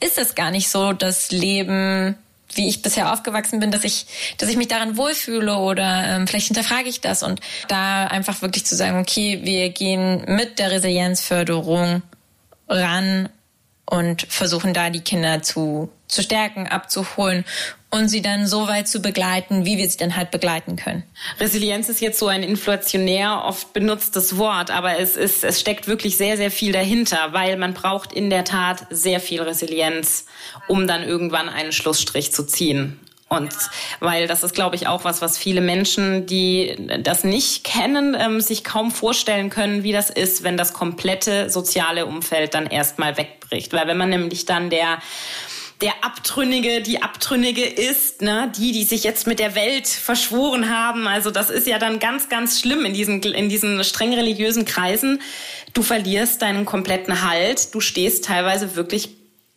ist 0.00 0.18
es 0.18 0.34
gar 0.34 0.50
nicht 0.50 0.68
so 0.68 0.92
das 0.92 1.30
Leben, 1.30 2.16
wie 2.54 2.68
ich 2.68 2.82
bisher 2.82 3.12
aufgewachsen 3.12 3.60
bin, 3.60 3.70
dass 3.70 3.84
ich, 3.84 4.06
dass 4.38 4.48
ich 4.48 4.56
mich 4.56 4.68
daran 4.68 4.96
wohlfühle 4.96 5.56
oder 5.56 6.04
ähm, 6.06 6.26
vielleicht 6.26 6.48
hinterfrage 6.48 6.88
ich 6.88 7.00
das. 7.00 7.22
Und 7.22 7.40
da 7.68 8.06
einfach 8.06 8.42
wirklich 8.42 8.66
zu 8.66 8.76
sagen, 8.76 8.98
okay, 8.98 9.40
wir 9.42 9.70
gehen 9.70 10.24
mit 10.26 10.58
der 10.58 10.70
Resilienzförderung 10.70 12.02
ran 12.68 13.28
und 13.86 14.22
versuchen 14.28 14.74
da 14.74 14.90
die 14.90 15.00
Kinder 15.00 15.42
zu, 15.42 15.90
zu 16.08 16.22
stärken, 16.22 16.66
abzuholen 16.66 17.44
und 17.92 18.08
sie 18.08 18.22
dann 18.22 18.46
so 18.46 18.68
weit 18.68 18.88
zu 18.88 19.02
begleiten, 19.02 19.66
wie 19.66 19.76
wir 19.76 19.88
sie 19.88 19.98
dann 19.98 20.16
halt 20.16 20.30
begleiten 20.30 20.76
können. 20.76 21.04
Resilienz 21.38 21.90
ist 21.90 22.00
jetzt 22.00 22.18
so 22.18 22.26
ein 22.26 22.42
inflationär 22.42 23.44
oft 23.44 23.74
benutztes 23.74 24.38
Wort, 24.38 24.70
aber 24.70 24.98
es 24.98 25.16
ist, 25.16 25.44
es 25.44 25.60
steckt 25.60 25.86
wirklich 25.86 26.16
sehr, 26.16 26.38
sehr 26.38 26.50
viel 26.50 26.72
dahinter, 26.72 27.18
weil 27.32 27.58
man 27.58 27.74
braucht 27.74 28.14
in 28.14 28.30
der 28.30 28.44
Tat 28.44 28.86
sehr 28.88 29.20
viel 29.20 29.42
Resilienz, 29.42 30.24
um 30.68 30.86
dann 30.86 31.02
irgendwann 31.02 31.50
einen 31.50 31.70
Schlussstrich 31.70 32.32
zu 32.32 32.46
ziehen. 32.46 32.98
Und 33.28 33.50
weil 34.00 34.26
das 34.26 34.42
ist, 34.42 34.54
glaube 34.54 34.76
ich, 34.76 34.86
auch 34.86 35.04
was, 35.04 35.20
was 35.20 35.36
viele 35.36 35.60
Menschen, 35.60 36.26
die 36.26 36.76
das 37.00 37.24
nicht 37.24 37.64
kennen, 37.64 38.16
ähm, 38.18 38.40
sich 38.40 38.62
kaum 38.64 38.90
vorstellen 38.90 39.48
können, 39.48 39.82
wie 39.82 39.92
das 39.92 40.10
ist, 40.10 40.44
wenn 40.44 40.56
das 40.56 40.72
komplette 40.72 41.48
soziale 41.50 42.06
Umfeld 42.06 42.54
dann 42.54 42.66
erstmal 42.66 43.16
wegbricht. 43.16 43.72
Weil 43.72 43.86
wenn 43.86 43.96
man 43.96 44.10
nämlich 44.10 44.44
dann 44.44 44.68
der 44.68 44.98
der 45.82 46.04
Abtrünnige, 46.04 46.80
die 46.80 47.02
Abtrünnige 47.02 47.64
ist, 47.64 48.22
ne, 48.22 48.50
die, 48.56 48.72
die 48.72 48.84
sich 48.84 49.02
jetzt 49.02 49.26
mit 49.26 49.40
der 49.40 49.56
Welt 49.56 49.88
verschworen 49.88 50.70
haben. 50.70 51.08
Also 51.08 51.30
das 51.30 51.50
ist 51.50 51.66
ja 51.66 51.78
dann 51.78 51.98
ganz, 51.98 52.28
ganz 52.28 52.60
schlimm 52.60 52.84
in 52.84 52.94
diesen, 52.94 53.20
in 53.22 53.48
diesen 53.48 53.82
streng 53.82 54.14
religiösen 54.14 54.64
Kreisen. 54.64 55.20
Du 55.74 55.82
verlierst 55.82 56.40
deinen 56.40 56.64
kompletten 56.64 57.28
Halt. 57.28 57.74
Du 57.74 57.80
stehst 57.80 58.24
teilweise 58.26 58.76
wirklich 58.76 59.10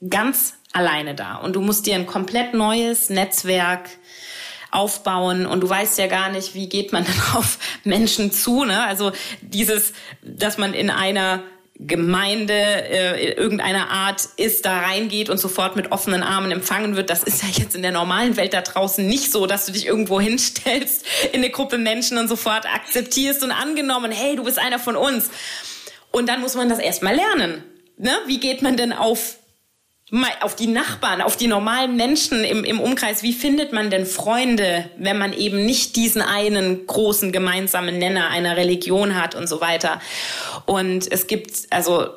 ganz 0.10 0.56
alleine 0.74 1.14
da 1.14 1.36
und 1.36 1.56
du 1.56 1.62
musst 1.62 1.86
dir 1.86 1.96
ein 1.96 2.08
komplett 2.08 2.54
neues 2.54 3.10
Netzwerk 3.10 3.90
aufbauen 4.72 5.46
und 5.46 5.62
du 5.62 5.70
weißt 5.70 5.98
ja 6.00 6.08
gar 6.08 6.30
nicht, 6.30 6.54
wie 6.54 6.68
geht 6.68 6.92
man 6.92 7.06
dann 7.06 7.38
auf 7.38 7.60
Menschen 7.84 8.32
zu, 8.32 8.66
ne? 8.66 8.84
Also 8.84 9.12
dieses, 9.42 9.94
dass 10.22 10.58
man 10.58 10.74
in 10.74 10.90
einer 10.90 11.44
Gemeinde 11.78 12.54
äh, 12.54 13.34
irgendeiner 13.34 13.90
Art 13.90 14.30
ist, 14.38 14.66
da 14.66 14.80
reingeht 14.80 15.30
und 15.30 15.38
sofort 15.40 15.76
mit 15.76 15.92
offenen 15.92 16.24
Armen 16.24 16.52
empfangen 16.52 16.96
wird. 16.96 17.10
Das 17.10 17.24
ist 17.24 17.44
ja 17.44 17.50
jetzt 17.50 17.76
in 17.76 17.82
der 17.82 17.92
normalen 17.92 18.38
Welt 18.38 18.54
da 18.54 18.62
draußen 18.62 19.06
nicht 19.06 19.32
so, 19.32 19.46
dass 19.46 19.66
du 19.66 19.74
dich 19.74 19.86
irgendwo 19.86 20.22
hinstellst 20.22 21.06
in 21.34 21.42
eine 21.42 21.50
Gruppe 21.50 21.78
Menschen 21.78 22.18
und 22.18 22.30
sofort 22.30 22.66
akzeptierst 22.66 23.44
und 23.44 23.52
angenommen, 23.52 24.12
hey, 24.12 24.38
du 24.38 24.44
bist 24.46 24.58
einer 24.58 24.80
von 24.80 24.96
uns. 24.96 25.30
Und 26.12 26.30
dann 26.30 26.40
muss 26.40 26.56
man 26.56 26.70
das 26.70 26.80
erstmal 26.80 27.16
lernen. 27.16 27.64
Ne? 27.98 28.12
Wie 28.26 28.40
geht 28.40 28.62
man 28.62 28.78
denn 28.78 28.94
auf 28.94 29.36
auf 30.42 30.56
die 30.56 30.68
Nachbarn, 30.68 31.22
auf 31.22 31.36
die 31.36 31.48
normalen 31.48 31.96
Menschen 31.96 32.44
im, 32.44 32.64
im 32.64 32.80
Umkreis. 32.80 33.24
Wie 33.24 33.34
findet 33.34 33.74
man 33.74 33.90
denn 33.90 34.06
Freunde, 34.06 34.90
wenn 34.98 35.18
man 35.18 35.34
eben 35.34 35.66
nicht 35.66 35.96
diesen 35.96 36.22
einen 36.22 36.86
großen 36.86 37.32
gemeinsamen 37.32 37.98
Nenner 37.98 38.30
einer 38.30 38.56
Religion 38.56 39.20
hat 39.20 39.34
und 39.34 39.48
so 39.48 39.62
weiter? 39.62 40.00
Und 40.66 41.12
es 41.12 41.26
gibt, 41.26 41.52
also, 41.72 42.10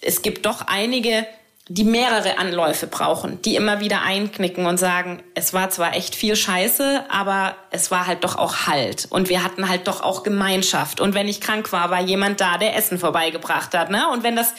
es 0.00 0.22
gibt 0.22 0.46
doch 0.46 0.62
einige, 0.66 1.24
die 1.68 1.84
mehrere 1.84 2.38
Anläufe 2.38 2.88
brauchen, 2.88 3.40
die 3.42 3.54
immer 3.54 3.78
wieder 3.78 4.02
einknicken 4.02 4.66
und 4.66 4.78
sagen, 4.78 5.22
es 5.36 5.54
war 5.54 5.70
zwar 5.70 5.94
echt 5.94 6.16
viel 6.16 6.34
Scheiße, 6.34 7.04
aber 7.08 7.54
es 7.70 7.92
war 7.92 8.08
halt 8.08 8.24
doch 8.24 8.36
auch 8.36 8.66
Halt. 8.66 9.06
Und 9.10 9.28
wir 9.28 9.44
hatten 9.44 9.68
halt 9.68 9.86
doch 9.86 10.02
auch 10.02 10.24
Gemeinschaft. 10.24 11.00
Und 11.00 11.14
wenn 11.14 11.28
ich 11.28 11.40
krank 11.40 11.72
war, 11.72 11.88
war 11.90 12.00
jemand 12.00 12.40
da, 12.40 12.58
der 12.58 12.76
Essen 12.76 12.98
vorbeigebracht 12.98 13.74
hat. 13.74 13.90
Ne? 13.90 14.10
Und 14.12 14.24
wenn 14.24 14.34
das 14.34 14.54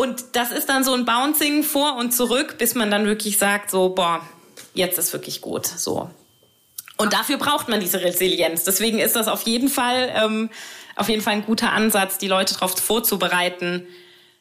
und 0.00 0.24
das 0.32 0.50
ist 0.50 0.70
dann 0.70 0.82
so 0.82 0.94
ein 0.94 1.04
Bouncing 1.04 1.62
vor 1.62 1.96
und 1.96 2.12
zurück, 2.14 2.56
bis 2.56 2.74
man 2.74 2.90
dann 2.90 3.04
wirklich 3.04 3.36
sagt, 3.36 3.70
so, 3.70 3.90
boah, 3.90 4.22
jetzt 4.72 4.98
ist 4.98 5.12
wirklich 5.12 5.42
gut. 5.42 5.66
So. 5.66 6.08
Und 6.96 7.12
dafür 7.12 7.36
braucht 7.36 7.68
man 7.68 7.80
diese 7.80 8.00
Resilienz. 8.00 8.64
Deswegen 8.64 8.98
ist 8.98 9.14
das 9.14 9.28
auf 9.28 9.42
jeden 9.42 9.68
Fall, 9.68 10.10
ähm, 10.14 10.48
auf 10.96 11.10
jeden 11.10 11.20
Fall 11.20 11.34
ein 11.34 11.44
guter 11.44 11.74
Ansatz, 11.74 12.16
die 12.16 12.28
Leute 12.28 12.54
darauf 12.54 12.78
vorzubereiten, 12.78 13.86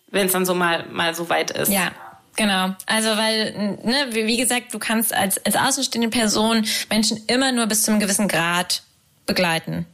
wenn 0.07 0.27
es 0.27 0.31
dann 0.31 0.45
so 0.45 0.55
mal, 0.55 0.85
mal 0.93 1.13
so 1.13 1.27
weit 1.27 1.51
ist. 1.51 1.69
Ja, 1.69 1.91
Genau, 2.37 2.73
also 2.85 3.09
weil, 3.17 3.51
ne, 3.83 4.07
wie 4.11 4.37
gesagt, 4.37 4.73
du 4.73 4.79
kannst 4.79 5.13
als, 5.13 5.45
als 5.45 5.57
außenstehende 5.57 6.07
Person 6.07 6.65
Menschen 6.89 7.21
immer 7.27 7.51
nur 7.51 7.67
bis 7.67 7.83
zu 7.83 7.91
einem 7.91 7.99
gewissen 7.99 8.29
Grad 8.29 8.81
begleiten. 9.25 9.85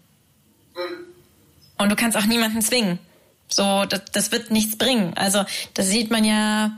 Und 1.79 1.89
du 1.89 1.95
kannst 1.95 2.15
auch 2.15 2.25
niemanden 2.25 2.61
zwingen. 2.61 2.99
So, 3.47 3.85
das, 3.85 4.01
das 4.11 4.31
wird 4.31 4.51
nichts 4.51 4.77
bringen. 4.77 5.13
Also 5.15 5.45
das 5.73 5.87
sieht 5.87 6.11
man 6.11 6.23
ja, 6.23 6.77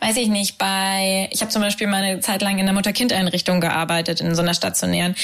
weiß 0.00 0.16
ich 0.16 0.28
nicht, 0.28 0.58
bei, 0.58 1.28
ich 1.32 1.40
habe 1.40 1.50
zum 1.50 1.62
Beispiel 1.62 1.86
mal 1.86 2.02
eine 2.02 2.20
Zeit 2.20 2.42
lang 2.42 2.58
in 2.58 2.66
der 2.66 2.74
Mutter-Kind-Einrichtung 2.74 3.60
gearbeitet, 3.60 4.20
in 4.20 4.34
so 4.34 4.42
einer 4.42 4.54
stationären. 4.54 5.14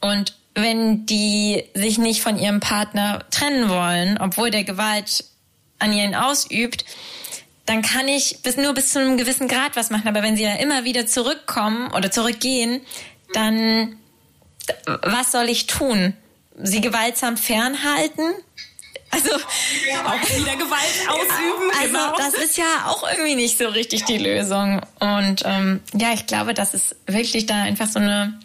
Und 0.00 0.34
wenn 0.54 1.06
die 1.06 1.64
sich 1.74 1.98
nicht 1.98 2.22
von 2.22 2.38
ihrem 2.38 2.60
Partner 2.60 3.24
trennen 3.30 3.68
wollen, 3.68 4.18
obwohl 4.18 4.50
der 4.50 4.64
Gewalt 4.64 5.24
an 5.78 5.92
ihnen 5.92 6.14
ausübt, 6.14 6.84
dann 7.66 7.82
kann 7.82 8.08
ich 8.08 8.38
bis 8.42 8.56
nur 8.56 8.74
bis 8.74 8.92
zu 8.92 8.98
einem 8.98 9.16
gewissen 9.16 9.48
Grad 9.48 9.76
was 9.76 9.90
machen. 9.90 10.08
Aber 10.08 10.22
wenn 10.22 10.36
sie 10.36 10.42
ja 10.42 10.54
immer 10.54 10.84
wieder 10.84 11.06
zurückkommen 11.06 11.92
oder 11.92 12.10
zurückgehen, 12.10 12.80
dann 13.34 13.96
was 14.86 15.32
soll 15.32 15.48
ich 15.48 15.66
tun? 15.66 16.14
Sie 16.56 16.80
gewaltsam 16.80 17.36
fernhalten? 17.36 18.34
Also 19.12 19.34
auch 19.34 20.38
wieder 20.38 20.56
Gewalt 20.56 21.06
ausüben. 21.06 21.70
Also 21.78 21.92
genau. 21.92 22.16
das 22.16 22.32
ist 22.32 22.56
ja 22.56 22.86
auch 22.86 23.06
irgendwie 23.08 23.34
nicht 23.34 23.58
so 23.58 23.68
richtig 23.68 24.04
die 24.06 24.16
Lösung. 24.16 24.80
Und 25.00 25.42
ähm, 25.44 25.80
ja, 25.92 26.14
ich 26.14 26.26
glaube, 26.26 26.54
das 26.54 26.72
ist 26.72 26.96
wirklich 27.06 27.44
da 27.44 27.62
einfach 27.62 27.88
so 27.88 27.98
eine 27.98 28.40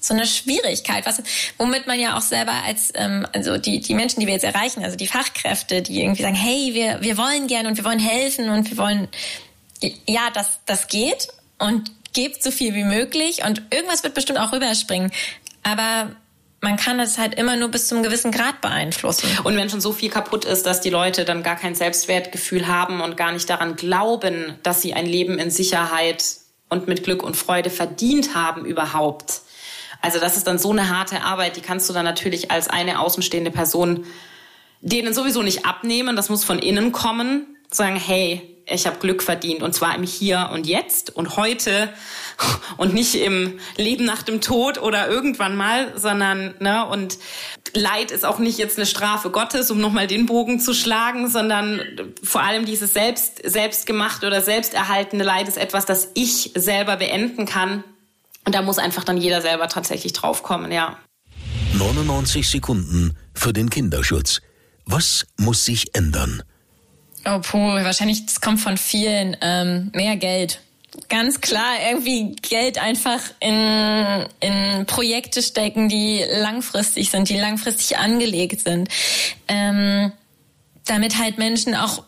so 0.00 0.14
eine 0.14 0.26
Schwierigkeit, 0.26 1.06
was, 1.06 1.22
womit 1.56 1.86
man 1.86 1.98
ja 1.98 2.16
auch 2.16 2.20
selber 2.20 2.52
als, 2.52 2.92
ähm, 2.94 3.26
also 3.32 3.56
die, 3.56 3.80
die 3.80 3.94
Menschen, 3.94 4.20
die 4.20 4.26
wir 4.26 4.34
jetzt 4.34 4.44
erreichen, 4.44 4.84
also 4.84 4.96
die 4.96 5.06
Fachkräfte, 5.06 5.80
die 5.80 6.02
irgendwie 6.02 6.22
sagen, 6.22 6.34
hey, 6.34 6.74
wir, 6.74 7.00
wir 7.00 7.16
wollen 7.16 7.46
gerne 7.46 7.70
und 7.70 7.76
wir 7.78 7.84
wollen 7.84 7.98
helfen 7.98 8.50
und 8.50 8.70
wir 8.70 8.76
wollen, 8.76 9.08
ja, 10.06 10.28
das, 10.32 10.60
das 10.66 10.88
geht 10.88 11.28
und 11.58 11.90
gebt 12.12 12.42
so 12.42 12.50
viel 12.50 12.74
wie 12.74 12.84
möglich 12.84 13.44
und 13.44 13.62
irgendwas 13.70 14.04
wird 14.04 14.14
bestimmt 14.14 14.38
auch 14.38 14.52
rüberspringen. 14.52 15.10
Aber 15.62 16.14
man 16.64 16.76
kann 16.76 16.98
das 16.98 17.18
halt 17.18 17.34
immer 17.36 17.54
nur 17.54 17.68
bis 17.68 17.86
zum 17.86 18.02
gewissen 18.02 18.32
Grad 18.32 18.60
beeinflussen. 18.60 19.28
Und 19.44 19.56
wenn 19.56 19.70
schon 19.70 19.80
so 19.80 19.92
viel 19.92 20.10
kaputt 20.10 20.44
ist, 20.44 20.66
dass 20.66 20.80
die 20.80 20.90
Leute 20.90 21.24
dann 21.24 21.44
gar 21.44 21.56
kein 21.56 21.76
Selbstwertgefühl 21.76 22.66
haben 22.66 23.00
und 23.00 23.16
gar 23.16 23.30
nicht 23.30 23.48
daran 23.48 23.76
glauben, 23.76 24.58
dass 24.64 24.82
sie 24.82 24.94
ein 24.94 25.06
Leben 25.06 25.38
in 25.38 25.50
Sicherheit 25.50 26.24
und 26.68 26.88
mit 26.88 27.04
Glück 27.04 27.22
und 27.22 27.36
Freude 27.36 27.70
verdient 27.70 28.34
haben 28.34 28.64
überhaupt, 28.64 29.42
also 30.04 30.20
das 30.20 30.36
ist 30.36 30.46
dann 30.46 30.58
so 30.58 30.70
eine 30.70 30.90
harte 30.90 31.22
Arbeit, 31.22 31.56
die 31.56 31.62
kannst 31.62 31.88
du 31.88 31.94
dann 31.94 32.04
natürlich 32.04 32.50
als 32.50 32.68
eine 32.68 33.00
außenstehende 33.00 33.50
Person 33.50 34.04
denen 34.82 35.14
sowieso 35.14 35.42
nicht 35.42 35.64
abnehmen. 35.64 36.14
Das 36.14 36.28
muss 36.28 36.44
von 36.44 36.58
innen 36.58 36.92
kommen. 36.92 37.56
Sagen, 37.70 37.96
hey, 37.96 38.53
ich 38.66 38.86
habe 38.86 38.98
Glück 38.98 39.22
verdient 39.22 39.62
und 39.62 39.74
zwar 39.74 39.94
im 39.94 40.02
Hier 40.02 40.50
und 40.52 40.66
Jetzt 40.66 41.14
und 41.14 41.36
heute 41.36 41.92
und 42.76 42.94
nicht 42.94 43.14
im 43.14 43.58
Leben 43.76 44.04
nach 44.04 44.22
dem 44.22 44.40
Tod 44.40 44.78
oder 44.78 45.08
irgendwann 45.08 45.56
mal, 45.56 45.98
sondern 45.98 46.54
ne 46.60 46.86
und 46.86 47.18
Leid 47.74 48.10
ist 48.10 48.24
auch 48.24 48.38
nicht 48.38 48.58
jetzt 48.58 48.78
eine 48.78 48.86
Strafe 48.86 49.30
Gottes, 49.30 49.70
um 49.70 49.80
nochmal 49.80 50.06
den 50.06 50.26
Bogen 50.26 50.60
zu 50.60 50.74
schlagen, 50.74 51.28
sondern 51.28 51.82
vor 52.22 52.42
allem 52.42 52.64
dieses 52.64 52.92
selbst 52.92 53.40
selbstgemachte 53.44 54.26
oder 54.26 54.40
selbsterhaltene 54.40 55.24
Leid 55.24 55.48
ist 55.48 55.58
etwas, 55.58 55.84
das 55.84 56.10
ich 56.14 56.52
selber 56.54 56.96
beenden 56.96 57.46
kann 57.46 57.84
und 58.44 58.54
da 58.54 58.62
muss 58.62 58.78
einfach 58.78 59.04
dann 59.04 59.16
jeder 59.16 59.40
selber 59.40 59.68
tatsächlich 59.68 60.12
draufkommen, 60.12 60.70
ja. 60.70 60.98
99 61.74 62.48
Sekunden 62.48 63.16
für 63.34 63.52
den 63.52 63.70
Kinderschutz. 63.70 64.40
Was 64.84 65.26
muss 65.38 65.64
sich 65.64 65.94
ändern? 65.94 66.42
Oh, 67.26 67.38
puh, 67.40 67.58
wahrscheinlich, 67.58 68.26
das 68.26 68.40
kommt 68.40 68.60
von 68.60 68.76
vielen. 68.76 69.36
Ähm, 69.40 69.90
mehr 69.94 70.16
Geld. 70.16 70.60
Ganz 71.08 71.40
klar, 71.40 71.74
irgendwie 71.90 72.36
Geld 72.42 72.78
einfach 72.78 73.20
in, 73.40 74.26
in 74.40 74.86
Projekte 74.86 75.42
stecken, 75.42 75.88
die 75.88 76.24
langfristig 76.40 77.10
sind, 77.10 77.28
die 77.28 77.38
langfristig 77.38 77.98
angelegt 77.98 78.60
sind. 78.60 78.88
Ähm, 79.48 80.12
damit 80.84 81.18
halt 81.18 81.38
Menschen 81.38 81.74
auch 81.74 82.04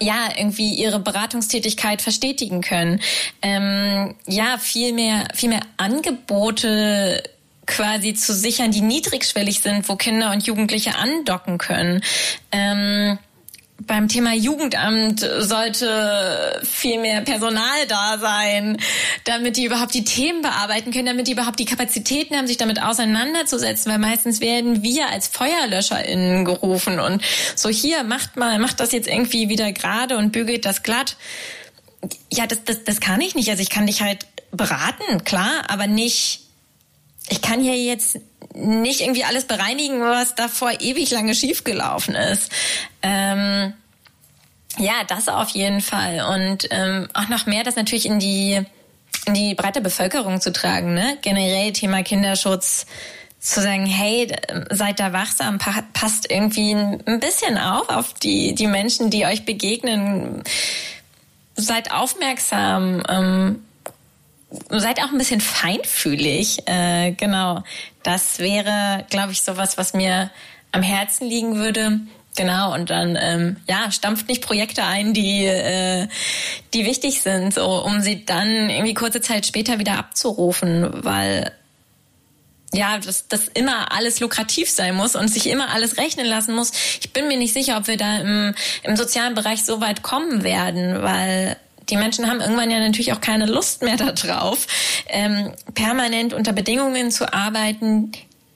ja, 0.00 0.28
irgendwie 0.36 0.74
ihre 0.74 1.00
Beratungstätigkeit 1.00 2.00
verstetigen 2.00 2.60
können. 2.60 3.00
Ähm, 3.42 4.14
ja, 4.26 4.58
viel 4.58 4.92
mehr, 4.92 5.28
viel 5.34 5.50
mehr 5.50 5.62
Angebote 5.76 7.22
quasi 7.66 8.14
zu 8.14 8.34
sichern, 8.34 8.70
die 8.70 8.82
niedrigschwellig 8.82 9.60
sind, 9.60 9.88
wo 9.88 9.96
Kinder 9.96 10.32
und 10.32 10.46
Jugendliche 10.46 10.96
andocken 10.96 11.58
können. 11.58 12.02
Ähm, 12.52 13.18
beim 13.78 14.08
Thema 14.08 14.34
Jugendamt 14.34 15.20
sollte 15.20 16.60
viel 16.62 17.00
mehr 17.00 17.20
Personal 17.22 17.86
da 17.88 18.18
sein, 18.18 18.78
damit 19.24 19.56
die 19.56 19.64
überhaupt 19.64 19.94
die 19.94 20.04
Themen 20.04 20.42
bearbeiten 20.42 20.92
können, 20.92 21.06
damit 21.06 21.26
die 21.26 21.32
überhaupt 21.32 21.58
die 21.58 21.64
Kapazitäten 21.64 22.36
haben, 22.36 22.46
sich 22.46 22.56
damit 22.56 22.80
auseinanderzusetzen, 22.80 23.90
weil 23.90 23.98
meistens 23.98 24.40
werden 24.40 24.82
wir 24.82 25.08
als 25.08 25.28
FeuerlöscherInnen 25.28 26.44
gerufen 26.44 27.00
und 27.00 27.22
so 27.56 27.68
hier, 27.68 28.04
macht 28.04 28.36
mal, 28.36 28.58
macht 28.58 28.80
das 28.80 28.92
jetzt 28.92 29.08
irgendwie 29.08 29.48
wieder 29.48 29.72
gerade 29.72 30.16
und 30.16 30.30
bügelt 30.30 30.64
das 30.64 30.82
glatt. 30.82 31.16
Ja, 32.32 32.46
das, 32.46 32.64
das, 32.64 32.84
das 32.84 33.00
kann 33.00 33.20
ich 33.20 33.34
nicht. 33.34 33.50
Also 33.50 33.62
ich 33.62 33.70
kann 33.70 33.86
dich 33.86 34.02
halt 34.02 34.26
beraten, 34.52 35.24
klar, 35.24 35.64
aber 35.68 35.88
nicht, 35.88 36.42
ich 37.28 37.42
kann 37.42 37.60
hier 37.60 37.76
jetzt 37.76 38.18
nicht 38.54 39.00
irgendwie 39.00 39.24
alles 39.24 39.44
bereinigen, 39.44 40.00
was 40.00 40.36
davor 40.36 40.80
ewig 40.80 41.10
lange 41.10 41.34
schiefgelaufen 41.34 42.14
ist. 42.14 42.50
Ähm, 43.04 43.74
ja, 44.78 45.04
das 45.06 45.28
auf 45.28 45.50
jeden 45.50 45.82
Fall. 45.82 46.24
Und 46.34 46.66
ähm, 46.70 47.08
auch 47.12 47.28
noch 47.28 47.46
mehr 47.46 47.62
das 47.62 47.76
natürlich 47.76 48.06
in 48.06 48.18
die, 48.18 48.60
in 49.26 49.34
die 49.34 49.54
breite 49.54 49.82
Bevölkerung 49.82 50.40
zu 50.40 50.52
tragen. 50.52 50.94
Ne? 50.94 51.18
Generell 51.20 51.72
Thema 51.72 52.02
Kinderschutz 52.02 52.86
zu 53.38 53.60
sagen, 53.60 53.84
hey, 53.84 54.34
seid 54.70 54.98
da 55.00 55.12
wachsam, 55.12 55.58
passt 55.92 56.30
irgendwie 56.30 56.72
ein 56.72 57.20
bisschen 57.20 57.58
auf 57.58 57.90
auf 57.90 58.14
die, 58.14 58.54
die 58.54 58.66
Menschen, 58.66 59.10
die 59.10 59.26
euch 59.26 59.44
begegnen. 59.44 60.42
Seid 61.54 61.92
aufmerksam, 61.92 63.02
ähm, 63.06 63.62
seid 64.70 64.98
auch 65.00 65.12
ein 65.12 65.18
bisschen 65.18 65.42
feinfühlig. 65.42 66.66
Äh, 66.66 67.12
genau, 67.12 67.62
das 68.02 68.38
wäre, 68.38 69.04
glaube 69.10 69.32
ich, 69.32 69.42
sowas, 69.42 69.76
was 69.76 69.92
mir 69.92 70.30
am 70.72 70.82
Herzen 70.82 71.28
liegen 71.28 71.56
würde. 71.56 72.00
Genau, 72.36 72.74
und 72.74 72.90
dann 72.90 73.16
ähm, 73.20 73.56
ja, 73.68 73.92
stampft 73.92 74.28
nicht 74.28 74.42
Projekte 74.42 74.82
ein, 74.82 75.14
die, 75.14 75.44
äh, 75.44 76.08
die 76.72 76.84
wichtig 76.84 77.22
sind, 77.22 77.54
so, 77.54 77.84
um 77.84 78.00
sie 78.00 78.24
dann 78.24 78.70
irgendwie 78.70 78.94
kurze 78.94 79.20
Zeit 79.20 79.46
später 79.46 79.78
wieder 79.78 79.98
abzurufen, 79.98 81.04
weil 81.04 81.52
ja, 82.72 82.98
dass 82.98 83.28
das 83.28 83.46
immer 83.46 83.92
alles 83.92 84.18
lukrativ 84.18 84.68
sein 84.68 84.96
muss 84.96 85.14
und 85.14 85.28
sich 85.28 85.48
immer 85.48 85.70
alles 85.70 85.96
rechnen 85.96 86.26
lassen 86.26 86.56
muss. 86.56 86.72
Ich 87.00 87.12
bin 87.12 87.28
mir 87.28 87.36
nicht 87.36 87.54
sicher, 87.54 87.76
ob 87.76 87.86
wir 87.86 87.96
da 87.96 88.18
im, 88.18 88.54
im 88.82 88.96
sozialen 88.96 89.34
Bereich 89.34 89.64
so 89.64 89.80
weit 89.80 90.02
kommen 90.02 90.42
werden, 90.42 91.02
weil 91.02 91.56
die 91.88 91.96
Menschen 91.96 92.28
haben 92.28 92.40
irgendwann 92.40 92.70
ja 92.70 92.80
natürlich 92.80 93.12
auch 93.12 93.20
keine 93.20 93.46
Lust 93.46 93.82
mehr 93.82 93.96
darauf, 93.96 94.66
ähm, 95.06 95.52
permanent 95.74 96.34
unter 96.34 96.52
Bedingungen 96.52 97.12
zu 97.12 97.32
arbeiten, 97.32 98.10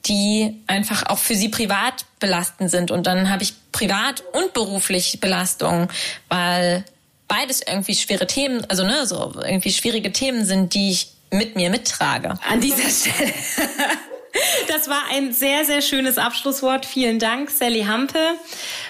die 0.09 0.61
einfach 0.67 1.05
auch 1.05 1.19
für 1.19 1.35
sie 1.35 1.49
privat 1.49 2.05
belastend 2.19 2.71
sind. 2.71 2.91
Und 2.91 3.07
dann 3.07 3.29
habe 3.29 3.43
ich 3.43 3.53
privat 3.71 4.23
und 4.33 4.53
beruflich 4.53 5.19
Belastung, 5.21 5.89
weil 6.27 6.83
beides 7.27 7.61
irgendwie 7.61 7.95
schwere 7.95 8.27
Themen, 8.27 8.65
also 8.67 8.83
ne, 8.83 9.05
so 9.05 9.33
irgendwie 9.41 9.71
schwierige 9.71 10.11
Themen 10.11 10.45
sind, 10.45 10.73
die 10.73 10.91
ich 10.91 11.13
mit 11.31 11.55
mir 11.55 11.69
mittrage. 11.69 12.37
An 12.49 12.59
dieser 12.59 12.89
Stelle. 12.89 13.31
Das 14.67 14.87
war 14.87 15.01
ein 15.11 15.33
sehr, 15.33 15.65
sehr 15.65 15.81
schönes 15.81 16.17
Abschlusswort. 16.17 16.85
Vielen 16.85 17.19
Dank, 17.19 17.49
Sally 17.49 17.83
Hampe, 17.83 18.19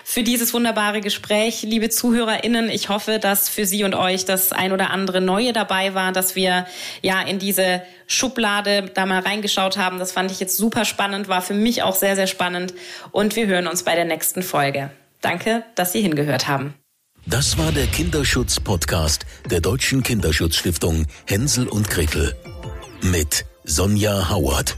für 0.03 0.23
dieses 0.23 0.53
wunderbare 0.53 1.01
Gespräch. 1.01 1.61
Liebe 1.61 1.89
ZuhörerInnen, 1.89 2.69
ich 2.69 2.89
hoffe, 2.89 3.19
dass 3.19 3.49
für 3.49 3.65
Sie 3.65 3.83
und 3.83 3.95
euch 3.95 4.25
das 4.25 4.51
ein 4.51 4.71
oder 4.71 4.89
andere 4.91 5.21
Neue 5.21 5.53
dabei 5.53 5.93
war, 5.93 6.11
dass 6.11 6.35
wir 6.35 6.67
ja 7.01 7.21
in 7.21 7.39
diese 7.39 7.81
Schublade 8.07 8.91
da 8.93 9.05
mal 9.05 9.21
reingeschaut 9.21 9.77
haben. 9.77 9.99
Das 9.99 10.11
fand 10.11 10.31
ich 10.31 10.39
jetzt 10.39 10.57
super 10.57 10.83
spannend, 10.85 11.27
war 11.27 11.41
für 11.41 11.53
mich 11.53 11.83
auch 11.83 11.95
sehr, 11.95 12.15
sehr 12.15 12.27
spannend. 12.27 12.73
Und 13.11 13.35
wir 13.35 13.47
hören 13.47 13.67
uns 13.67 13.83
bei 13.83 13.95
der 13.95 14.05
nächsten 14.05 14.43
Folge. 14.43 14.91
Danke, 15.21 15.63
dass 15.75 15.93
Sie 15.93 16.01
hingehört 16.01 16.47
haben. 16.47 16.73
Das 17.25 17.57
war 17.57 17.71
der 17.71 17.85
Kinderschutz-Podcast 17.87 19.25
der 19.49 19.61
Deutschen 19.61 20.03
Kinderschutzstiftung 20.03 21.05
Hänsel 21.27 21.67
und 21.67 21.89
Gretel 21.89 22.35
mit 23.01 23.45
Sonja 23.63 24.29
Howard 24.29 24.77